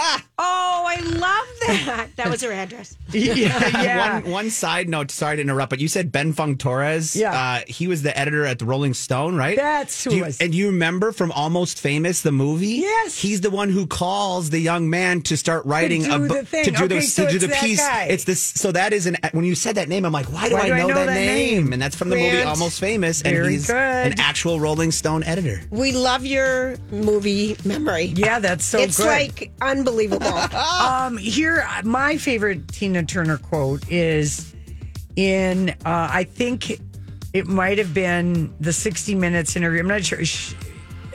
Oh, 0.43 0.83
I 0.87 0.95
love 1.01 1.47
that. 1.87 2.07
That 2.15 2.27
was 2.31 2.41
her 2.41 2.51
address. 2.51 2.97
yeah, 3.11 3.33
yeah. 3.83 4.19
One, 4.21 4.31
one 4.31 4.49
side 4.49 4.89
note, 4.89 5.11
sorry 5.11 5.35
to 5.35 5.41
interrupt, 5.43 5.69
but 5.69 5.79
you 5.79 5.87
said 5.87 6.11
Ben 6.11 6.33
Fong 6.33 6.57
Torres. 6.57 7.15
Yeah. 7.15 7.31
Uh, 7.31 7.61
he 7.67 7.87
was 7.87 8.01
the 8.01 8.17
editor 8.17 8.43
at 8.43 8.57
the 8.57 8.65
Rolling 8.65 8.95
Stone, 8.95 9.35
right? 9.37 9.55
That's 9.55 10.03
who 10.03 10.15
you- 10.15 10.23
was. 10.25 10.41
And 10.41 10.55
you 10.55 10.65
remember 10.67 11.11
from 11.11 11.31
Almost 11.31 11.79
Famous, 11.79 12.21
the 12.23 12.31
movie? 12.31 12.67
Yes. 12.69 13.21
He's 13.21 13.41
the 13.41 13.51
one 13.51 13.69
who 13.69 13.85
calls 13.85 14.49
the 14.49 14.57
young 14.57 14.89
man 14.89 15.21
to 15.23 15.37
start 15.37 15.63
writing 15.67 16.01
do 16.05 16.11
a 16.15 16.19
book 16.27 16.37
the 16.39 16.45
thing. 16.45 16.63
to 16.65 16.71
do 16.71 16.83
Okay, 16.85 16.95
the 16.95 17.01
so 17.01 17.25
to 17.27 17.31
do 17.31 17.37
the 17.37 17.49
piece. 17.49 17.79
guy. 17.79 18.05
It's 18.05 18.23
this. 18.23 18.41
So 18.41 18.71
that 18.71 18.91
is 18.91 19.05
an. 19.05 19.17
When 19.33 19.45
you 19.45 19.53
said 19.53 19.75
that 19.75 19.89
name, 19.89 20.05
I'm 20.05 20.11
like, 20.13 20.31
why 20.33 20.49
do, 20.49 20.55
Why 20.55 20.61
I, 20.61 20.65
do 20.69 20.73
I 20.73 20.79
know, 20.79 20.87
know 20.87 20.95
that, 20.95 21.05
that 21.05 21.13
name? 21.13 21.65
name? 21.65 21.73
And 21.73 21.81
that's 21.81 21.95
from 21.95 22.09
the 22.09 22.15
movie 22.15 22.41
Almost 22.41 22.79
Famous, 22.79 23.21
and 23.21 23.35
Very 23.35 23.51
he's 23.51 23.67
good. 23.67 23.75
an 23.75 24.19
actual 24.19 24.59
Rolling 24.59 24.91
Stone 24.91 25.23
editor. 25.25 25.61
We 25.69 25.91
love 25.91 26.25
your 26.25 26.77
movie 26.91 27.57
memory. 27.63 28.05
Yeah, 28.05 28.39
that's 28.39 28.70
so 28.71 28.79
it's 28.79 28.97
good. 28.97 29.07
like 29.07 29.51
unbelievable. 29.61 30.27
Um, 30.81 31.17
here, 31.17 31.67
my 31.83 32.17
favorite 32.17 32.67
Tina 32.67 33.03
Turner 33.03 33.37
quote 33.37 33.89
is 33.89 34.53
in, 35.15 35.69
uh, 35.69 36.09
I 36.11 36.23
think 36.23 36.79
it 37.33 37.47
might 37.47 37.77
have 37.77 37.93
been 37.93 38.53
the 38.59 38.73
60 38.73 39.15
Minutes 39.15 39.55
interview. 39.55 39.79
I'm 39.79 39.87
not 39.87 40.03
sure, 40.03 40.19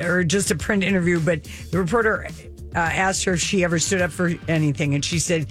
or 0.01 0.25
just 0.25 0.51
a 0.51 0.55
print 0.55 0.83
interview, 0.83 1.21
but 1.21 1.45
the 1.71 1.79
reporter 1.79 2.27
uh, 2.75 2.79
asked 2.79 3.25
her 3.25 3.35
if 3.35 3.41
she 3.41 3.65
ever 3.65 3.79
stood 3.79 4.03
up 4.03 4.11
for 4.11 4.35
anything. 4.49 4.95
And 4.95 5.05
she 5.05 5.19
said, 5.19 5.47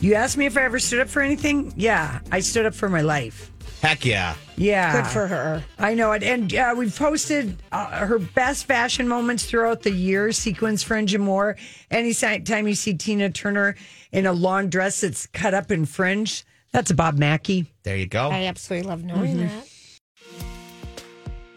You 0.00 0.14
asked 0.14 0.36
me 0.36 0.46
if 0.46 0.56
I 0.56 0.62
ever 0.62 0.78
stood 0.78 1.00
up 1.00 1.08
for 1.08 1.22
anything? 1.22 1.72
Yeah, 1.76 2.20
I 2.30 2.40
stood 2.40 2.66
up 2.66 2.74
for 2.74 2.88
my 2.88 3.00
life. 3.00 3.50
Heck 3.82 4.04
yeah. 4.04 4.34
Yeah. 4.56 4.92
Good 5.02 5.06
for 5.10 5.26
her. 5.28 5.62
I 5.78 5.94
know 5.94 6.10
it. 6.12 6.22
And 6.24 6.52
uh, 6.54 6.74
we've 6.76 6.94
posted 6.96 7.56
uh, 7.70 8.06
her 8.06 8.18
best 8.18 8.66
fashion 8.66 9.06
moments 9.06 9.46
throughout 9.46 9.82
the 9.82 9.92
year, 9.92 10.32
sequins, 10.32 10.82
fringe, 10.82 11.14
and 11.14 11.22
more. 11.22 11.56
Anytime 11.90 12.66
you 12.66 12.74
see 12.74 12.94
Tina 12.94 13.30
Turner 13.30 13.76
in 14.10 14.26
a 14.26 14.32
long 14.32 14.68
dress 14.68 15.02
that's 15.02 15.26
cut 15.28 15.54
up 15.54 15.70
in 15.70 15.86
fringe, 15.86 16.44
that's 16.72 16.90
a 16.90 16.94
Bob 16.94 17.18
Mackie. 17.18 17.66
There 17.84 17.96
you 17.96 18.06
go. 18.06 18.28
I 18.30 18.44
absolutely 18.46 18.88
love 18.88 19.04
knowing 19.04 19.36
Mm-hmm. 19.36 19.46
that. 19.58 19.67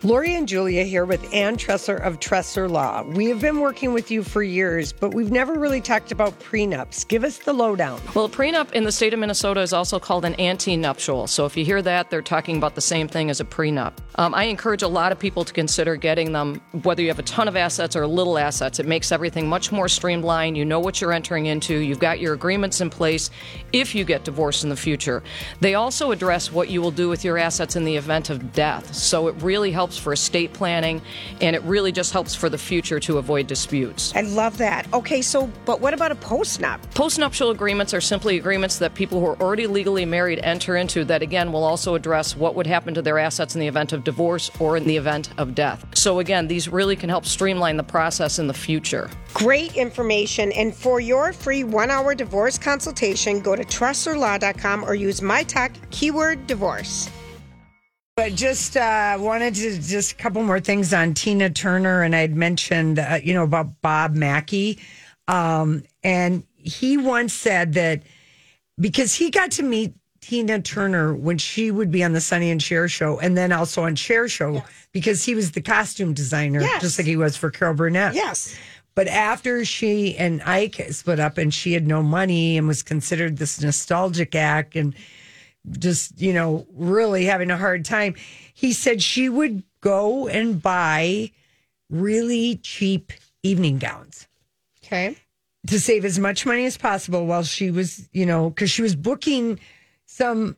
Lori 0.03 0.33
and 0.33 0.47
Julia 0.47 0.83
here 0.83 1.05
with 1.05 1.31
Ann 1.31 1.57
Tressler 1.57 2.01
of 2.01 2.19
Tressler 2.19 2.67
Law. 2.67 3.03
We 3.03 3.27
have 3.27 3.39
been 3.39 3.59
working 3.59 3.93
with 3.93 4.09
you 4.09 4.23
for 4.23 4.41
years, 4.41 4.91
but 4.91 5.13
we've 5.13 5.29
never 5.29 5.59
really 5.59 5.79
talked 5.79 6.11
about 6.11 6.39
prenups. 6.39 7.07
Give 7.07 7.23
us 7.23 7.37
the 7.37 7.53
lowdown. 7.53 8.01
Well, 8.15 8.25
a 8.25 8.29
prenup 8.29 8.71
in 8.71 8.83
the 8.83 8.91
state 8.91 9.13
of 9.13 9.19
Minnesota 9.19 9.61
is 9.61 9.73
also 9.73 9.99
called 9.99 10.25
an 10.25 10.33
antenuptial. 10.39 11.27
So 11.27 11.45
if 11.45 11.55
you 11.55 11.63
hear 11.63 11.83
that, 11.83 12.09
they're 12.09 12.23
talking 12.23 12.57
about 12.57 12.73
the 12.73 12.81
same 12.81 13.07
thing 13.07 13.29
as 13.29 13.39
a 13.39 13.45
prenup. 13.45 13.93
Um, 14.15 14.33
I 14.33 14.45
encourage 14.45 14.81
a 14.81 14.87
lot 14.87 15.11
of 15.11 15.19
people 15.19 15.45
to 15.45 15.53
consider 15.53 15.95
getting 15.95 16.31
them, 16.31 16.61
whether 16.81 17.03
you 17.03 17.09
have 17.09 17.19
a 17.19 17.23
ton 17.23 17.47
of 17.47 17.55
assets 17.55 17.95
or 17.95 18.07
little 18.07 18.39
assets. 18.39 18.79
It 18.79 18.87
makes 18.87 19.11
everything 19.11 19.47
much 19.47 19.71
more 19.71 19.87
streamlined. 19.87 20.57
You 20.57 20.65
know 20.65 20.79
what 20.79 20.99
you're 20.99 21.13
entering 21.13 21.45
into, 21.45 21.75
you've 21.75 21.99
got 21.99 22.19
your 22.19 22.33
agreements 22.33 22.81
in 22.81 22.89
place 22.89 23.29
if 23.71 23.93
you 23.93 24.03
get 24.03 24.23
divorced 24.23 24.63
in 24.63 24.71
the 24.71 24.75
future. 24.75 25.21
They 25.59 25.75
also 25.75 26.11
address 26.11 26.51
what 26.51 26.69
you 26.69 26.81
will 26.81 26.89
do 26.89 27.07
with 27.07 27.23
your 27.23 27.37
assets 27.37 27.75
in 27.75 27.83
the 27.85 27.97
event 27.97 28.31
of 28.31 28.51
death. 28.51 28.95
So 28.95 29.27
it 29.27 29.35
really 29.43 29.71
helps 29.71 29.90
for 29.97 30.13
estate 30.13 30.53
planning 30.53 31.01
and 31.41 31.55
it 31.55 31.61
really 31.63 31.91
just 31.91 32.13
helps 32.13 32.35
for 32.35 32.49
the 32.49 32.57
future 32.57 32.99
to 32.99 33.17
avoid 33.17 33.47
disputes. 33.47 34.13
I 34.15 34.21
love 34.21 34.57
that. 34.57 34.91
Okay, 34.93 35.21
so 35.21 35.49
but 35.65 35.81
what 35.81 35.93
about 35.93 36.11
a 36.11 36.15
postnup? 36.15 36.79
Postnuptial 36.93 37.51
agreements 37.51 37.93
are 37.93 38.01
simply 38.01 38.37
agreements 38.37 38.77
that 38.79 38.93
people 38.93 39.19
who 39.19 39.25
are 39.27 39.41
already 39.41 39.67
legally 39.67 40.05
married 40.05 40.39
enter 40.43 40.75
into 40.75 41.03
that 41.05 41.21
again 41.21 41.51
will 41.51 41.63
also 41.63 41.95
address 41.95 42.35
what 42.35 42.55
would 42.55 42.67
happen 42.67 42.93
to 42.93 43.01
their 43.01 43.19
assets 43.19 43.55
in 43.55 43.61
the 43.61 43.67
event 43.67 43.93
of 43.93 44.03
divorce 44.03 44.51
or 44.59 44.77
in 44.77 44.85
the 44.85 44.97
event 44.97 45.29
of 45.37 45.55
death. 45.55 45.85
So 45.93 46.19
again, 46.19 46.47
these 46.47 46.69
really 46.69 46.95
can 46.95 47.09
help 47.09 47.25
streamline 47.25 47.77
the 47.77 47.83
process 47.83 48.39
in 48.39 48.47
the 48.47 48.53
future. 48.53 49.09
Great 49.33 49.75
information. 49.75 50.51
And 50.51 50.75
for 50.75 50.99
your 50.99 51.33
free 51.33 51.63
one 51.63 51.89
hour 51.89 52.15
divorce 52.15 52.57
consultation, 52.57 53.39
go 53.39 53.55
to 53.55 53.63
tresslerlaw.com 53.63 54.83
or 54.83 54.95
use 54.95 55.21
my 55.21 55.43
talk 55.43 55.71
keyword 55.89 56.47
divorce. 56.47 57.09
But 58.17 58.35
just 58.35 58.75
uh, 58.75 59.17
wanted 59.19 59.55
to 59.55 59.79
just 59.79 60.11
a 60.11 60.15
couple 60.15 60.43
more 60.43 60.59
things 60.59 60.93
on 60.93 61.13
Tina 61.13 61.49
Turner, 61.49 62.03
and 62.03 62.15
I'd 62.15 62.35
mentioned 62.35 62.99
uh, 62.99 63.19
you 63.23 63.33
know 63.33 63.43
about 63.43 63.81
Bob 63.81 64.15
Mackie, 64.15 64.79
um, 65.29 65.83
and 66.03 66.43
he 66.57 66.97
once 66.97 67.33
said 67.33 67.73
that 67.75 68.03
because 68.79 69.15
he 69.15 69.31
got 69.31 69.51
to 69.51 69.63
meet 69.63 69.93
Tina 70.19 70.61
Turner 70.61 71.15
when 71.15 71.37
she 71.37 71.71
would 71.71 71.89
be 71.89 72.03
on 72.03 72.11
the 72.11 72.19
Sonny 72.19 72.51
and 72.51 72.61
Cher 72.61 72.89
show, 72.89 73.17
and 73.19 73.37
then 73.37 73.53
also 73.53 73.83
on 73.83 73.95
Cher 73.95 74.27
show 74.27 74.61
because 74.91 75.23
he 75.23 75.33
was 75.33 75.53
the 75.53 75.61
costume 75.61 76.13
designer, 76.13 76.59
Yes. 76.61 76.81
just 76.81 76.99
like 76.99 77.07
he 77.07 77.15
was 77.15 77.37
for 77.37 77.49
Carol 77.49 77.75
Burnett. 77.75 78.13
Yes. 78.13 78.53
But 78.93 79.07
after 79.07 79.63
she 79.63 80.17
and 80.17 80.41
Ike 80.43 80.85
split 80.91 81.21
up 81.21 81.37
and 81.37 81.53
she 81.53 81.71
had 81.71 81.87
no 81.87 82.03
money 82.03 82.57
and 82.57 82.67
was 82.67 82.83
considered 82.83 83.37
this 83.37 83.61
nostalgic 83.61 84.35
act 84.35 84.75
and 84.75 84.93
just, 85.77 86.19
you 86.19 86.33
know, 86.33 86.65
really 86.73 87.25
having 87.25 87.51
a 87.51 87.57
hard 87.57 87.85
time, 87.85 88.15
he 88.53 88.73
said 88.73 89.01
she 89.01 89.29
would 89.29 89.63
go 89.81 90.27
and 90.27 90.61
buy 90.61 91.31
really 91.89 92.57
cheap 92.57 93.11
evening 93.43 93.77
gowns 93.79 94.27
Okay. 94.85 95.15
to 95.67 95.79
save 95.79 96.05
as 96.05 96.17
much 96.19 96.45
money 96.45 96.65
as 96.65 96.77
possible 96.77 97.25
while 97.25 97.43
she 97.43 97.71
was, 97.71 98.07
you 98.13 98.25
know, 98.25 98.49
because 98.49 98.71
she 98.71 98.81
was 98.81 98.95
booking 98.95 99.59
some 100.05 100.55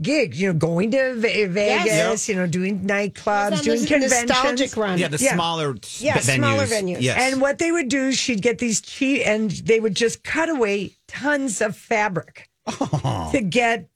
gigs, 0.00 0.40
you 0.40 0.48
know, 0.52 0.58
going 0.58 0.90
to 0.90 1.14
Ve- 1.16 1.44
Vegas, 1.46 2.28
you 2.28 2.34
know, 2.34 2.46
doing 2.46 2.80
nightclubs, 2.86 3.62
doing 3.62 3.80
the 3.82 3.86
conventions. 3.86 4.28
nostalgic 4.30 4.76
run. 4.76 4.98
Yeah, 4.98 5.08
the 5.08 5.18
Yeah. 5.18 5.34
smaller 5.34 5.76
Yeah, 5.98 6.14
venues. 6.16 6.36
smaller 6.36 6.66
venues. 6.66 7.00
Yes. 7.00 7.18
And 7.32 7.40
what 7.42 7.58
they 7.58 7.70
would 7.70 7.88
do, 7.88 8.12
she'd 8.12 8.40
get 8.42 8.58
these 8.58 8.80
cheap, 8.80 9.26
and 9.26 9.50
they 9.50 9.78
would 9.80 9.94
just 9.94 10.24
cut 10.24 10.48
away 10.48 10.92
tons 11.08 11.60
of 11.60 11.76
fabric 11.76 12.48
oh. 12.66 13.28
to 13.32 13.40
get. 13.42 13.88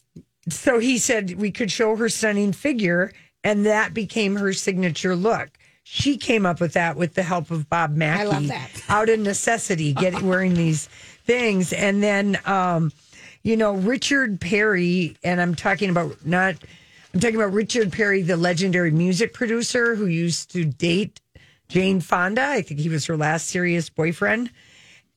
So 0.48 0.78
he 0.78 0.98
said 0.98 1.34
we 1.36 1.50
could 1.50 1.70
show 1.70 1.96
her 1.96 2.08
stunning 2.08 2.52
figure, 2.52 3.12
and 3.44 3.66
that 3.66 3.94
became 3.94 4.36
her 4.36 4.52
signature 4.52 5.14
look. 5.14 5.50
She 5.82 6.16
came 6.16 6.46
up 6.46 6.60
with 6.60 6.74
that 6.74 6.96
with 6.96 7.14
the 7.14 7.22
help 7.22 7.50
of 7.50 7.68
Bob 7.68 7.96
Mackie. 7.96 8.26
love 8.26 8.48
that. 8.48 8.70
Out 8.88 9.08
of 9.08 9.18
necessity, 9.20 9.92
get 9.92 10.22
wearing 10.22 10.54
these 10.54 10.86
things, 11.24 11.72
and 11.72 12.02
then, 12.02 12.38
um, 12.46 12.92
you 13.42 13.56
know, 13.56 13.74
Richard 13.74 14.40
Perry, 14.40 15.16
and 15.24 15.40
I'm 15.40 15.54
talking 15.54 15.90
about 15.90 16.24
not. 16.24 16.56
I'm 17.12 17.18
talking 17.18 17.36
about 17.36 17.52
Richard 17.52 17.92
Perry, 17.92 18.22
the 18.22 18.36
legendary 18.36 18.92
music 18.92 19.34
producer 19.34 19.96
who 19.96 20.06
used 20.06 20.52
to 20.52 20.64
date 20.64 21.20
Jane 21.68 22.00
Fonda. 22.00 22.44
I 22.44 22.62
think 22.62 22.78
he 22.78 22.88
was 22.88 23.06
her 23.06 23.16
last 23.16 23.46
serious 23.46 23.90
boyfriend. 23.90 24.50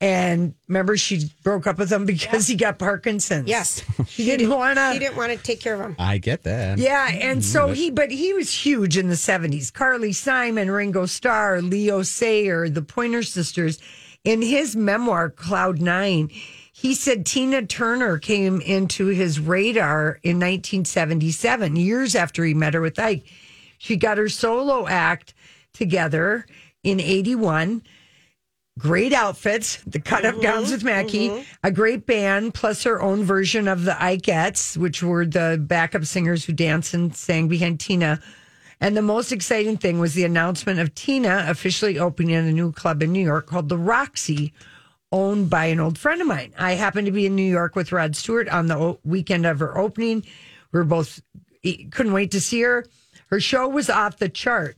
And 0.04 0.54
remember, 0.68 0.98
she 0.98 1.30
broke 1.42 1.66
up 1.66 1.78
with 1.78 1.90
him 1.90 2.04
because 2.04 2.46
he 2.46 2.56
got 2.56 2.78
Parkinson's. 2.78 3.48
Yes. 3.48 3.82
She 4.06 4.26
didn't 4.26 4.50
want 4.50 4.78
He 4.78 4.92
to. 4.92 4.98
didn't 4.98 5.16
want 5.16 5.32
to 5.32 5.38
take 5.38 5.60
care 5.60 5.72
of 5.74 5.80
him. 5.80 5.96
I 5.98 6.18
get 6.18 6.42
that. 6.42 6.76
Yeah. 6.78 7.08
And 7.08 7.42
so 7.42 7.66
mm-hmm. 7.66 7.72
he, 7.74 7.90
but 7.90 8.10
he 8.10 8.34
was 8.34 8.52
huge 8.52 8.98
in 8.98 9.08
the 9.08 9.14
70s. 9.14 9.72
Carly 9.72 10.12
Simon, 10.12 10.70
Ringo 10.70 11.06
Starr, 11.06 11.62
Leo 11.62 12.02
Sayer, 12.02 12.68
the 12.68 12.82
Pointer 12.82 13.22
Sisters. 13.22 13.78
In 14.24 14.42
his 14.42 14.76
memoir, 14.76 15.30
Cloud 15.30 15.80
Nine, 15.80 16.28
he 16.30 16.94
said 16.94 17.24
Tina 17.24 17.64
Turner 17.64 18.18
came 18.18 18.60
into 18.60 19.06
his 19.06 19.40
radar 19.40 20.20
in 20.22 20.36
1977, 20.36 21.76
years 21.76 22.14
after 22.14 22.44
he 22.44 22.52
met 22.52 22.74
her 22.74 22.82
with 22.82 22.98
Ike. 22.98 23.24
She 23.78 23.96
got 23.96 24.18
her 24.18 24.28
solo 24.28 24.86
act 24.86 25.32
together 25.72 26.46
in 26.82 27.00
81 27.00 27.82
great 28.78 29.12
outfits, 29.12 29.78
the 29.86 30.00
cut 30.00 30.24
up 30.24 30.34
mm-hmm, 30.34 30.42
gowns 30.42 30.70
with 30.70 30.84
Mackie, 30.84 31.28
mm-hmm. 31.28 31.42
a 31.62 31.70
great 31.70 32.06
band, 32.06 32.54
plus 32.54 32.82
her 32.82 33.00
own 33.00 33.24
version 33.24 33.68
of 33.68 33.84
the 33.84 33.92
Ikettes, 33.92 34.76
which 34.76 35.02
were 35.02 35.24
the 35.24 35.62
backup 35.64 36.04
singers 36.04 36.44
who 36.44 36.52
danced 36.52 36.94
and 36.94 37.14
sang 37.14 37.48
behind 37.48 37.80
Tina. 37.80 38.20
And 38.80 38.96
the 38.96 39.02
most 39.02 39.32
exciting 39.32 39.76
thing 39.76 40.00
was 40.00 40.14
the 40.14 40.24
announcement 40.24 40.80
of 40.80 40.94
Tina 40.94 41.46
officially 41.48 41.98
opening 41.98 42.34
a 42.34 42.52
new 42.52 42.72
club 42.72 43.02
in 43.02 43.12
New 43.12 43.24
York 43.24 43.46
called 43.46 43.68
the 43.68 43.78
Roxy, 43.78 44.52
owned 45.12 45.48
by 45.48 45.66
an 45.66 45.78
old 45.78 45.96
friend 45.96 46.20
of 46.20 46.26
mine. 46.26 46.52
I 46.58 46.72
happened 46.72 47.06
to 47.06 47.12
be 47.12 47.26
in 47.26 47.36
New 47.36 47.42
York 47.48 47.76
with 47.76 47.92
Rod 47.92 48.16
Stewart 48.16 48.48
on 48.48 48.66
the 48.66 48.98
weekend 49.04 49.46
of 49.46 49.60
her 49.60 49.78
opening. 49.78 50.24
We 50.72 50.80
were 50.80 50.84
both 50.84 51.22
couldn't 51.92 52.12
wait 52.12 52.30
to 52.32 52.40
see 52.40 52.60
her. 52.62 52.84
Her 53.28 53.40
show 53.40 53.68
was 53.68 53.88
off 53.88 54.18
the 54.18 54.28
chart 54.28 54.76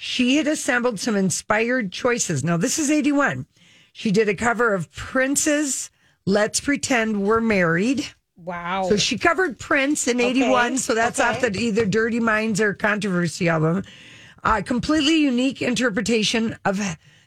she 0.00 0.36
had 0.36 0.46
assembled 0.46 1.00
some 1.00 1.16
inspired 1.16 1.90
choices. 1.92 2.44
Now, 2.44 2.56
this 2.56 2.78
is 2.78 2.88
81. 2.88 3.46
She 3.92 4.12
did 4.12 4.28
a 4.28 4.34
cover 4.34 4.72
of 4.72 4.90
Prince's 4.92 5.90
Let's 6.24 6.60
Pretend 6.60 7.24
We're 7.24 7.40
Married. 7.40 8.06
Wow. 8.36 8.84
So 8.88 8.96
she 8.96 9.18
covered 9.18 9.58
Prince 9.58 10.06
in 10.06 10.20
81. 10.20 10.78
So 10.78 10.94
that's 10.94 11.18
off 11.18 11.38
okay. 11.38 11.48
the 11.48 11.58
either 11.58 11.84
Dirty 11.84 12.20
Minds 12.20 12.60
or 12.60 12.74
Controversy 12.74 13.48
album. 13.48 13.82
A 14.44 14.62
completely 14.62 15.16
unique 15.16 15.60
interpretation 15.60 16.56
of 16.64 16.78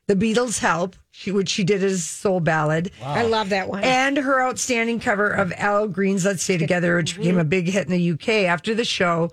the 0.08 0.16
Beatles' 0.16 0.60
Help, 0.60 0.96
she, 1.12 1.30
which 1.30 1.50
she 1.50 1.66
did 1.66 1.84
as 1.84 1.96
a 1.96 2.00
soul 2.00 2.40
ballad. 2.40 2.90
I 3.04 3.24
love 3.24 3.50
that 3.50 3.68
one. 3.68 3.84
And 3.84 4.16
her 4.16 4.42
outstanding 4.42 5.02
cover 5.02 5.30
of 5.30 5.52
Al 5.58 5.90
Green's 5.90 6.24
Let's 6.24 6.42
Stay 6.42 6.58
Together, 6.58 6.96
which 6.96 7.18
became 7.18 7.38
a 7.38 7.44
big 7.44 7.68
hit 7.68 7.86
in 7.86 7.92
the 7.92 8.12
UK. 8.12 8.46
After 8.48 8.74
the 8.74 8.86
show, 8.86 9.30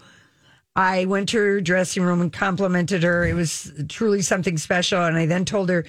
I 0.78 1.06
went 1.06 1.30
to 1.30 1.38
her 1.38 1.60
dressing 1.60 2.04
room 2.04 2.20
and 2.20 2.32
complimented 2.32 3.02
her. 3.02 3.26
It 3.26 3.34
was 3.34 3.72
truly 3.88 4.22
something 4.22 4.56
special. 4.56 5.02
And 5.02 5.16
I 5.16 5.26
then 5.26 5.44
told 5.44 5.70
her 5.70 5.84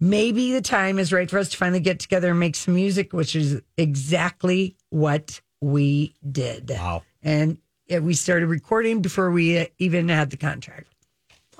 maybe 0.00 0.52
the 0.52 0.60
time 0.60 0.98
is 0.98 1.12
right 1.12 1.30
for 1.30 1.38
us 1.38 1.50
to 1.50 1.56
finally 1.56 1.78
get 1.78 2.00
together 2.00 2.30
and 2.30 2.40
make 2.40 2.56
some 2.56 2.74
music, 2.74 3.12
which 3.12 3.36
is 3.36 3.62
exactly 3.76 4.76
what 4.90 5.40
we 5.60 6.16
did. 6.32 6.68
Wow. 6.70 7.04
And 7.22 7.58
yeah, 7.86 8.00
we 8.00 8.14
started 8.14 8.48
recording 8.48 9.02
before 9.02 9.30
we 9.30 9.68
even 9.78 10.08
had 10.08 10.30
the 10.30 10.36
contract. 10.36 10.88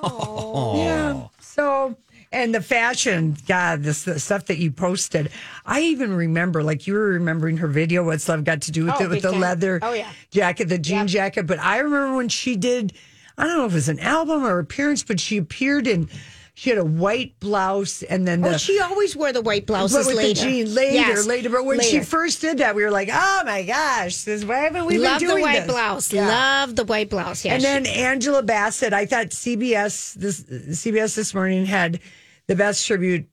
Oh, 0.00 0.84
yeah. 0.84 1.28
So, 1.38 1.96
and 2.34 2.54
the 2.54 2.60
fashion, 2.60 3.36
God, 3.48 3.82
this 3.82 4.04
the 4.04 4.18
stuff 4.20 4.46
that 4.46 4.58
you 4.58 4.70
posted. 4.70 5.30
I 5.64 5.80
even 5.82 6.12
remember, 6.14 6.62
like 6.62 6.86
you 6.86 6.94
were 6.94 7.08
remembering 7.10 7.56
her 7.58 7.68
video. 7.68 8.04
What's 8.04 8.28
love 8.28 8.44
got 8.44 8.62
to 8.62 8.72
do 8.72 8.84
with 8.86 8.94
Oh, 8.98 9.04
it? 9.04 9.10
With 9.10 9.22
the 9.22 9.30
time. 9.32 9.40
leather 9.40 9.78
Oh, 9.82 9.92
yeah. 9.92 10.10
jacket, 10.30 10.68
the 10.68 10.78
jean 10.78 11.06
jacket. 11.06 11.46
But 11.46 11.58
I 11.60 11.78
remember 11.78 12.16
when 12.16 12.28
she 12.28 12.56
did. 12.56 12.92
I 13.38 13.46
don't 13.46 13.58
know 13.58 13.66
if 13.66 13.72
it 13.72 13.76
was 13.76 13.88
an 13.88 13.98
album 14.00 14.44
or 14.44 14.58
appearance, 14.58 15.02
but 15.02 15.18
she 15.20 15.36
appeared 15.38 15.86
in. 15.86 16.08
She 16.56 16.70
had 16.70 16.78
a 16.78 16.84
white 16.84 17.40
blouse, 17.40 18.04
and 18.04 18.28
then 18.28 18.38
oh, 18.38 18.42
the. 18.44 18.48
well, 18.50 18.58
she 18.58 18.78
always 18.78 19.16
wore 19.16 19.32
the 19.32 19.42
white 19.42 19.66
blouses 19.66 19.96
but 19.96 20.06
with 20.06 20.16
later. 20.18 20.40
the 20.40 20.46
jean 20.46 20.72
later, 20.72 20.94
Yes, 20.94 21.26
later. 21.26 21.48
But 21.50 21.64
when 21.64 21.80
she 21.80 21.98
first 21.98 22.40
did 22.40 22.58
that, 22.58 22.76
we 22.76 22.84
were 22.84 22.92
like, 22.92 23.08
"Oh 23.12 23.42
my 23.44 23.64
gosh, 23.64 24.18
this 24.22 24.44
why 24.44 24.58
haven't 24.58 24.86
we 24.86 24.98
Love 24.98 25.18
been 25.18 25.26
the 25.26 25.32
doing 25.34 25.42
white 25.42 25.62
this?" 25.62 25.72
blouse. 25.72 26.12
Yeah. 26.12 26.28
Love 26.28 26.76
the 26.76 26.84
white 26.84 27.10
blouse. 27.10 27.44
Yeah. 27.44 27.54
and 27.54 27.60
she- 27.62 27.66
then 27.66 27.86
Angela 27.86 28.44
Bassett, 28.44 28.92
I 28.92 29.04
thought 29.04 29.30
CBS 29.30 30.14
this 30.14 30.42
CBS 30.44 31.16
this 31.16 31.34
morning 31.34 31.66
had 31.66 31.98
the 32.46 32.56
best 32.56 32.86
tribute 32.86 33.28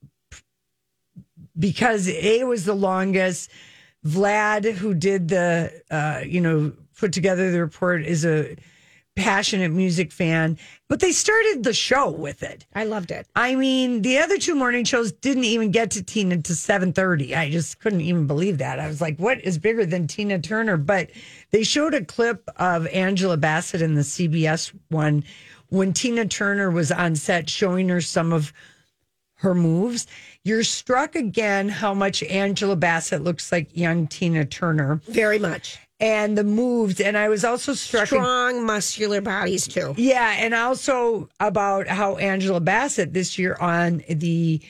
because 1.57 2.07
A 2.09 2.43
was 2.43 2.65
the 2.65 2.73
longest. 2.73 3.51
Vlad, 4.05 4.71
who 4.73 4.93
did 4.93 5.27
the 5.27 5.71
uh, 5.91 6.21
you 6.25 6.41
know, 6.41 6.73
put 6.97 7.13
together 7.13 7.51
the 7.51 7.61
report, 7.61 8.03
is 8.03 8.25
a 8.25 8.55
passionate 9.15 9.71
music 9.71 10.11
fan. 10.11 10.57
But 10.87 10.99
they 10.99 11.11
started 11.11 11.63
the 11.63 11.73
show 11.73 12.09
with 12.09 12.43
it. 12.43 12.65
I 12.73 12.85
loved 12.85 13.11
it. 13.11 13.27
I 13.35 13.55
mean, 13.55 14.01
the 14.01 14.17
other 14.19 14.37
two 14.37 14.55
morning 14.55 14.85
shows 14.85 15.11
didn't 15.11 15.43
even 15.43 15.71
get 15.71 15.91
to 15.91 16.03
Tina 16.03 16.41
to 16.41 16.55
seven 16.55 16.93
thirty. 16.93 17.35
I 17.35 17.49
just 17.49 17.79
couldn't 17.79 18.01
even 18.01 18.27
believe 18.27 18.57
that. 18.59 18.79
I 18.79 18.87
was 18.87 19.01
like, 19.01 19.17
"What 19.17 19.41
is 19.41 19.57
bigger 19.57 19.85
than 19.85 20.07
Tina 20.07 20.39
Turner?" 20.39 20.77
But 20.77 21.11
they 21.51 21.63
showed 21.63 21.93
a 21.93 22.03
clip 22.03 22.49
of 22.55 22.87
Angela 22.87 23.37
Bassett 23.37 23.81
in 23.81 23.95
the 23.95 24.01
CBS 24.01 24.73
one 24.89 25.23
when 25.69 25.93
Tina 25.93 26.25
Turner 26.25 26.71
was 26.71 26.91
on 26.91 27.15
set 27.15 27.49
showing 27.49 27.89
her 27.89 28.01
some 28.01 28.33
of 28.33 28.51
her 29.41 29.53
moves, 29.53 30.07
you're 30.43 30.63
struck 30.63 31.15
again 31.15 31.69
how 31.69 31.93
much 31.93 32.23
Angela 32.23 32.75
Bassett 32.75 33.23
looks 33.23 33.51
like 33.51 33.75
young 33.75 34.07
Tina 34.07 34.45
Turner 34.45 35.01
Very 35.07 35.37
much. 35.39 35.77
and 35.99 36.37
the 36.37 36.43
moves. 36.43 36.99
And 37.01 37.17
I 37.17 37.27
was 37.29 37.43
also 37.43 37.73
struck. 37.73 38.07
Strong, 38.07 38.65
muscular 38.65 39.21
bodies, 39.21 39.67
too. 39.67 39.93
Yeah, 39.97 40.35
and 40.37 40.53
also 40.53 41.29
about 41.39 41.87
how 41.87 42.17
Angela 42.17 42.59
Bassett 42.59 43.13
this 43.13 43.37
year 43.37 43.55
on 43.59 44.03
the 44.09 44.61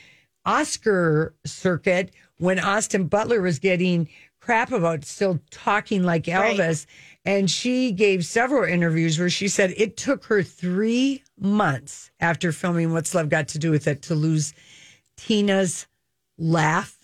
Oscar 0.45 1.33
circuit, 1.45 2.11
when 2.37 2.59
Austin 2.59 3.07
Butler 3.07 3.41
was 3.41 3.59
getting 3.59 4.09
crap 4.39 4.71
about 4.71 5.05
still 5.05 5.39
talking 5.51 6.03
like 6.03 6.25
Right. 6.27 6.57
Elvis, 6.57 6.87
and 7.25 7.49
she 7.49 7.91
gave 7.91 8.25
several 8.25 8.63
interviews 8.63 9.19
where 9.19 9.29
she 9.29 9.47
said 9.47 9.71
it 9.77 9.97
took 9.97 10.25
her 10.25 10.41
three 10.41 11.23
months 11.41 12.11
after 12.19 12.51
filming 12.51 12.93
What's 12.93 13.13
Love 13.15 13.29
Got 13.29 13.49
to 13.49 13.59
Do 13.59 13.71
with 13.71 13.87
It 13.87 14.03
to 14.03 14.15
lose 14.15 14.53
Tina's 15.17 15.87
laugh 16.37 16.97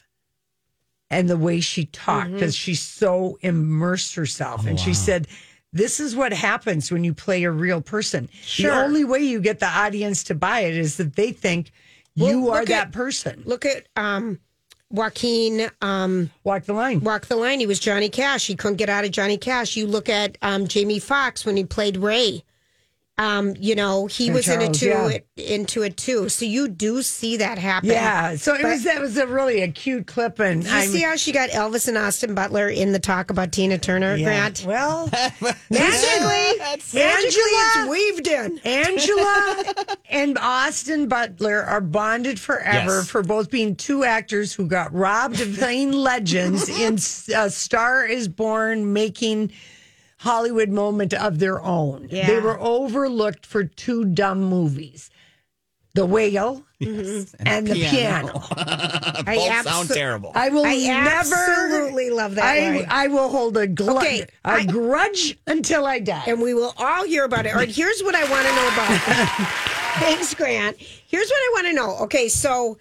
and 1.09 1.29
the 1.29 1.37
way 1.37 1.59
she 1.59 1.85
talked 1.85 2.31
because 2.33 2.55
she 2.55 2.75
so 2.75 3.37
immersed 3.41 4.15
herself. 4.15 4.65
and 4.65 4.79
she 4.79 4.93
said, 4.93 5.27
This 5.73 5.99
is 5.99 6.15
what 6.15 6.33
happens 6.33 6.91
when 6.91 7.03
you 7.03 7.13
play 7.13 7.43
a 7.43 7.51
real 7.51 7.81
person. 7.81 8.29
Sure. 8.41 8.71
The 8.71 8.77
only 8.83 9.05
way 9.05 9.19
you 9.19 9.39
get 9.39 9.59
the 9.59 9.67
audience 9.67 10.23
to 10.25 10.35
buy 10.35 10.61
it 10.61 10.75
is 10.75 10.97
that 10.97 11.15
they 11.15 11.31
think 11.31 11.71
you 12.15 12.49
are 12.51 12.65
that 12.65 12.87
at- 12.87 12.91
person. 12.91 13.43
Look 13.45 13.65
at 13.65 13.87
um, 13.95 14.39
Joaquin 14.89 15.69
um, 15.81 16.29
Walk 16.43 16.63
the 16.63 16.73
line. 16.73 17.01
Walk 17.01 17.27
the 17.27 17.35
Line. 17.35 17.59
He 17.59 17.65
was 17.67 17.79
Johnny 17.79 18.09
Cash. 18.09 18.47
He 18.47 18.55
couldn't 18.55 18.77
get 18.77 18.89
out 18.89 19.05
of 19.05 19.11
Johnny 19.11 19.37
Cash. 19.37 19.75
You 19.75 19.87
look 19.87 20.09
at 20.09 20.37
um, 20.41 20.67
Jamie 20.67 20.99
Foxx 20.99 21.45
when 21.45 21.57
he 21.57 21.63
played 21.63 21.97
Ray. 21.97 22.43
Um, 23.19 23.55
you 23.59 23.73
know, 23.73 24.05
he 24.05 24.29
Ray 24.29 24.35
was 24.35 24.47
in 24.47 24.61
it 24.61 24.73
Charles, 24.75 25.13
too. 25.13 25.19
yeah. 25.37 25.45
into 25.55 25.81
it 25.81 25.97
too. 25.97 26.29
So 26.29 26.45
you 26.45 26.67
do 26.67 27.01
see 27.01 27.37
that 27.37 27.57
happen. 27.57 27.89
Yeah. 27.89 28.35
So 28.35 28.53
it 28.53 28.61
But- 28.61 28.69
was 28.73 28.83
that 28.83 29.01
was 29.01 29.17
a 29.17 29.25
really 29.25 29.61
a 29.61 29.67
cute 29.69 30.05
clip 30.05 30.39
and 30.39 30.63
You 30.63 30.81
see 30.83 31.01
how 31.01 31.15
she 31.15 31.31
got 31.31 31.49
Elvis 31.49 31.87
and 31.87 31.97
Austin 31.97 32.35
Butler 32.35 32.69
in 32.69 32.91
the 32.91 32.99
talk 32.99 33.31
about 33.31 33.51
Tina 33.51 33.79
Turner, 33.79 34.15
yeah. 34.15 34.25
Grant? 34.25 34.63
Well, 34.67 35.09
Magically, 35.41 35.49
magically, 36.93 37.01
Angela- 37.01 37.71
it's 37.75 37.89
weaved 37.89 38.27
in. 38.27 38.59
Angela 38.59 39.73
and 40.11 40.37
Austin 40.37 41.07
Butler 41.07 41.63
are 41.63 41.81
bonded 41.81 42.39
forever 42.39 42.97
Yes. 42.99 43.09
for 43.09 43.23
both 43.23 43.49
being 43.49 43.75
two 43.75 44.03
actors 44.03 44.53
who 44.53 44.67
got 44.67 44.93
robbed 44.93 45.41
of 45.41 45.55
playing 45.57 45.91
legends 45.91 46.69
in 46.69 46.95
uh, 47.35 47.49
Star 47.49 48.05
is 48.05 48.27
Born, 48.27 48.93
making 48.93 49.51
Hollywood 50.19 50.69
moment 50.69 51.13
of 51.13 51.39
their 51.39 51.61
own. 51.61 52.07
Yeah. 52.09 52.27
They 52.27 52.39
were 52.39 52.59
overlooked 52.59 53.45
for 53.45 53.63
two 53.63 54.03
dumb 54.05 54.41
movies 54.43 55.09
The 55.93 56.05
Whale 56.05 56.63
and, 56.79 57.65
The 57.67 57.73
Piano. 57.89 58.31
I 58.51 59.35
Both 59.35 59.49
abso- 59.49 59.63
sound 59.63 59.89
terrible. 59.89 60.31
I 60.35 60.49
will 60.49 60.65
I 60.65 60.75
never. 60.77 61.09
absolutely 61.35 62.09
love 62.09 62.35
that 62.35 62.45
I, 62.45 62.69
line. 62.77 62.85
I 62.89 63.07
will 63.07 63.29
hold 63.29 63.57
a, 63.57 63.67
glu- 63.67 63.97
Okay, 63.97 64.21
a 64.21 64.27
I- 64.49 64.65
grudge 64.65 65.37
until 65.47 65.85
I 65.85 65.99
die. 65.99 66.23
and 66.27 66.41
we 66.41 66.53
will 66.53 66.73
all 66.77 67.05
hear 67.05 67.23
about 67.23 67.45
it. 67.45 67.49
All 67.53 67.59
right, 67.59 67.69
here's 67.69 68.01
what 68.01 68.15
I 68.15 68.29
want 68.29 68.47
to 68.47 68.55
know 68.55 68.67
about. 68.73 69.47
Thanks, 69.99 70.33
Grant. 70.35 70.77
Here's 70.77 71.27
what 71.27 71.37
I 71.37 71.49
want 71.55 71.67
to 71.67 71.73
know. 71.73 71.97
Okay, 72.05 72.27
so 72.29 72.77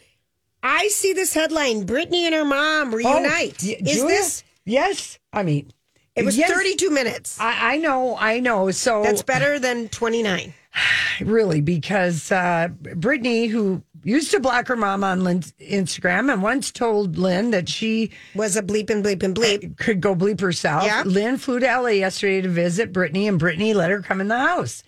I 0.62 0.88
see 0.88 1.12
this 1.14 1.32
headline: 1.32 1.86
Britney 1.86 2.22
and 2.24 2.34
her 2.34 2.44
mom 2.44 2.92
oh, 2.92 2.96
reunite. 2.96 3.56
Oh, 3.62 3.66
y- 3.68 3.76
Is 3.80 3.96
Julia? 3.96 4.08
this? 4.08 4.44
Yes. 4.66 5.18
I 5.32 5.42
mean, 5.42 5.70
It 6.16 6.24
was 6.24 6.36
yes, 6.38 6.50
32 6.50 6.90
minutes. 6.90 7.38
I, 7.38 7.74
I 7.74 7.76
know, 7.76 8.16
I 8.16 8.40
know. 8.40 8.70
So 8.70 9.02
That's 9.02 9.22
better 9.22 9.58
than 9.58 9.88
29. 9.88 10.54
really 11.20 11.60
because 11.60 12.32
uh, 12.32 12.68
Britney, 12.82 13.48
who 13.50 13.82
used 14.02 14.30
to 14.30 14.40
block 14.40 14.68
her 14.68 14.76
mom 14.76 15.04
on 15.04 15.24
Lynn's 15.24 15.52
Instagram 15.60 16.32
and 16.32 16.42
once 16.42 16.70
told 16.70 17.18
Lynn 17.18 17.50
that 17.50 17.68
she 17.68 18.10
Was 18.34 18.56
a 18.56 18.62
bleep 18.62 18.88
and 18.88 19.04
bleep 19.04 19.22
and 19.22 19.34
bleep. 19.34 19.76
could 19.76 20.00
go 20.00 20.14
bleep 20.14 20.40
herself. 20.40 20.84
Yeah. 20.84 21.02
Lynn 21.04 21.36
flew 21.36 21.60
to 21.60 21.66
LA 21.66 21.88
yesterday 21.88 22.40
to 22.40 22.48
visit 22.48 22.92
Britney, 22.92 23.28
and 23.28 23.40
Britney 23.40 23.74
let 23.74 23.90
her 23.90 24.00
come 24.00 24.20
in 24.20 24.28
the 24.28 24.38
house. 24.38 24.82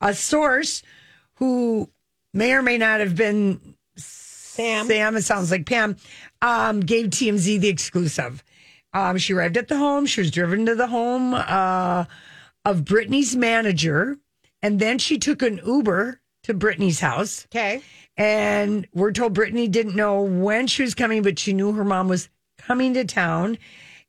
A 0.00 0.14
source 0.14 0.82
who 1.36 1.88
may 2.32 2.52
or 2.52 2.62
may 2.62 2.78
not 2.78 3.00
have 3.00 3.16
been 3.16 3.74
Sam. 3.96 4.86
Sam, 4.86 5.16
it 5.16 5.22
sounds 5.22 5.50
like 5.50 5.66
Pam, 5.66 5.96
um, 6.42 6.80
gave 6.80 7.06
TMZ 7.06 7.60
the 7.60 7.68
exclusive. 7.68 8.42
Um, 8.98 9.16
she 9.16 9.32
arrived 9.32 9.56
at 9.56 9.68
the 9.68 9.76
home. 9.76 10.06
She 10.06 10.20
was 10.20 10.30
driven 10.30 10.66
to 10.66 10.74
the 10.74 10.88
home 10.88 11.34
uh, 11.34 12.04
of 12.64 12.80
Britney's 12.80 13.36
manager. 13.36 14.18
And 14.60 14.80
then 14.80 14.98
she 14.98 15.18
took 15.18 15.42
an 15.42 15.60
Uber 15.64 16.20
to 16.44 16.54
Britney's 16.54 16.98
house. 16.98 17.46
Okay. 17.46 17.82
And 18.16 18.88
we're 18.92 19.12
told 19.12 19.34
Britney 19.34 19.70
didn't 19.70 19.94
know 19.94 20.22
when 20.22 20.66
she 20.66 20.82
was 20.82 20.96
coming, 20.96 21.22
but 21.22 21.38
she 21.38 21.52
knew 21.52 21.72
her 21.72 21.84
mom 21.84 22.08
was 22.08 22.28
coming 22.58 22.94
to 22.94 23.04
town. 23.04 23.58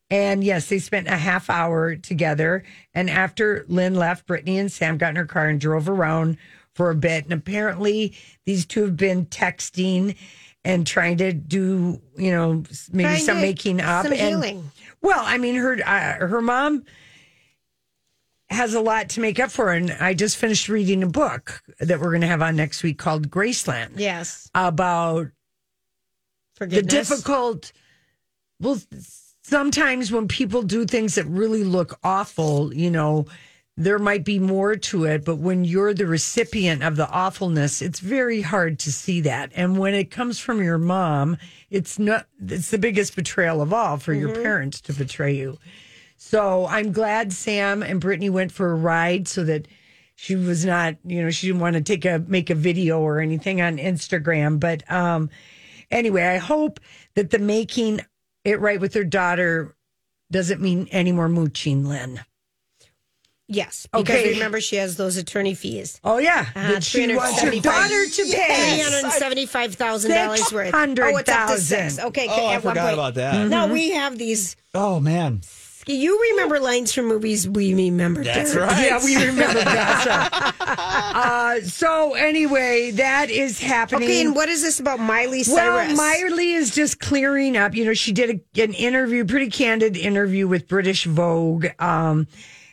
And 0.10 0.44
yes, 0.44 0.68
they 0.68 0.80
spent 0.80 1.08
a 1.08 1.18
half 1.18 1.52
hour 1.52 1.96
together. 1.96 2.64
And 2.96 3.12
after 3.12 3.66
Lynn 3.68 3.94
left, 3.94 4.28
Britney 4.28 4.60
and 4.60 4.72
Sam 4.72 4.98
got 4.98 5.12
in 5.12 5.18
her 5.18 5.26
car 5.26 5.48
and 5.48 5.62
drove 5.62 5.88
around 5.88 6.38
for 6.74 6.90
a 6.90 6.96
bit. 6.96 7.26
And 7.26 7.34
apparently, 7.34 8.16
these 8.48 8.66
two 8.66 8.86
have 8.86 8.98
been 8.98 9.28
texting 9.28 10.16
and 10.64 10.86
trying 10.86 11.18
to 11.18 11.32
do, 11.34 12.02
you 12.18 12.32
know, 12.32 12.64
maybe 12.92 13.04
Trying 13.04 13.24
some 13.24 13.42
making 13.42 13.82
up. 13.82 14.04
some 14.04 14.14
and, 14.14 14.22
healing. 14.22 14.72
Well, 15.02 15.22
I 15.24 15.38
mean, 15.38 15.56
her 15.56 15.78
uh, 15.86 16.28
her 16.28 16.42
mom 16.42 16.84
has 18.50 18.74
a 18.74 18.82
lot 18.82 19.10
to 19.10 19.20
make 19.22 19.40
up 19.40 19.52
for. 19.52 19.72
And 19.72 19.92
I 19.92 20.14
just 20.14 20.38
finished 20.38 20.70
reading 20.70 21.04
a 21.04 21.08
book 21.08 21.62
that 21.80 22.00
we're 22.00 22.10
going 22.10 22.22
to 22.22 22.28
have 22.28 22.42
on 22.42 22.56
next 22.56 22.84
week 22.84 22.98
called 22.98 23.30
Graceland 23.30 23.92
Yes. 23.96 24.50
about 24.56 25.28
the 26.60 26.82
difficult 26.82 27.72
well 28.60 28.78
sometimes 29.44 30.12
when 30.12 30.28
people 30.28 30.62
do 30.62 30.84
things 30.86 31.16
that 31.16 31.24
really 31.26 31.64
look 31.64 31.98
awful 32.04 32.74
you 32.74 32.92
know 32.92 33.26
there 33.80 33.98
might 33.98 34.24
be 34.24 34.38
more 34.40 34.76
to 34.76 35.06
it 35.06 35.26
but 35.26 35.38
when 35.38 35.64
you're 35.64 35.94
the 35.94 36.06
recipient 36.06 36.84
of 36.84 36.96
the 36.96 37.10
awfulness 37.10 37.82
it's 37.82 38.00
very 38.00 38.42
hard 38.42 38.78
to 38.78 38.92
see 38.92 39.22
that. 39.22 39.52
And 39.56 39.80
when 39.80 39.94
it 39.94 40.12
comes 40.12 40.40
from 40.40 40.62
your 40.62 40.78
mom 40.78 41.38
it's 41.70 41.98
not 41.98 42.28
it's 42.46 42.70
the 42.70 42.78
biggest 42.78 43.16
betrayal 43.16 43.62
of 43.62 43.74
all 43.74 43.98
for 43.98 44.14
your 44.14 44.34
parents 44.36 44.82
to 44.82 44.94
betray 44.94 45.36
you. 45.36 45.58
So 46.18 46.68
i'm 46.68 46.92
glad 46.92 47.34
sam 47.34 47.82
and 47.82 48.02
britney 48.02 48.30
went 48.30 48.52
for 48.52 48.72
a 48.72 48.76
ride 48.76 49.28
so 49.28 49.44
that 49.46 49.68
she 50.16 50.36
was 50.36 50.66
not 50.66 50.96
you 51.04 51.24
know 51.24 51.30
she 51.30 51.48
didn't 51.48 51.62
want 51.62 51.76
to 51.76 51.82
take 51.82 52.06
a 52.06 52.24
make 52.28 52.50
a 52.50 52.56
video 52.56 53.00
or 53.00 53.20
anything 53.20 53.62
on 53.62 53.78
instagram 53.78 54.60
but 54.60 54.90
um 54.92 55.30
anyway, 55.92 56.24
I 56.24 56.38
hope 56.38 56.80
that 57.16 57.30
the 57.30 57.40
making 57.40 58.02
it 58.44 58.60
right 58.60 58.80
with 58.80 58.94
her 58.94 59.04
daughter 59.04 59.76
doesn't 60.32 60.62
mean 60.62 60.88
any 60.92 61.12
more 61.12 61.30
mooching, 61.30 61.86
Lynn. 61.86 62.22
Yes. 63.52 63.88
Because 63.92 64.16
Okay. 64.16 64.30
remember, 64.34 64.62
she 64.62 64.76
has 64.76 64.96
those 64.96 65.18
attorney 65.18 65.56
fees. 65.56 66.00
Oh 66.04 66.20
yeah, 66.20 66.46
Uh, 66.56 66.80
she 66.80 67.14
wants 67.16 67.42
her 67.42 67.50
daughter 67.60 68.06
to 68.06 68.24
pay. 68.26 68.76
Three 68.76 68.80
hundred 68.82 69.12
seventy-five 69.14 69.74
thousand 69.74 70.12
dollars 70.12 70.52
worth. 70.54 70.72
$600,000. 70.72 72.00
Oh, 72.00 72.02
to. 72.02 72.06
Okay. 72.08 72.28
Oh, 72.30 72.46
I 72.48 72.58
forgot 72.60 72.76
point. 72.76 72.94
about 72.94 73.14
that. 73.16 73.48
No, 73.48 73.68
we 73.68 73.90
have 73.92 74.18
these. 74.20 74.56
Oh 74.76 75.00
man, 75.00 75.42
You 75.88 76.22
remember 76.32 76.60
lines 76.60 76.94
from 76.94 77.08
movies. 77.08 77.50
We 77.50 77.74
remember. 77.74 78.24
that's 78.24 78.54
Derek. 78.54 78.70
right. 78.70 78.86
Yeah, 78.86 79.04
we 79.04 79.16
remember 79.26 79.64
that. 79.64 80.54
uh, 81.16 81.62
so 81.62 82.14
anyway, 82.14 82.92
that 82.92 83.32
is 83.32 83.60
happening. 83.60 84.04
Okay, 84.04 84.22
and 84.22 84.36
what 84.36 84.50
is 84.50 84.62
this 84.62 84.80
about 84.80 85.00
Miley 85.00 85.42
Cyrus? 85.42 85.88
Well, 85.88 85.96
Miley 85.96 86.54
is 86.54 86.70
just 86.76 87.00
clearing 87.00 87.58
up. 87.58 87.74
You 87.74 87.86
know, 87.86 87.94
she 87.96 88.12
did 88.12 88.30
a, 88.56 88.62
an 88.62 88.74
interview, 88.74 89.26
pretty 89.26 89.50
candid 89.50 89.98
interview 89.98 90.48
with 90.48 90.68
British 90.68 91.06
Vogue 91.06 91.66
um, 91.80 92.28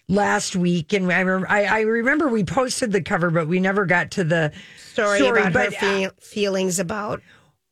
last 0.08 0.54
week, 0.56 0.92
and 0.92 1.10
I, 1.12 1.22
rem- 1.22 1.46
I, 1.48 1.64
I 1.64 1.80
remember 1.80 2.28
we 2.28 2.44
posted 2.44 2.92
the 2.92 3.02
cover, 3.02 3.30
but 3.30 3.48
we 3.48 3.60
never 3.60 3.86
got 3.86 4.12
to 4.12 4.24
the 4.24 4.52
story, 4.92 5.18
about 5.26 5.44
her 5.46 5.50
but, 5.50 5.66
uh, 5.68 5.70
fe- 5.70 6.10
feelings 6.20 6.78
about. 6.78 7.22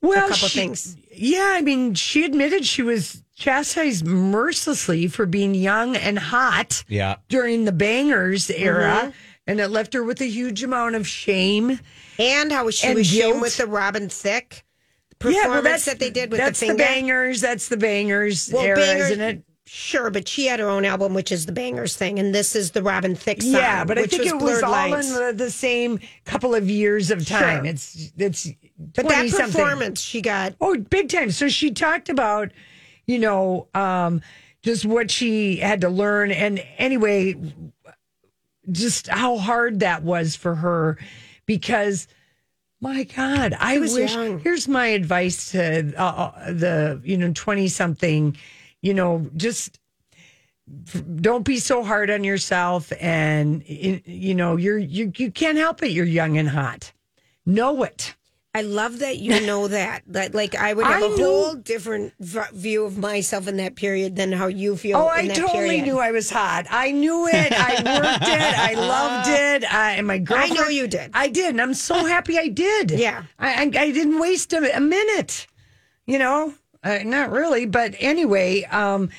well, 0.02 0.18
a 0.18 0.28
couple 0.30 0.48
she- 0.48 0.58
things. 0.58 0.96
Yeah, 1.16 1.52
I 1.54 1.62
mean, 1.62 1.94
she 1.94 2.24
admitted 2.24 2.64
she 2.66 2.82
was 2.82 3.22
chastised 3.36 4.04
mercilessly 4.04 5.06
for 5.06 5.26
being 5.26 5.54
young 5.54 5.94
and 5.96 6.18
hot 6.18 6.82
Yeah. 6.88 7.16
during 7.28 7.64
the 7.66 7.72
Bangerz 7.72 8.50
era, 8.56 8.98
Mm-hmm. 9.02 9.10
and 9.46 9.60
it 9.60 9.68
left 9.68 9.92
her 9.94 10.02
with 10.02 10.20
a 10.20 10.26
huge 10.26 10.62
amount 10.64 10.96
of 10.96 11.06
shame. 11.06 11.78
And 12.18 12.50
how 12.52 12.68
she 12.70 12.86
And 12.88 12.96
was 12.96 13.10
guilt. 13.10 13.32
shown 13.34 13.40
with 13.42 13.56
the 13.56 13.66
Robin 13.66 14.08
Thicke 14.08 14.64
performance 15.18 15.84
that 15.86 15.98
they 15.98 16.10
did 16.10 16.30
with 16.30 16.38
that's 16.40 16.60
the 16.60 16.66
finger. 16.66 16.84
Bangerz. 16.84 17.40
That's 17.40 17.68
the 17.68 17.76
Bangerz 17.76 18.52
Well, 18.52 18.62
era, 18.64 18.76
Bangerz- 18.78 19.10
isn't 19.10 19.20
it? 19.20 19.42
Sure, 19.76 20.08
but 20.08 20.28
she 20.28 20.46
had 20.46 20.60
her 20.60 20.68
own 20.68 20.84
album, 20.84 21.14
which 21.14 21.32
is 21.32 21.46
the 21.46 21.52
Bangerz 21.52 21.96
thing, 21.96 22.20
and 22.20 22.32
this 22.32 22.54
is 22.54 22.70
the 22.70 22.80
Robin 22.80 23.16
Thicke 23.16 23.42
song. 23.42 23.54
Yeah, 23.54 23.82
but 23.84 23.98
I 23.98 24.06
think 24.06 24.24
it 24.24 24.38
was 24.38 24.62
all 24.62 24.70
Lines. 24.70 25.10
in 25.10 25.14
the, 25.26 25.32
the 25.32 25.50
same 25.50 25.98
couple 26.24 26.54
of 26.54 26.70
years 26.70 27.10
of 27.10 27.26
time. 27.26 27.64
Sure. 27.64 27.72
It's 27.72 28.12
it's 28.16 28.48
But 28.78 29.08
that 29.08 29.24
20-something. 29.24 29.50
performance 29.52 30.00
she 30.00 30.22
got. 30.22 30.54
Oh, 30.60 30.76
big 30.78 31.08
time. 31.08 31.32
So 31.32 31.48
she 31.48 31.72
talked 31.72 32.08
about, 32.08 32.52
you 33.06 33.18
know, 33.18 33.66
um, 33.74 34.22
just 34.62 34.84
what 34.84 35.10
she 35.10 35.56
had 35.56 35.80
to 35.80 35.88
learn. 35.88 36.30
And 36.30 36.64
anyway, 36.78 37.34
just 38.70 39.08
how 39.08 39.38
hard 39.38 39.80
that 39.80 40.04
was 40.04 40.36
for 40.36 40.54
her 40.54 40.98
because 41.46 42.06
my 42.80 43.02
God, 43.02 43.56
I 43.58 43.78
was 43.80 43.92
wish. 43.94 44.14
young. 44.14 44.38
Here's 44.38 44.68
my 44.68 44.86
advice 44.86 45.50
to 45.50 45.92
uh, 46.00 46.04
uh, 46.04 46.52
the 46.52 47.00
you 47.02 47.16
know 47.16 47.32
twenty 47.34 47.66
something. 47.66 48.36
You 48.84 48.92
know, 48.92 49.30
just 49.36 49.80
don't 51.20 51.44
be 51.44 51.58
so 51.58 51.82
hard 51.82 52.10
on 52.10 52.22
yourself, 52.24 52.92
and 53.00 53.62
you 53.66 54.34
know 54.34 54.56
you're 54.56 54.78
you 54.78 55.10
you 55.16 55.30
can't 55.30 55.56
help 55.58 55.82
it. 55.82 55.90
You're 55.90 56.04
young 56.04 56.36
and 56.36 56.48
hot. 56.48 56.92
Know 57.46 57.82
it. 57.82 58.14
I 58.56 58.60
love 58.62 59.00
that 59.00 59.18
you 59.18 59.40
know 59.46 59.68
that. 59.78 60.02
That 60.08 60.34
like 60.34 60.54
I 60.54 60.74
would 60.74 60.84
have 60.86 61.02
I 61.02 61.06
a 61.06 61.08
knew- 61.08 61.16
whole 61.24 61.54
different 61.54 62.12
v- 62.20 62.40
view 62.52 62.84
of 62.84 62.98
myself 62.98 63.48
in 63.48 63.56
that 63.56 63.74
period 63.74 64.16
than 64.16 64.32
how 64.32 64.48
you 64.48 64.76
feel. 64.76 64.98
Oh, 64.98 65.08
I 65.08 65.28
totally 65.28 65.50
period. 65.80 65.84
knew 65.86 65.98
I 65.98 66.10
was 66.12 66.28
hot. 66.30 66.66
I 66.70 66.90
knew 66.90 67.26
it. 67.26 67.52
I 67.52 67.74
worked 67.76 68.28
it. 68.28 68.58
I 68.58 68.74
loved 68.74 69.28
it. 69.30 69.72
I, 69.74 69.92
and 69.92 70.06
my 70.06 70.18
girlfriend. 70.18 70.52
I 70.52 70.62
know 70.62 70.68
you 70.68 70.86
did. 70.88 71.10
I 71.14 71.28
did, 71.28 71.50
and 71.50 71.60
I'm 71.60 71.74
so 71.74 72.04
happy 72.04 72.38
I 72.38 72.48
did. 72.48 72.90
Yeah. 73.04 73.24
I 73.38 73.48
I, 73.54 73.62
I 73.86 73.90
didn't 73.92 74.18
waste 74.18 74.52
a, 74.52 74.76
a 74.76 74.80
minute. 74.80 75.46
You 76.06 76.18
know, 76.18 76.54
uh, 76.84 76.98
not 77.04 77.30
really, 77.30 77.66
but 77.66 77.94
anyway. 77.98 78.64
Um, 78.64 79.10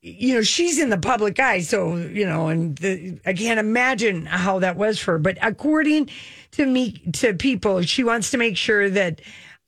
you 0.00 0.34
know, 0.34 0.42
she's 0.42 0.78
in 0.78 0.90
the 0.90 0.98
public 0.98 1.40
eye, 1.40 1.60
so 1.60 1.96
you 1.96 2.24
know, 2.24 2.48
and 2.48 2.76
the, 2.78 3.18
I 3.26 3.32
can't 3.32 3.58
imagine 3.58 4.26
how 4.26 4.60
that 4.60 4.76
was 4.76 4.98
for 4.98 5.12
her. 5.12 5.18
But 5.18 5.38
according 5.42 6.08
to 6.52 6.66
me, 6.66 6.92
to 7.14 7.34
people, 7.34 7.82
she 7.82 8.04
wants 8.04 8.30
to 8.30 8.38
make 8.38 8.56
sure 8.56 8.88
that 8.90 9.20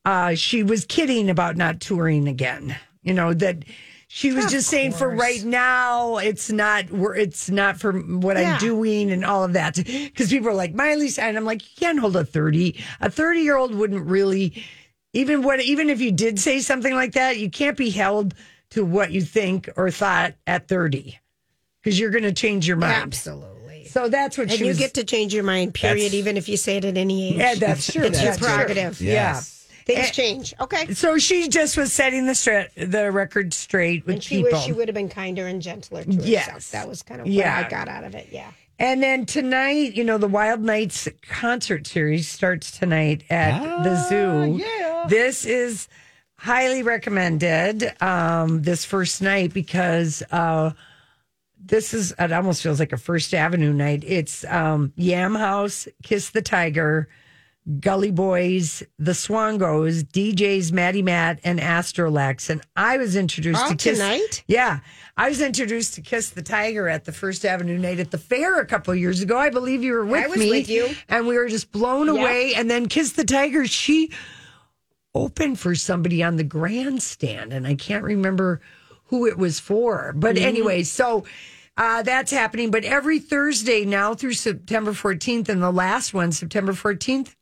uh, 0.05 0.35
she 0.37 0.63
was 0.63 0.85
kidding 0.85 1.29
about 1.31 1.57
not 1.57 1.81
touring 1.81 2.29
again. 2.29 2.77
You 3.03 3.15
know 3.15 3.35
that 3.35 3.65
she 4.07 4.33
was 4.33 4.51
just 4.51 4.69
saying 4.69 4.93
for 4.93 5.09
right 5.09 5.43
now, 5.43 6.19
it's 6.19 6.51
not. 6.51 6.85
It's 6.91 7.51
not 7.51 7.81
for 7.81 7.93
what 7.93 8.37
Yeah. 8.37 8.55
I'm 8.55 8.59
doing 8.61 9.11
and 9.11 9.25
all 9.25 9.43
of 9.45 9.53
that. 9.55 9.75
Because 9.77 10.31
people 10.31 10.49
are 10.51 10.55
like 10.55 10.75
Miley, 10.75 11.09
Cyrus," 11.09 11.29
and 11.29 11.37
I'm 11.37 11.45
like, 11.45 11.63
you 11.63 11.77
can't 11.77 11.99
hold 11.99 12.15
a 12.17 12.25
thirty. 12.25 12.83
A 13.01 13.11
thirty 13.11 13.41
year 13.41 13.57
old 13.57 13.75
wouldn't 13.75 14.07
really 14.07 14.65
even 15.13 15.43
what 15.43 15.61
even 15.61 15.91
if 15.91 16.01
you 16.01 16.13
did 16.13 16.39
say 16.39 16.61
something 16.61 16.95
like 16.95 17.13
that, 17.13 17.39
you 17.39 17.51
can't 17.51 17.77
be 17.77 17.91
held 17.91 18.35
to 18.71 18.85
what 18.85 19.11
you 19.11 19.21
think 19.23 19.69
or 19.77 19.91
thought 19.91 20.35
at 20.47 20.69
30 20.69 21.19
because 21.83 21.99
you're 21.99 22.11
going 22.11 22.23
to 22.25 22.33
change 22.33 22.69
your 22.69 22.77
mind. 22.77 22.95
Absolutely. 23.03 23.87
So 23.87 24.09
that's 24.09 24.39
what 24.39 24.45
And 24.49 24.53
she 24.59 24.65
you 24.65 24.69
was. 24.69 24.79
get 24.79 24.95
to 24.95 25.05
change 25.05 25.35
your 25.35 25.43
mind, 25.43 25.75
period, 25.75 25.97
That's- 25.97 26.15
even 26.15 26.37
if 26.37 26.49
you 26.49 26.57
say 26.57 26.77
it 26.77 26.85
at 26.85 26.97
any 26.97 27.31
age. 27.33 27.37
yeah, 27.39 27.55
that's 27.57 27.93
true. 27.93 28.03
It's 28.05 28.19
your 28.23 28.27
that's 28.33 28.39
true. 28.39 28.47
prerogative. 28.49 29.01
Yes. 29.01 29.67
Things 29.87 29.99
Eh, 30.07 30.11
change. 30.11 30.55
Okay. 30.61 30.95
So 30.95 31.19
she 31.19 31.49
just 31.49 31.77
was 31.77 31.93
setting 31.93 32.27
the 32.27 32.35
stra- 32.37 32.69
the 32.77 33.11
record 33.11 33.53
straight 33.53 34.07
with 34.07 34.17
And 34.17 34.23
she 34.23 34.37
people. 34.37 34.53
wished 34.53 34.67
she 34.67 34.73
would 34.73 34.87
have 34.87 34.95
been 34.95 35.09
kinder 35.09 35.49
and 35.49 35.61
gentler 35.61 36.05
to 36.05 36.13
Yes. 36.13 36.47
herself. 36.47 36.71
That 36.71 36.89
was 36.89 37.03
kind 37.03 37.21
of 37.21 37.27
Yeah. 37.27 37.57
what 37.57 37.67
I 37.67 37.69
got 37.71 37.89
out 37.89 38.05
of 38.05 38.15
it. 38.15 38.29
Yeah. 38.31 38.51
And 38.79 39.03
then 39.03 39.27
tonight, 39.27 39.95
you 39.95 40.05
know, 40.05 40.17
the 40.19 40.29
Wild 40.29 40.61
Nights 40.63 41.09
concert 41.29 41.87
series 41.87 42.29
starts 42.29 42.71
tonight 42.71 43.25
at 43.29 43.59
the 43.83 43.97
zoo. 44.09 44.59
Yeah. 44.63 44.80
This 45.09 45.45
is 45.45 45.89
highly 46.37 46.83
recommended 46.83 47.93
um, 48.03 48.63
this 48.63 48.85
first 48.85 49.21
night 49.23 49.53
because 49.53 50.23
uh, 50.31 50.73
this 51.63 51.93
is, 51.93 52.15
it 52.19 52.33
almost 52.33 52.63
feels 52.63 52.81
like 52.81 52.93
a 52.93 52.97
First 52.97 53.35
Avenue 53.35 53.73
night. 53.73 54.05
It's 54.07 54.45
um, 54.47 54.93
Yam 54.97 55.35
Haus, 55.35 55.87
Kiss 56.03 56.31
the 56.31 56.41
Tiger, 56.43 57.09
Gully 57.79 58.11
Boys, 58.11 58.83
The 58.99 59.13
Swangos, 59.13 60.03
DJs 60.03 60.73
Maddie 60.73 61.03
Matt, 61.03 61.41
and 61.45 61.61
Astrolex. 61.61 62.49
And 62.49 62.63
I 62.75 62.97
was 62.97 63.17
introduced 63.17 63.61
All 63.61 63.69
to 63.69 63.77
Kiss. 63.77 63.99
tonight? 63.99 64.43
Yeah. 64.47 64.81
I 65.19 65.29
was 65.29 65.43
introduced 65.43 65.95
to 65.97 66.01
Kiss 66.01 66.31
the 66.31 66.43
Tiger 66.43 66.89
at 66.89 67.05
the 67.05 67.13
First 67.13 67.45
Avenue 67.45 67.77
night 67.79 68.01
at 68.01 68.11
the 68.11 68.19
fair 68.19 68.59
a 68.61 68.67
couple 68.67 68.93
of 68.93 68.99
years 68.99 69.21
ago. 69.21 69.37
I 69.37 69.51
believe 69.51 69.83
you 69.85 69.93
were 69.93 70.07
with 70.07 70.21
me. 70.21 70.25
I 70.25 70.27
was 70.29 70.39
me. 70.39 70.51
with 70.51 70.71
you. 70.71 70.89
And 71.11 71.27
we 71.27 71.37
were 71.37 71.49
just 71.49 71.71
blown 71.71 72.07
Yep. 72.07 72.17
away. 72.17 72.55
And 72.55 72.71
then 72.71 72.89
Kiss 72.89 73.13
the 73.13 73.25
Tiger, 73.27 73.67
she 73.67 74.11
opened 75.15 75.59
for 75.59 75.75
somebody 75.75 76.23
on 76.23 76.37
the 76.37 76.45
grandstand. 76.45 77.53
And 77.53 77.67
I 77.67 77.75
can't 77.75 78.05
remember 78.05 78.61
who 79.07 79.27
it 79.27 79.37
was 79.39 79.59
for. 79.61 80.13
But 80.15 80.37
Mm-hmm. 80.37 80.45
anyway, 80.45 80.83
so 80.85 81.25
uh, 81.77 82.03
that's 82.03 82.31
happening. 82.31 82.71
But 82.71 82.85
every 82.85 83.19
Thursday 83.19 83.85
now 83.85 84.15
through 84.15 84.35
September 84.35 84.93
14th, 84.93 85.49
and 85.49 85.63
the 85.63 85.71
last 85.73 86.15
one, 86.15 86.31
September 86.33 86.73
14th, 86.73 87.35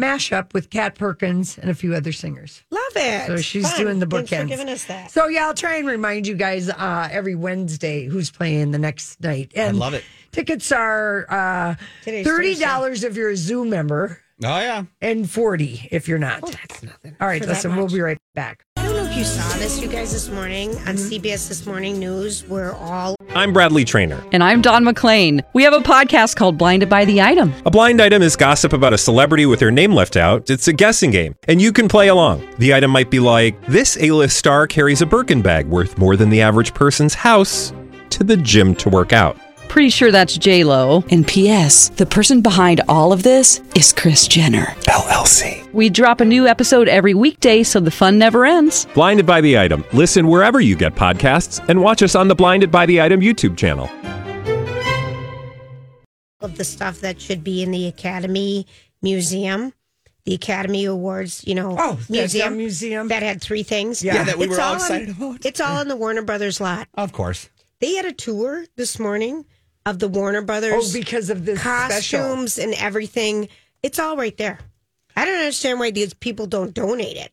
mashup 0.00 0.52
with 0.54 0.70
Kat 0.70 0.94
Perkins 0.94 1.58
and 1.58 1.70
a 1.70 1.74
few 1.74 1.92
other 1.94 2.12
singers. 2.12 2.62
Love 2.70 2.82
it. 2.96 3.26
So 3.26 3.36
she's 3.38 3.68
Fun. 3.72 3.80
doing 3.80 3.98
the 3.98 4.06
bookends. 4.06 4.28
Thanks 4.28 4.42
for 4.52 4.56
giving 4.58 4.68
us 4.68 4.84
that. 4.84 5.10
So 5.10 5.26
yeah, 5.28 5.46
I'll 5.46 5.54
try 5.54 5.76
and 5.76 5.88
remind 5.88 6.26
you 6.26 6.34
guys 6.34 6.68
uh, 6.68 7.08
every 7.10 7.34
Wednesday 7.34 8.04
who's 8.06 8.30
playing 8.30 8.70
the 8.70 8.78
next 8.78 9.20
night. 9.20 9.50
And 9.56 9.76
love 9.78 9.94
it. 9.94 10.04
Tickets 10.30 10.70
are 10.70 11.26
uh, 11.28 11.74
thirty 12.04 12.54
dollars 12.54 13.02
if 13.02 13.16
you're 13.16 13.30
a 13.30 13.36
Zoom 13.36 13.70
member, 13.70 14.20
Oh 14.44 14.60
yeah. 14.60 14.84
and 15.00 15.28
forty 15.28 15.88
if 15.90 16.06
you're 16.06 16.18
not. 16.18 16.42
That's 16.42 16.82
nothing. 16.82 17.16
All 17.20 17.26
right, 17.26 17.44
listen, 17.44 17.74
we'll 17.74 17.88
be 17.88 18.00
right 18.00 18.18
back. 18.34 18.64
I 18.76 18.84
don't 18.84 18.94
know 18.94 19.04
if 19.10 19.16
you 19.16 19.24
saw 19.24 19.46
this, 19.58 19.80
you 19.82 19.88
guys, 19.88 20.12
this 20.12 20.28
morning 20.30 20.70
on 20.70 20.94
Mm-hmm. 20.94 21.08
CBS 21.26 21.48
This 21.48 21.66
Morning 21.66 21.98
News. 21.98 22.46
We're 22.46 22.72
all 22.72 23.16
I'm 23.34 23.52
Bradley 23.52 23.84
Trainer. 23.84 24.22
And 24.32 24.44
I'm 24.44 24.62
Don 24.62 24.84
McClain. 24.84 25.42
We 25.54 25.64
have 25.64 25.72
a 25.72 25.80
podcast 25.80 26.36
called 26.36 26.56
Blinded 26.56 26.88
by 26.88 27.04
the 27.04 27.20
Item. 27.20 27.52
A 27.66 27.70
blind 27.70 28.00
item 28.00 28.22
is 28.22 28.36
gossip 28.36 28.72
about 28.72 28.92
a 28.92 28.98
celebrity 28.98 29.44
with 29.46 29.58
their 29.58 29.72
name 29.72 29.92
left 29.92 30.16
out. 30.16 30.48
It's 30.50 30.68
a 30.68 30.72
guessing 30.72 31.10
game, 31.10 31.34
and 31.48 31.60
you 31.60 31.72
can 31.72 31.88
play 31.88 32.06
along. 32.08 32.46
The 32.58 32.74
item 32.74 32.92
might 32.92 33.10
be 33.10 33.18
like 33.18 33.60
this: 33.66 33.96
A-list 34.00 34.36
star 34.36 34.68
carries 34.68 35.02
a 35.02 35.06
Birkin 35.06 35.42
bag 35.42 35.66
worth 35.66 35.98
more 35.98 36.14
than 36.16 36.30
the 36.30 36.40
average 36.42 36.74
person's 36.74 37.14
house 37.14 37.72
to 38.10 38.22
the 38.22 38.36
gym 38.36 38.74
to 38.76 38.88
work 38.88 39.12
out. 39.12 39.36
Pretty 39.78 39.90
sure 39.90 40.10
that's 40.10 40.36
J 40.36 40.64
Lo. 40.64 41.04
And 41.08 41.24
P.S. 41.24 41.90
The 41.90 42.04
person 42.04 42.40
behind 42.40 42.80
all 42.88 43.12
of 43.12 43.22
this 43.22 43.62
is 43.76 43.92
Kris 43.92 44.26
Jenner. 44.26 44.64
LLC. 44.88 45.72
We 45.72 45.88
drop 45.88 46.20
a 46.20 46.24
new 46.24 46.48
episode 46.48 46.88
every 46.88 47.14
weekday, 47.14 47.62
so 47.62 47.78
the 47.78 47.92
fun 47.92 48.18
never 48.18 48.44
ends. 48.44 48.86
Blinded 48.86 49.24
by 49.24 49.40
the 49.40 49.56
item. 49.56 49.84
Listen 49.92 50.26
wherever 50.26 50.60
you 50.60 50.74
get 50.74 50.96
podcasts, 50.96 51.64
and 51.68 51.80
watch 51.80 52.02
us 52.02 52.16
on 52.16 52.26
the 52.26 52.34
Blinded 52.34 52.72
by 52.72 52.86
the 52.86 53.00
Item 53.00 53.20
YouTube 53.20 53.56
channel. 53.56 53.88
of 56.40 56.56
the 56.56 56.64
stuff 56.64 57.00
that 57.02 57.20
should 57.20 57.44
be 57.44 57.62
in 57.62 57.70
the 57.70 57.86
Academy 57.86 58.66
Museum. 59.00 59.72
The 60.24 60.34
Academy 60.34 60.86
Awards, 60.86 61.44
you 61.46 61.54
know, 61.54 61.76
Oh, 61.78 62.00
museum 62.08 62.56
museum. 62.56 63.06
that 63.08 63.22
had 63.22 63.40
three 63.40 63.62
things. 63.62 64.02
Yeah. 64.02 64.14
Yeah, 64.16 64.24
that 64.24 64.38
we 64.38 64.46
It's 64.46 64.56
were 64.56 64.60
all 64.60 64.70
on- 64.74 64.80
excited 64.80 65.10
about. 65.10 65.46
It's 65.46 65.60
all 65.60 65.80
in 65.80 65.86
the 65.86 65.94
Warner 65.96 66.22
Brothers 66.22 66.60
lot. 66.60 66.88
Of 66.94 67.12
course. 67.12 67.48
They 67.80 67.94
had 67.94 68.06
a 68.06 68.12
tour 68.12 68.64
this 68.74 68.98
morning 68.98 69.44
of 69.88 69.98
the 69.98 70.08
Warner 70.08 70.42
Brothers. 70.42 70.72
Oh, 70.72 70.76
Brothers 70.76 70.92
because 70.92 71.30
of 71.30 71.44
this 71.44 71.60
special. 71.60 72.20
costumes 72.20 72.58
and 72.58 72.74
everything. 72.74 73.48
It's 73.82 73.98
all 73.98 74.16
right 74.16 74.36
there. 74.36 74.58
I 75.16 75.24
don't 75.24 75.36
understand 75.38 75.80
why 75.80 75.90
these 75.90 76.14
people 76.14 76.46
don't 76.46 76.72
donate 76.74 77.16
it 77.16 77.32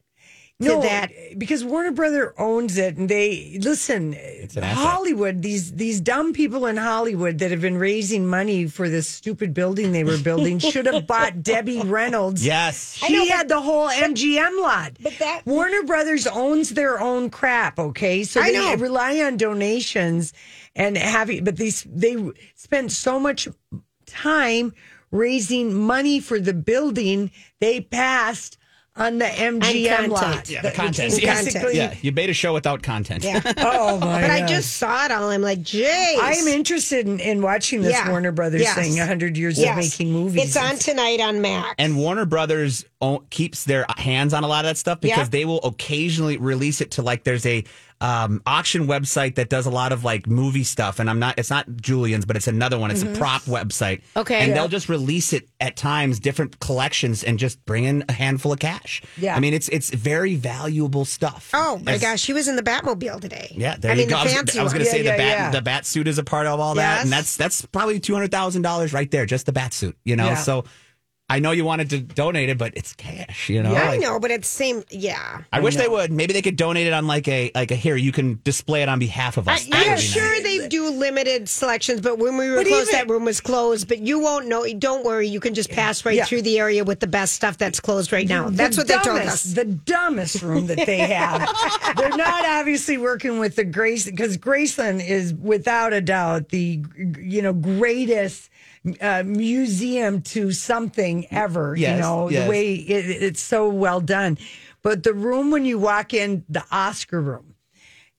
No, 0.59 0.81
that. 0.81 1.11
because 1.37 1.63
Warner 1.63 1.91
Brother 1.91 2.33
owns 2.39 2.77
it, 2.77 2.97
and 2.97 3.07
they 3.09 3.59
listen. 3.61 4.15
Hollywood, 4.59 5.41
these 5.41 5.73
these 5.73 5.99
dumb 6.01 6.33
people 6.33 6.65
in 6.65 6.77
Hollywood 6.77 7.39
that 7.39 7.51
have 7.51 7.61
been 7.61 7.77
raising 7.77 8.25
money 8.25 8.65
for 8.67 8.89
this 8.89 9.07
stupid 9.07 9.53
building 9.53 9.91
they 9.91 10.03
were 10.03 10.17
building 10.17 10.57
should 10.71 10.85
have 10.87 11.05
bought 11.05 11.43
Debbie 11.43 11.81
Reynolds. 11.81 12.45
Yes. 12.45 12.93
She 12.95 13.13
know, 13.13 13.25
but- 13.25 13.27
had 13.37 13.47
the 13.49 13.61
whole 13.61 13.89
MGM 13.89 14.61
lot. 14.61 14.93
But 15.01 15.17
that- 15.19 15.41
Warner 15.45 15.83
Brothers 15.83 16.25
owns 16.27 16.69
their 16.71 16.99
own 16.99 17.29
crap, 17.29 17.77
okay? 17.77 18.23
So 18.23 18.41
I 18.41 18.51
they 18.51 18.57
know. 18.57 18.75
rely 18.77 19.19
on 19.21 19.37
donations 19.37 20.33
and 20.75 20.97
having 20.97 21.43
but 21.43 21.55
these 21.57 21.85
they 21.89 22.15
spent 22.55 22.91
so 22.91 23.19
much 23.19 23.47
time 24.05 24.73
raising 25.11 25.73
money 25.73 26.19
for 26.19 26.39
the 26.39 26.53
building 26.53 27.31
they 27.59 27.81
passed 27.81 28.57
on 28.97 29.17
the 29.17 29.25
MGM 29.25 30.07
lot. 30.07 30.49
Yeah, 30.49 30.61
the 30.61 30.69
Which 30.69 30.75
content. 30.75 31.11
is 31.13 31.21
Yeah. 31.21 31.41
basically- 31.43 31.75
Yeah, 31.75 31.93
you 32.01 32.13
made 32.13 32.29
a 32.29 32.33
show 32.33 32.53
without 32.53 32.81
content. 32.81 33.25
Yeah. 33.25 33.41
Oh 33.57 33.97
my 33.99 34.21
But 34.21 34.31
I 34.31 34.45
just 34.47 34.77
saw 34.77 35.03
it 35.03 35.11
all. 35.11 35.29
I'm 35.29 35.41
like, 35.41 35.61
Jay. 35.61 36.17
I'm 36.21 36.47
interested 36.47 37.05
in, 37.05 37.19
in 37.19 37.41
watching 37.41 37.81
this 37.81 37.91
Yeah. 37.91 38.09
Warner 38.09 38.31
Brothers 38.31 38.61
Yes. 38.61 38.75
thing, 38.75 38.97
100 38.97 39.35
years 39.37 39.59
Yes. 39.59 39.71
of 39.77 39.83
making 39.83 40.13
movies. 40.13 40.45
It's 40.45 40.55
on 40.55 40.77
tonight 40.77 41.19
on 41.19 41.41
Max. 41.41 41.75
And 41.77 41.97
Warner 41.97 42.23
Brothers 42.25 42.85
own, 43.01 43.25
keeps 43.29 43.65
their 43.65 43.85
hands 43.97 44.33
on 44.33 44.45
a 44.45 44.47
lot 44.47 44.63
of 44.63 44.69
that 44.69 44.77
stuff 44.77 45.01
because 45.01 45.17
Yeah. 45.27 45.29
they 45.29 45.43
will 45.45 45.59
occasionally 45.65 46.37
release 46.37 46.79
it 46.79 46.91
to 46.91 47.01
like 47.01 47.25
there's 47.25 47.45
a 47.45 47.65
um, 48.05 48.41
auction 48.45 48.85
website 48.87 49.35
that 49.35 49.49
does 49.49 49.65
a 49.65 49.69
lot 49.69 49.91
of 49.91 50.03
like 50.03 50.27
movie 50.27 50.63
stuff, 50.63 50.99
and 50.99 51.09
I'm 51.09 51.17
not 51.19 51.39
it's 51.39 51.49
not 51.49 51.65
Julien's, 51.77 52.25
but 52.25 52.35
it's 52.35 52.47
another 52.47 52.77
one. 52.77 52.91
It's 52.91 53.01
a 53.03 53.07
prop 53.07 53.41
website. 53.43 54.01
Mm-hmm. 54.01 54.19
Okay. 54.19 54.35
and 54.39 54.49
Yeah. 54.49 54.53
they'll 54.55 54.67
just 54.67 54.89
release 54.89 55.33
it 55.33 55.47
at 55.59 55.75
times, 55.75 56.19
different 56.19 56.59
collections, 56.59 57.23
and 57.23 57.39
just 57.39 57.63
bring 57.65 57.83
in 57.85 58.03
a 58.07 58.11
handful 58.13 58.53
of 58.53 58.59
cash. 58.59 59.01
Yeah. 59.17 59.35
I 59.35 59.39
mean 59.39 59.53
it's 59.53 59.69
it's 59.69 59.89
very 59.89 60.35
valuable 60.35 61.05
stuff. 61.05 61.49
Oh 61.53 61.79
my 61.83 61.93
As- 61.93 62.01
gosh, 62.01 62.25
he 62.25 62.33
was 62.33 62.47
in 62.47 62.55
the 62.55 62.63
Batmobile 62.63 63.21
today. 63.21 63.53
Yeah, 63.57 63.75
there 63.77 63.91
I 63.91 63.95
you 63.95 64.01
mean 64.01 64.09
go. 64.09 64.15
the 64.15 64.21
I 64.21 64.23
was, 64.25 64.33
fancy 64.33 64.59
I 64.59 64.63
was 64.63 64.73
going 64.73 64.85
to 64.85 64.91
say 64.91 65.03
Yeah, 65.03 65.11
the 65.11 65.17
bat 65.17 65.51
the 65.53 65.61
bat 65.61 65.85
suit 65.85 66.07
is 66.07 66.17
a 66.17 66.23
part 66.23 66.45
of 66.47 66.59
all 66.59 66.75
that, 66.75 66.95
Yes. 66.97 67.03
and 67.05 67.11
that's 67.11 67.35
that's 67.37 67.65
probably 67.65 67.99
two 67.99 68.13
hundred 68.13 68.31
thousand 68.31 68.61
dollars 68.61 68.93
right 68.93 69.09
there, 69.09 69.25
just 69.25 69.45
the 69.45 69.53
bat 69.53 69.73
suit. 69.73 69.97
You 70.03 70.15
know, 70.15 70.35
so 70.35 70.65
I 71.27 71.39
know 71.39 71.49
you 71.49 71.65
wanted 71.65 71.89
to 71.89 71.99
donate 72.01 72.49
it, 72.49 72.59
but 72.59 72.73
it's 72.77 72.93
cash. 72.93 73.49
You 73.49 73.63
know, 73.63 73.71
Yeah, 73.71 73.89
I 73.89 73.97
know, 73.97 74.19
but 74.19 74.29
it's 74.29 74.47
the 74.47 74.55
same. 74.55 74.83
Yeah. 74.91 75.41
I, 75.51 75.59
wish 75.59 75.75
they 75.75 75.87
would. 75.87 76.11
Maybe 76.11 76.33
they 76.33 76.43
could 76.43 76.55
donate 76.55 76.85
it 76.85 76.93
on 76.93 77.07
like 77.07 77.27
a 77.27 77.49
like 77.55 77.71
a 77.71 77.75
here. 77.75 77.95
You 77.95 78.11
can 78.11 78.39
display 78.43 78.83
it 78.83 78.89
on 78.89 78.99
behalf 78.99 79.37
of 79.37 79.47
I, 79.47 79.53
us. 79.55 79.65
That 79.65 79.87
I'm 79.87 79.97
sure 79.97 80.21
nice. 80.33 80.43
they 80.43 80.67
do 80.67 80.87
limited 80.91 81.49
selections, 81.49 81.99
but 82.01 82.19
when 82.19 82.37
we 82.37 82.47
were 82.51 82.57
But 82.57 82.67
closed, 82.67 82.89
even- 82.93 83.07
that 83.07 83.11
room 83.11 83.25
was 83.25 83.41
closed. 83.41 83.87
But 83.87 83.99
you 84.01 84.19
won't 84.19 84.47
know. 84.47 84.67
Don't 84.77 85.03
worry, 85.03 85.27
you 85.27 85.39
can 85.39 85.55
just 85.55 85.71
pass 85.71 86.05
right 86.05 86.15
Yeah. 86.15 86.25
through 86.25 86.43
the 86.43 86.59
area 86.59 86.83
with 86.83 86.99
the 86.99 87.07
best 87.07 87.33
stuff 87.33 87.57
that's 87.57 87.79
closed 87.79 88.11
right 88.11 88.27
now. 88.29 88.49
That's 88.51 88.75
The 88.75 88.81
what 88.81 88.87
they 88.87 88.93
told 88.95 89.17
dumbest- 89.17 89.45
us. 89.47 89.53
The 89.53 89.65
dumbest 89.65 90.43
room 90.43 90.67
that 90.67 90.85
they 90.85 90.97
have. 91.07 91.49
They're 91.97 92.09
not 92.15 92.45
obviously 92.45 92.99
working 92.99 93.39
with 93.39 93.55
the 93.55 93.63
Grace 93.63 94.05
because 94.05 94.37
Graceland 94.37 95.03
is 95.03 95.33
without 95.33 95.91
a 95.91 96.01
doubt 96.01 96.49
the 96.49 96.83
you 97.19 97.41
know 97.41 97.51
greatest 97.53 98.51
uh, 99.01 99.23
museum 99.25 100.21
to 100.21 100.51
something 100.51 101.27
ever. 101.31 101.75
Yes, 101.75 101.95
you 101.95 102.01
know 102.01 102.29
yes. 102.29 102.43
the 102.43 102.49
way 102.49 102.73
it, 102.75 103.23
it's 103.23 103.41
so 103.41 103.69
well 103.69 104.01
done. 104.01 104.37
But 104.81 105.03
the 105.03 105.13
room 105.13 105.51
when 105.51 105.65
you 105.65 105.79
walk 105.79 106.13
in, 106.13 106.45
the 106.49 106.63
Oscar 106.71 107.21
room. 107.21 107.55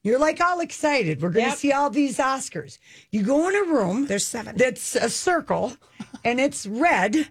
You're 0.03 0.19
like 0.19 0.39
all 0.39 0.59
excited. 0.61 1.21
We're 1.21 1.29
going 1.31 1.45
to 1.45 1.49
Yep. 1.49 1.57
see 1.57 1.71
all 1.73 1.89
these 1.89 2.17
Oscars. 2.17 2.77
You 3.11 3.23
go 3.23 3.49
in 3.49 3.55
a 3.55 3.63
room. 3.63 4.05
There's 4.05 4.25
seven. 4.25 4.55
That's 4.55 4.95
a 4.95 5.09
circle, 5.09 5.75
and 6.23 6.39
it's 6.39 6.65
red, 6.65 7.27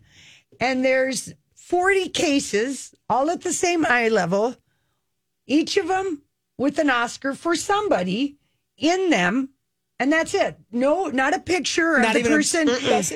and 0.60 0.84
there's 0.84 1.32
40 1.54 2.10
cases, 2.10 2.94
all 3.08 3.30
at 3.30 3.42
the 3.42 3.52
same 3.52 3.86
eye 3.86 4.08
level, 4.08 4.56
each 5.46 5.76
of 5.76 5.88
them 5.88 6.22
with 6.58 6.78
an 6.78 6.90
Oscar 6.90 7.34
for 7.34 7.54
somebody 7.56 8.36
in 8.76 9.10
them. 9.10 9.50
And 9.98 10.12
that's 10.12 10.34
it. 10.34 10.58
No, 10.72 11.06
not 11.06 11.34
a 11.34 11.38
picture 11.38 11.98
Not 11.98 12.08
of 12.08 12.12
the 12.14 12.18
even 12.20 12.32
a 12.32 12.34
person 12.36 12.68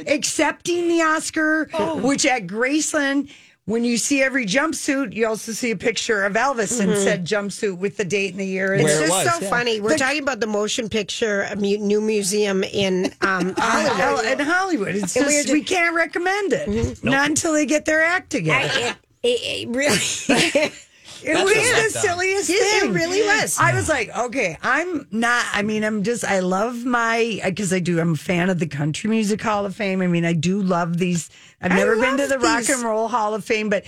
accepting 0.08 0.88
the 0.88 1.02
Oscar, 1.02 1.68
Oh. 1.74 1.96
which 1.98 2.24
at 2.24 2.46
Graceland, 2.46 3.30
when 3.66 3.84
you 3.84 3.98
see 3.98 4.22
every 4.22 4.46
jumpsuit, 4.46 5.12
you 5.14 5.26
also 5.26 5.52
see 5.52 5.70
a 5.72 5.76
picture 5.76 6.24
of 6.24 6.32
Elvis 6.32 6.80
and 6.80 6.90
mm-hmm. 6.90 7.02
said 7.02 7.26
jumpsuit 7.26 7.76
with 7.76 7.98
the 7.98 8.04
date 8.04 8.30
and 8.30 8.40
the 8.40 8.46
year. 8.46 8.72
It's 8.74 8.84
Where 8.84 8.96
it 9.04 9.08
just 9.08 9.26
was, 9.26 9.34
so 9.34 9.44
yeah. 9.44 9.50
funny. 9.50 9.80
We're 9.80 9.98
talking 9.98 10.22
about 10.22 10.40
the 10.40 10.46
motion 10.46 10.88
picture 10.88 11.42
a 11.42 11.54
mu- 11.54 11.76
new 11.76 12.00
museum 12.00 12.64
in 12.64 13.12
um, 13.20 13.54
Hollywood. 13.58 13.58
Uh, 13.58 13.94
Hollywood. 13.94 14.40
In 14.40 14.46
Hollywood. 14.46 14.94
It's 14.96 15.14
And 15.16 15.26
just, 15.26 15.26
we're 15.26 15.42
just- 15.42 15.52
we 15.52 15.62
can't 15.62 15.94
recommend 15.94 16.52
it. 16.54 16.66
Mm-hmm. 16.68 17.08
Not 17.08 17.28
until 17.28 17.52
they 17.52 17.66
get 17.66 17.84
their 17.84 18.02
act 18.02 18.30
together. 18.30 18.70
I- 18.72 18.96
it, 19.22 19.28
it, 19.28 19.68
it 19.68 19.68
really. 19.68 20.72
It 21.22 21.34
That's 21.34 21.44
was 21.44 21.54
the 21.92 21.98
letdown. 21.98 22.02
silliest 22.02 22.50
It- 22.50 22.54
it 22.84 22.90
really 22.92 23.22
was. 23.22 23.58
I 23.58 23.74
was 23.74 23.88
like, 23.88 24.16
okay, 24.16 24.56
I'm 24.62 25.06
not. 25.10 25.44
I 25.52 25.62
mean, 25.62 25.84
I'm 25.84 26.02
just. 26.02 26.24
I 26.24 26.40
love 26.40 26.84
my 26.84 27.40
because 27.44 27.72
I 27.72 27.78
do. 27.80 28.00
I'm 28.00 28.12
a 28.12 28.16
fan 28.16 28.50
of 28.50 28.58
the 28.58 28.66
Country 28.66 29.10
Music 29.10 29.40
Hall 29.40 29.66
of 29.66 29.74
Fame. 29.76 30.00
I 30.02 30.06
mean, 30.06 30.24
I 30.24 30.32
do 30.32 30.62
love 30.62 30.98
these. 30.98 31.30
I've 31.60 31.72
I 31.72 31.76
never 31.76 31.96
been 31.96 32.16
to 32.16 32.22
love 32.22 32.28
the 32.28 32.38
Rock 32.38 32.58
these. 32.60 32.70
and 32.70 32.82
Roll 32.82 33.08
Hall 33.08 33.34
of 33.34 33.44
Fame, 33.44 33.68
but 33.68 33.84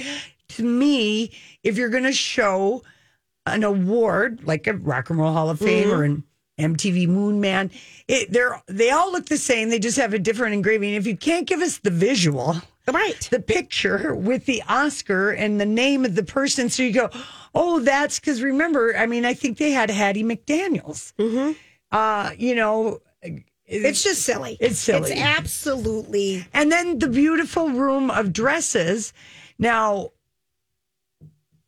to 0.50 0.62
me, 0.62 1.30
if 1.62 1.78
you're 1.78 1.88
going 1.88 2.04
to 2.04 2.12
show 2.12 2.82
an 3.46 3.64
award 3.64 4.40
like 4.44 4.66
a 4.66 4.74
Rock 4.74 5.08
and 5.10 5.18
Roll 5.18 5.32
Hall 5.32 5.48
of 5.50 5.58
Fame 5.58 5.88
Mm-hmm. 5.88 5.98
or 5.98 6.04
an 6.04 6.24
MTV 6.60 7.08
Moon 7.08 7.40
Man, 7.40 7.70
it, 8.08 8.30
they're 8.30 8.62
they 8.66 8.90
all 8.90 9.10
look 9.10 9.26
the 9.26 9.38
same. 9.38 9.70
They 9.70 9.78
just 9.78 9.96
have 9.96 10.12
a 10.12 10.18
different 10.18 10.52
engraving. 10.54 10.92
If 10.94 11.06
you 11.06 11.16
can't 11.16 11.46
give 11.46 11.60
us 11.60 11.78
the 11.78 11.90
visual, 11.90 12.56
right. 12.88 13.28
the 13.30 13.40
picture 13.40 14.14
with 14.14 14.46
the 14.46 14.62
Oscar 14.68 15.30
and 15.30 15.60
the 15.60 15.66
name 15.66 16.04
of 16.04 16.14
the 16.14 16.22
person. 16.24 16.68
So 16.68 16.82
you 16.82 16.92
go, 16.92 17.10
oh, 17.54 17.80
that's 17.80 18.18
because 18.18 18.42
remember, 18.42 18.96
I 18.96 19.06
mean, 19.06 19.24
I 19.24 19.34
think 19.34 19.58
they 19.58 19.70
had 19.70 19.90
Hattie 19.90 20.24
McDaniels. 20.24 21.12
Mm-hmm. 21.14 21.52
Uh, 21.90 22.30
you 22.36 22.54
know, 22.54 23.00
It's 23.66 24.02
just 24.02 24.22
silly. 24.22 24.56
It's 24.60 24.78
silly. 24.78 25.12
It's 25.12 25.20
absolutely. 25.20 26.46
and 26.52 26.72
then 26.72 26.98
the 26.98 27.08
beautiful 27.08 27.70
room 27.70 28.10
of 28.10 28.32
dresses. 28.32 29.12
Now, 29.58 30.10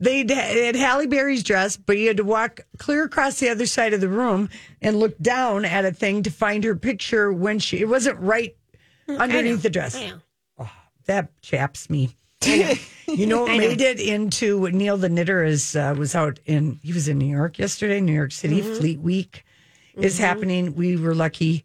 they 0.01 0.19
had 0.27 0.77
Halle 0.77 1.07
Berry's 1.07 1.43
dress, 1.43 1.77
but 1.77 1.97
you 1.97 2.09
had 2.09 2.17
to 2.19 2.25
walk 2.25 2.61
clear 2.79 3.05
across 3.05 3.39
the 3.39 3.49
other 3.49 3.67
side 3.67 3.95
of 3.95 4.01
the 4.01 4.09
room 4.09 4.51
and 4.83 4.99
look 4.99 5.17
down 5.19 5.65
at 5.65 5.85
a 5.85 5.93
thing 5.93 6.23
to 6.25 6.31
find 6.31 6.65
her 6.65 6.75
picture 6.75 7.33
when 7.33 7.59
she. 7.59 7.79
It 7.81 7.89
wasn't 7.89 8.19
right 8.21 8.57
underneath 9.09 9.63
the 9.63 9.71
dress. 9.71 9.95
That 11.07 11.31
chaps 11.43 11.91
me. 11.91 12.17
you 12.45 13.27
know, 13.27 13.43
what 13.43 13.57
made 13.57 13.81
it 13.81 14.01
into 14.01 14.69
Neil 14.71 14.97
the 14.97 15.09
Knitter 15.09 15.43
is 15.43 15.77
uh, 15.77 15.95
was 15.97 16.15
out 16.15 16.39
in 16.47 16.79
he 16.83 16.93
was 16.93 17.09
in 17.09 17.19
New 17.19 17.27
York 17.27 17.59
yesterday, 17.59 18.01
New 18.01 18.13
York 18.13 18.33
City. 18.33 18.61
Mm-hmm. 18.61 18.75
Fleet 18.75 19.01
Week 19.01 19.45
is 19.97 20.19
happening. 20.19 20.75
We 20.75 20.97
were 20.97 21.15
lucky 21.15 21.65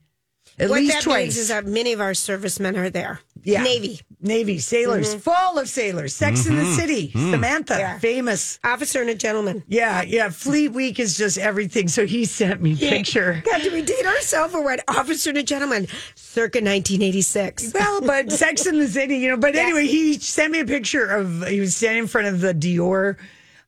at 0.60 0.70
what 0.70 0.80
least 0.80 0.94
that 0.94 1.04
twice. 1.04 1.24
means 1.24 1.38
is 1.38 1.48
that 1.50 1.66
many 1.66 1.94
of 1.94 2.02
our 2.02 2.14
servicemen 2.14 2.78
are 2.78 2.90
there. 2.90 3.20
Yeah. 3.44 3.64
Navy. 3.64 4.02
Navy 4.22 4.60
sailors, 4.60 5.14
full 5.16 5.58
of 5.58 5.70
sailors. 5.70 6.14
Sex 6.14 6.46
in 6.46 6.58
the 6.58 6.66
City, 6.66 7.10
Samantha, 7.12 7.74
Mm-hmm. 7.76 7.80
Yeah. 7.80 8.00
famous. 8.00 8.60
Officer 8.66 9.00
and 9.00 9.10
a 9.10 9.16
gentleman. 9.16 9.64
Yeah, 9.70 10.02
yeah. 10.02 10.28
Fleet 10.30 10.74
Week 10.74 11.00
is 11.00 11.18
just 11.18 11.38
everything. 11.38 11.88
So 11.88 12.06
he 12.06 12.26
sent 12.26 12.62
me 12.62 12.74
a 12.74 12.76
picture. 12.76 13.42
God, 13.50 13.62
do 13.62 13.72
we 13.72 13.82
date 13.82 14.06
ourselves 14.06 14.54
or 14.54 14.62
what? 14.62 14.84
Officer 14.90 15.30
and 15.30 15.40
a 15.40 15.44
gentleman, 15.44 15.88
circa 16.16 16.58
1986. 16.58 17.72
Well, 17.74 18.02
but 18.02 18.30
Sex 18.34 18.66
in 18.66 18.78
the 18.78 18.90
City, 18.90 19.16
you 19.20 19.30
know. 19.30 19.38
But 19.38 19.56
anyway, 19.56 19.88
he 19.88 20.16
sent 20.16 20.52
me 20.52 20.60
a 20.60 20.66
picture 20.66 21.06
of 21.06 21.48
he 21.48 21.62
was 21.62 21.78
standing 21.78 22.04
in 22.04 22.08
front 22.08 22.28
of 22.28 22.42
the 22.42 22.54
Dior 22.54 23.16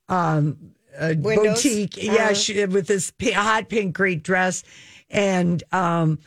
um, 0.09 0.57
uh, 0.99 1.13
boutique, 1.13 1.95
yeah, 2.03 2.11
Uh-huh. 2.13 2.33
she, 2.33 2.65
with 2.65 2.87
this 2.87 3.11
pi- 3.11 3.31
hot 3.31 3.69
pink 3.69 3.95
great 3.95 4.21
dress, 4.23 4.63
and 5.09 5.63
um, 5.71 6.19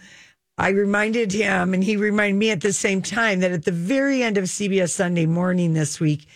I 0.56 0.68
reminded 0.68 1.32
him, 1.32 1.74
and 1.74 1.82
he 1.82 1.96
reminded 1.96 2.38
me 2.38 2.50
at 2.50 2.60
the 2.60 2.72
same 2.72 3.02
time 3.02 3.40
that 3.40 3.50
at 3.50 3.64
the 3.64 3.72
very 3.72 4.22
end 4.22 4.38
of 4.38 4.44
CBS 4.44 4.90
Sunday 4.90 5.26
Morning 5.26 5.72
this 5.74 5.98
week, 5.98 6.26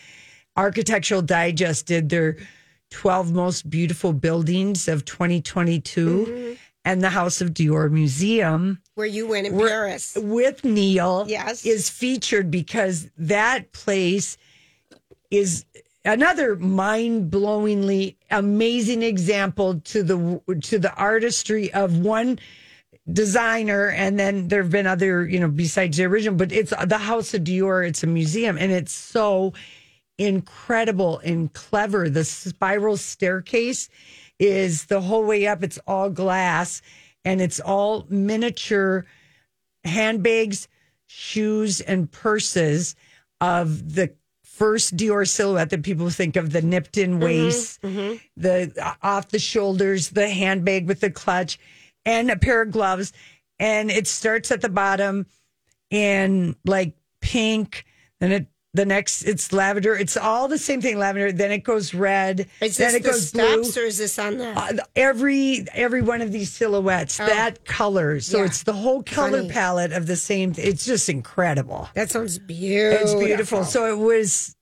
Architectural 0.56 1.22
Digest 1.22 1.86
did 1.86 2.08
their 2.08 2.36
12 2.90 3.32
most 3.32 3.70
beautiful 3.70 4.12
buildings 4.12 4.88
of 4.88 5.04
2022. 5.04 6.06
Mm-hmm. 6.26 6.52
And 6.84 7.02
the 7.02 7.10
House 7.10 7.42
of 7.42 7.50
Dior 7.50 7.90
Museum 7.90 8.80
Where 8.94 9.06
you 9.06 9.28
went 9.28 9.46
in 9.46 9.58
Paris. 9.58 10.16
with 10.18 10.64
Neil 10.64 11.26
Yes. 11.28 11.66
is 11.66 11.90
featured 11.90 12.50
because 12.50 13.10
that 13.18 13.72
place 13.72 14.38
is 15.30 15.66
another 16.06 16.56
mind-blowingly 16.56 18.16
amazing 18.30 19.02
example 19.02 19.80
to 19.80 20.02
the 20.02 20.40
to 20.62 20.78
the 20.78 20.94
artistry 20.94 21.70
of 21.74 21.98
one 21.98 22.38
designer 23.10 23.88
and 23.88 24.18
then 24.18 24.48
there 24.48 24.62
have 24.62 24.70
been 24.70 24.86
other 24.86 25.26
you 25.26 25.40
know 25.40 25.48
besides 25.48 25.96
the 25.96 26.04
original 26.04 26.36
but 26.36 26.52
it's 26.52 26.74
the 26.86 26.98
house 26.98 27.32
of 27.32 27.42
dior 27.42 27.86
it's 27.86 28.02
a 28.02 28.06
museum 28.06 28.58
and 28.58 28.70
it's 28.70 28.92
so 28.92 29.54
incredible 30.18 31.20
and 31.20 31.52
clever. 31.52 32.10
The 32.10 32.24
spiral 32.24 32.96
staircase 32.96 33.88
is 34.38 34.86
the 34.86 35.00
whole 35.00 35.24
way 35.24 35.46
up. 35.46 35.62
It's 35.62 35.78
all 35.86 36.10
glass 36.10 36.82
and 37.24 37.40
it's 37.40 37.60
all 37.60 38.04
miniature 38.08 39.06
handbags, 39.84 40.68
shoes, 41.06 41.80
and 41.80 42.10
purses 42.10 42.96
of 43.40 43.94
the 43.94 44.12
first 44.42 44.96
Dior 44.96 45.26
silhouette 45.28 45.70
that 45.70 45.84
people 45.84 46.10
think 46.10 46.34
of 46.34 46.50
the 46.50 46.62
nipped 46.62 46.98
in 46.98 47.20
waist, 47.20 47.80
the 48.36 48.72
uh, 48.82 48.94
off 49.02 49.28
the 49.28 49.38
shoulders, 49.38 50.10
the 50.10 50.28
handbag 50.28 50.88
with 50.88 50.98
the 51.00 51.10
clutch, 51.10 51.58
and 52.04 52.30
a 52.30 52.36
pair 52.36 52.62
of 52.62 52.70
gloves. 52.70 53.12
And 53.58 53.90
it 53.90 54.06
starts 54.06 54.50
at 54.50 54.60
the 54.60 54.68
bottom 54.68 55.26
in 55.90 56.56
like 56.64 56.94
pink, 57.20 57.84
then 58.20 58.32
it 58.32 58.46
the 58.74 58.84
next 58.84 59.22
it's 59.22 59.52
lavender. 59.52 59.94
It's 59.96 60.16
all 60.16 60.46
the 60.46 60.58
same 60.58 60.80
thing, 60.82 60.98
lavender. 60.98 61.32
Then 61.32 61.50
it 61.50 61.64
goes 61.64 61.94
red. 61.94 62.46
Is 62.60 62.76
then 62.76 62.92
this 62.92 62.94
it 62.96 63.02
the 63.02 63.08
goes 63.10 63.32
blue 63.32 63.64
steps 63.64 63.76
or 63.78 63.80
is 63.86 63.98
this 63.98 64.18
on 64.18 64.36
the? 64.36 64.50
uh, 64.50 64.72
every 64.94 65.64
every 65.72 66.02
one 66.02 66.20
of 66.20 66.30
these 66.30 66.52
silhouettes 66.52 67.16
that 67.16 67.64
color 67.64 68.20
so 68.20 68.38
Oh. 68.38 68.40
Yeah. 68.42 68.46
it's 68.46 68.62
the 68.64 68.74
whole 68.74 69.02
color 69.02 69.38
Funny. 69.38 69.48
palette 69.48 69.92
of 69.92 70.06
the 70.06 70.16
same 70.16 70.52
it's 70.56 70.84
just 70.84 71.08
incredible 71.08 71.88
that 71.94 72.10
sounds 72.10 72.38
beautiful. 72.38 73.02
it's 73.02 73.14
beautiful 73.14 73.64
so 73.64 73.90
it 73.90 73.98
was 73.98 74.54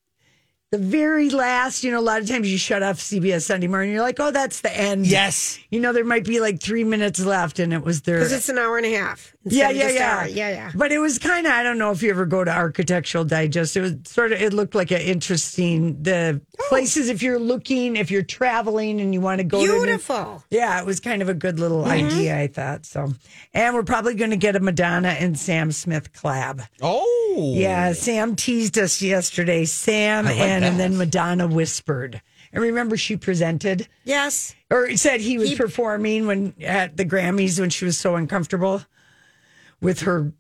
the 0.72 0.78
very 0.78 1.30
last 1.30 1.84
you 1.84 1.90
know 1.92 2.00
a 2.00 2.02
lot 2.02 2.20
of 2.20 2.28
times 2.28 2.50
you 2.50 2.58
shut 2.58 2.82
off 2.82 2.98
cbs 2.98 3.42
sunday 3.42 3.68
morning 3.68 3.92
you're 3.92 4.02
like 4.02 4.18
oh 4.18 4.32
that's 4.32 4.62
the 4.62 4.76
end 4.76 5.06
Yes. 5.06 5.58
you 5.70 5.78
know 5.80 5.92
there 5.92 6.04
might 6.04 6.24
be 6.24 6.40
like 6.40 6.60
three 6.60 6.82
minutes 6.82 7.20
left 7.24 7.58
and 7.60 7.72
it 7.72 7.82
was 7.84 8.02
there. 8.02 8.16
Because 8.18 8.32
it's 8.32 8.48
an 8.48 8.58
hour 8.58 8.76
and 8.76 8.84
a 8.86 8.94
half. 8.96 9.36
Instead 9.47 9.74
yeah, 9.76 9.88
yeah, 9.88 9.94
yeah, 9.94 10.16
hour. 10.18 10.26
Yeah, 10.28 10.49
yeah. 10.51 10.72
But 10.74 10.92
it 10.92 10.99
was 10.99 11.18
kind 11.18 11.47
of 11.47 11.53
I 11.55 11.62
don't 11.62 11.78
know 11.78 11.90
if 11.92 12.03
you 12.03 12.11
ever 12.11 12.26
go 12.26 12.44
to 12.44 12.51
Architectural 12.51 13.24
Digest. 13.24 13.76
It 13.76 13.80
was 13.80 13.94
sort 14.05 14.32
of 14.32 14.42
it 14.42 14.53
looked 14.53 14.74
like 14.74 14.90
an 14.90 15.01
interesting 15.01 16.03
the 16.03 16.40
Oh. 16.59 16.64
places 16.68 17.09
if 17.09 17.22
you're 17.22 17.38
looking 17.38 17.97
if 17.97 18.11
you're 18.11 18.22
traveling 18.22 19.01
and 19.01 19.14
you 19.14 19.20
want 19.22 19.38
to 19.38 19.44
go 19.44 19.64
to 19.64 19.72
Beautiful. 19.72 20.44
yeah, 20.51 20.78
it 20.80 20.84
was 20.86 21.01
kind 21.01 21.22
of 21.22 21.28
a 21.30 21.34
good 21.34 21.59
little 21.59 21.84
Mm-hmm. 21.84 22.07
idea, 22.16 22.38
I 22.38 22.47
thought. 22.49 22.84
So, 22.84 23.12
and 23.55 23.74
we're 23.74 23.82
probably 23.84 24.14
going 24.14 24.30
to 24.30 24.36
get 24.36 24.57
a 24.57 24.61
Madonna 24.61 25.09
and 25.09 25.38
Sam 25.38 25.70
Smith 25.72 26.12
collab. 26.12 26.66
Oh, 26.82 27.53
Yeah, 27.57 27.92
Sam 27.92 28.34
teased 28.36 28.76
us 28.78 29.01
yesterday. 29.01 29.64
Sam 29.64 30.24
like 30.24 30.36
and, 30.38 30.64
and 30.64 30.78
then 30.80 30.97
Madonna 30.99 31.47
whispered. 31.47 32.20
And 32.53 32.62
remember, 32.62 32.97
she 32.97 33.16
presented 33.16 33.86
Yes. 34.05 34.55
or 34.70 34.97
said 34.97 35.20
he 35.20 35.36
was 35.38 35.51
He- 35.51 35.57
performing 35.57 36.26
when 36.26 36.55
at 36.62 36.97
the 36.97 37.05
Grammys 37.05 37.61
when 37.61 37.70
she 37.70 37.84
was 37.84 37.99
so 37.99 38.16
uncomfortable 38.16 38.82
with 39.80 40.00
her 40.00 40.32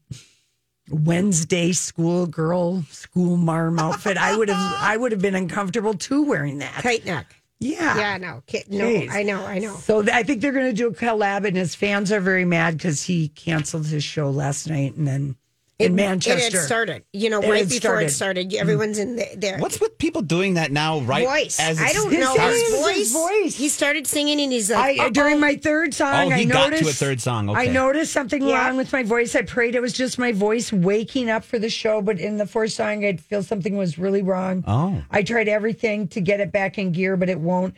Wednesday 0.90 1.72
schoolgirl 1.72 2.82
school 2.90 3.36
marm 3.36 3.78
outfit. 3.78 4.16
I 4.16 4.36
would 4.36 4.48
have 4.48 4.74
I 4.78 4.96
would 4.96 5.12
have 5.12 5.20
been 5.20 5.34
uncomfortable 5.34 5.94
too 5.94 6.22
wearing 6.22 6.58
that. 6.58 6.82
Tight 6.82 7.04
neck. 7.04 7.42
Yeah. 7.58 7.96
Yeah, 7.96 8.16
no, 8.18 8.42
kid, 8.46 8.64
no, 8.68 8.84
Jeez. 8.84 9.10
I 9.10 9.22
know, 9.22 9.44
I 9.44 9.58
know. 9.58 9.74
So 9.76 10.02
th- 10.02 10.14
I 10.14 10.22
think 10.22 10.42
they're 10.42 10.52
going 10.52 10.66
to 10.66 10.74
do 10.74 10.88
a 10.88 10.92
collab, 10.92 11.46
and 11.46 11.56
his 11.56 11.74
fans 11.74 12.12
are 12.12 12.20
very 12.20 12.44
mad 12.44 12.76
because 12.76 13.02
he 13.02 13.28
canceled 13.28 13.86
his 13.86 14.04
show 14.04 14.28
last 14.28 14.68
night, 14.68 14.94
and 14.94 15.08
then 15.08 15.36
in 15.78 15.94
Manchester 15.94 16.46
It 16.46 16.52
had 16.54 16.62
started, 16.62 17.04
you 17.12 17.28
know, 17.28 17.40
It 17.42 17.50
right 17.50 17.64
before 17.68 17.80
started. 17.80 18.06
it 18.06 18.10
started. 18.10 18.50
Mm. 18.50 18.54
Everyone's 18.60 18.98
in 18.98 19.16
the, 19.16 19.26
there. 19.36 19.58
What's 19.58 19.78
with 19.78 19.98
people 19.98 20.22
doing 20.22 20.54
that 20.54 20.72
now? 20.72 21.00
Right? 21.00 21.26
voice? 21.26 21.60
As 21.60 21.78
I 21.78 21.92
don't 21.92 22.10
know 22.12 22.34
his 22.34 22.70
voice. 22.74 22.96
His 22.96 23.12
voice. 23.12 23.56
He 23.56 23.68
started 23.68 24.06
singing, 24.06 24.40
and 24.40 24.50
he's 24.50 24.70
like, 24.70 24.98
I, 24.98 25.02
uh, 25.02 25.06
"Uh-oh." 25.06 25.10
during 25.10 25.38
my 25.38 25.56
third 25.56 25.92
song, 25.92 26.32
Oh, 26.32 26.34
he 26.34 26.42
I 26.42 26.44
got 26.46 26.64
to 26.64 26.70
noticed 26.70 26.90
a 26.90 26.94
third 26.94 27.20
song, 27.20 27.54
I 27.54 27.66
noticed 27.66 28.12
something 28.12 28.42
Yeah. 28.46 28.66
wrong 28.66 28.76
with 28.78 28.90
my 28.92 29.02
voice. 29.02 29.34
I 29.34 29.42
prayed 29.42 29.74
it 29.74 29.82
was 29.82 29.92
just 29.92 30.18
my 30.18 30.32
voice 30.32 30.72
waking 30.72 31.28
up 31.28 31.44
for 31.44 31.58
the 31.58 31.68
show, 31.68 32.00
but 32.00 32.18
in 32.18 32.38
the 32.38 32.46
fourth 32.46 32.72
song, 32.72 33.04
I'd 33.04 33.20
feel 33.20 33.42
something 33.42 33.76
was 33.76 33.98
really 33.98 34.22
wrong. 34.22 34.64
Oh. 34.66 35.02
I 35.10 35.22
tried 35.22 35.48
everything 35.48 36.08
to 36.08 36.20
get 36.22 36.40
it 36.40 36.52
back 36.52 36.78
in 36.78 36.92
gear, 36.92 37.18
but 37.18 37.28
it 37.28 37.38
won't. 37.38 37.74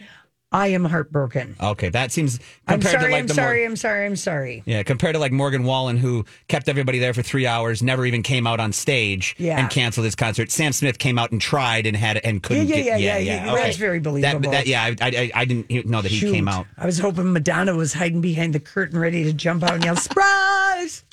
I 0.50 0.68
am 0.68 0.86
heartbroken. 0.86 1.56
Okay, 1.60 1.90
that 1.90 2.10
seems 2.10 2.40
I'm 2.66 2.80
sorry. 2.80 3.12
like 3.12 3.20
I'm 3.20 3.28
sorry. 3.28 3.58
Mor- 3.60 3.66
I'm 3.66 3.76
sorry. 3.76 4.06
I'm 4.06 4.16
sorry. 4.16 4.62
yeah, 4.64 4.82
compared 4.82 5.12
to 5.14 5.18
like 5.18 5.30
Morgan 5.30 5.64
Wallen, 5.64 5.98
who 5.98 6.24
kept 6.48 6.70
everybody 6.70 6.98
there 6.98 7.12
for 7.12 7.20
three 7.22 7.46
hours, 7.46 7.82
never 7.82 8.06
even 8.06 8.22
came 8.22 8.46
out 8.46 8.58
on 8.58 8.72
stage, 8.72 9.34
Yeah. 9.38 9.58
and 9.60 9.68
canceled 9.68 10.06
his 10.06 10.14
concert. 10.14 10.50
Sam 10.50 10.72
Smith 10.72 10.98
came 10.98 11.18
out 11.18 11.32
and 11.32 11.40
tried 11.40 11.86
and 11.86 11.94
had 11.94 12.16
and 12.18 12.42
couldn't. 12.42 12.66
Yeah, 12.68 12.76
yeah, 12.76 12.82
get, 12.84 13.00
yeah, 13.00 13.18
yeah, 13.18 13.46
yeah. 13.46 13.54
That's 13.56 13.76
very 13.76 14.00
believable. 14.00 14.40
That, 14.40 14.50
that, 14.50 14.66
yeah, 14.66 14.84
I, 14.84 14.96
I, 15.02 15.30
I 15.34 15.44
didn't 15.44 15.86
know 15.86 16.00
that 16.00 16.10
he 16.10 16.16
Shoot. 16.18 16.32
came 16.32 16.48
out. 16.48 16.66
I 16.78 16.86
was 16.86 16.98
hoping 16.98 17.30
Madonna 17.34 17.74
was 17.76 17.92
hiding 17.92 18.22
behind 18.22 18.54
the 18.54 18.60
curtain, 18.60 18.98
ready 18.98 19.24
to 19.24 19.34
jump 19.34 19.62
out 19.64 19.72
and 19.74 19.84
yell 19.84 19.96
"surprise!" 19.96 21.04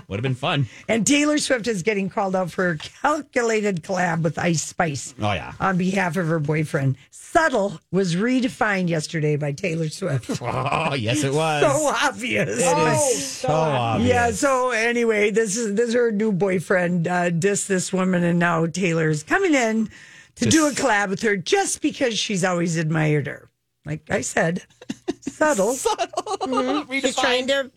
Would 0.08 0.18
have 0.18 0.22
been 0.22 0.36
fun. 0.36 0.68
And 0.88 1.06
Taylor 1.06 1.38
Swift 1.38 1.68
is 1.68 1.84
getting 1.84 2.10
called 2.10 2.36
out 2.36 2.52
for 2.52 2.70
a 2.72 2.78
calculated 2.78 3.84
collab 3.84 4.22
with 4.22 4.38
Ice 4.40 4.64
Spice. 4.64 5.14
Oh 5.20 5.32
yeah. 5.34 5.54
on 5.60 5.78
behalf 5.78 6.18
of 6.18 6.28
her 6.28 6.40
boyfriend. 6.40 6.98
Subtle 7.12 7.80
was 7.92 8.16
redefined 8.16 8.90
yesterday 8.90 9.36
by 9.36 9.52
Taylor 9.52 9.90
Swift. 9.90 10.30
Oh 10.42 10.94
yes, 10.94 11.24
it 11.24 11.34
was. 11.34 11.64
So 11.64 11.88
obvious. 12.08 12.50
It 12.62 12.78
is 12.78 13.26
so 13.28 13.50
obvious. 13.50 14.10
Yeah. 14.10 14.32
So 14.32 14.72
anyway, 14.72 15.32
this 15.32 15.58
is 15.58 15.76
this 15.76 15.90
is 15.90 15.94
her 15.96 16.12
new 16.12 16.32
boyfriend 16.32 17.08
uh, 17.08 17.30
dissed 17.32 17.68
this 17.68 17.92
woman, 17.92 18.24
and 18.24 18.38
now 18.40 18.66
Taylor's 18.68 19.24
coming 19.24 19.54
in 19.56 19.90
to 20.36 20.46
do 20.50 20.68
a 20.68 20.72
collab 20.72 21.10
with 21.10 21.22
her 21.22 21.36
just 21.38 21.82
because 21.82 22.18
she's 22.18 22.44
always 22.44 22.78
admired 22.78 23.28
her. 23.28 23.50
Like 23.86 24.10
I 24.10 24.22
said, 24.22 24.64
subtle. 25.22 25.74
subtle. 25.74 26.86
She's 26.90 27.16
trying 27.16 27.48
to. 27.48 27.72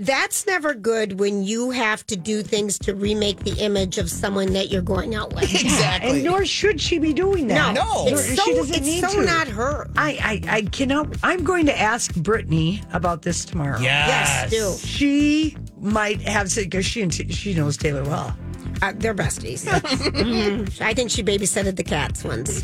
That's 0.00 0.46
never 0.46 0.72
good 0.74 1.20
when 1.20 1.44
you 1.44 1.70
have 1.70 2.06
to 2.06 2.16
do 2.16 2.42
things 2.42 2.78
to 2.80 2.94
remake 2.94 3.40
the 3.44 3.52
image 3.62 3.98
of 3.98 4.10
someone 4.10 4.54
that 4.54 4.70
you're 4.70 4.80
going 4.82 5.14
out 5.14 5.32
with. 5.34 5.44
Exactly. 5.60 6.10
And 6.10 6.24
nor 6.24 6.44
should 6.46 6.80
she 6.80 6.98
be 6.98 7.12
doing 7.12 7.46
that. 7.48 7.74
No, 7.74 7.84
Nor- 7.84 8.08
it's 8.08 8.34
so, 8.34 8.42
she 8.44 8.54
doesn't 8.54 8.76
it's 8.76 8.86
need 8.86 9.00
so 9.02 9.20
to. 9.20 9.26
not 9.26 9.46
her. 9.48 9.88
I, 9.96 10.42
I, 10.48 10.56
I 10.56 10.62
cannot. 10.62 11.14
I'm 11.22 11.44
going 11.44 11.66
to 11.66 11.78
ask 11.78 12.14
Brittany 12.14 12.82
about 12.94 13.22
this 13.22 13.44
tomorrow. 13.44 13.78
Yes, 13.78 14.50
do. 14.50 14.74
She 14.86 15.56
might 15.78 16.20
have 16.22 16.50
said 16.50 16.64
because 16.64 16.86
she 16.86 17.08
she 17.10 17.52
knows 17.54 17.76
Taylor 17.76 18.02
well. 18.04 18.34
Uh, 18.82 18.92
they're 18.96 19.14
besties. 19.14 19.64
Mhm. 20.10 20.80
I 20.80 20.94
think 20.94 21.10
she 21.10 21.22
babysitted 21.22 21.76
the 21.76 21.84
cats 21.84 22.24
once. 22.24 22.62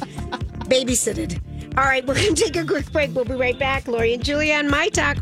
babysitted. 0.70 1.40
All 1.76 1.84
right, 1.84 2.06
we're 2.06 2.14
going 2.14 2.34
to 2.34 2.42
take 2.44 2.56
a 2.56 2.64
quick 2.64 2.90
break. 2.90 3.14
We'll 3.14 3.26
be 3.26 3.34
right 3.34 3.58
back. 3.58 3.86
Lori 3.86 4.14
and 4.14 4.24
Julia 4.24 4.54
on 4.54 4.70
My 4.70 4.88
Talk. 4.88 5.18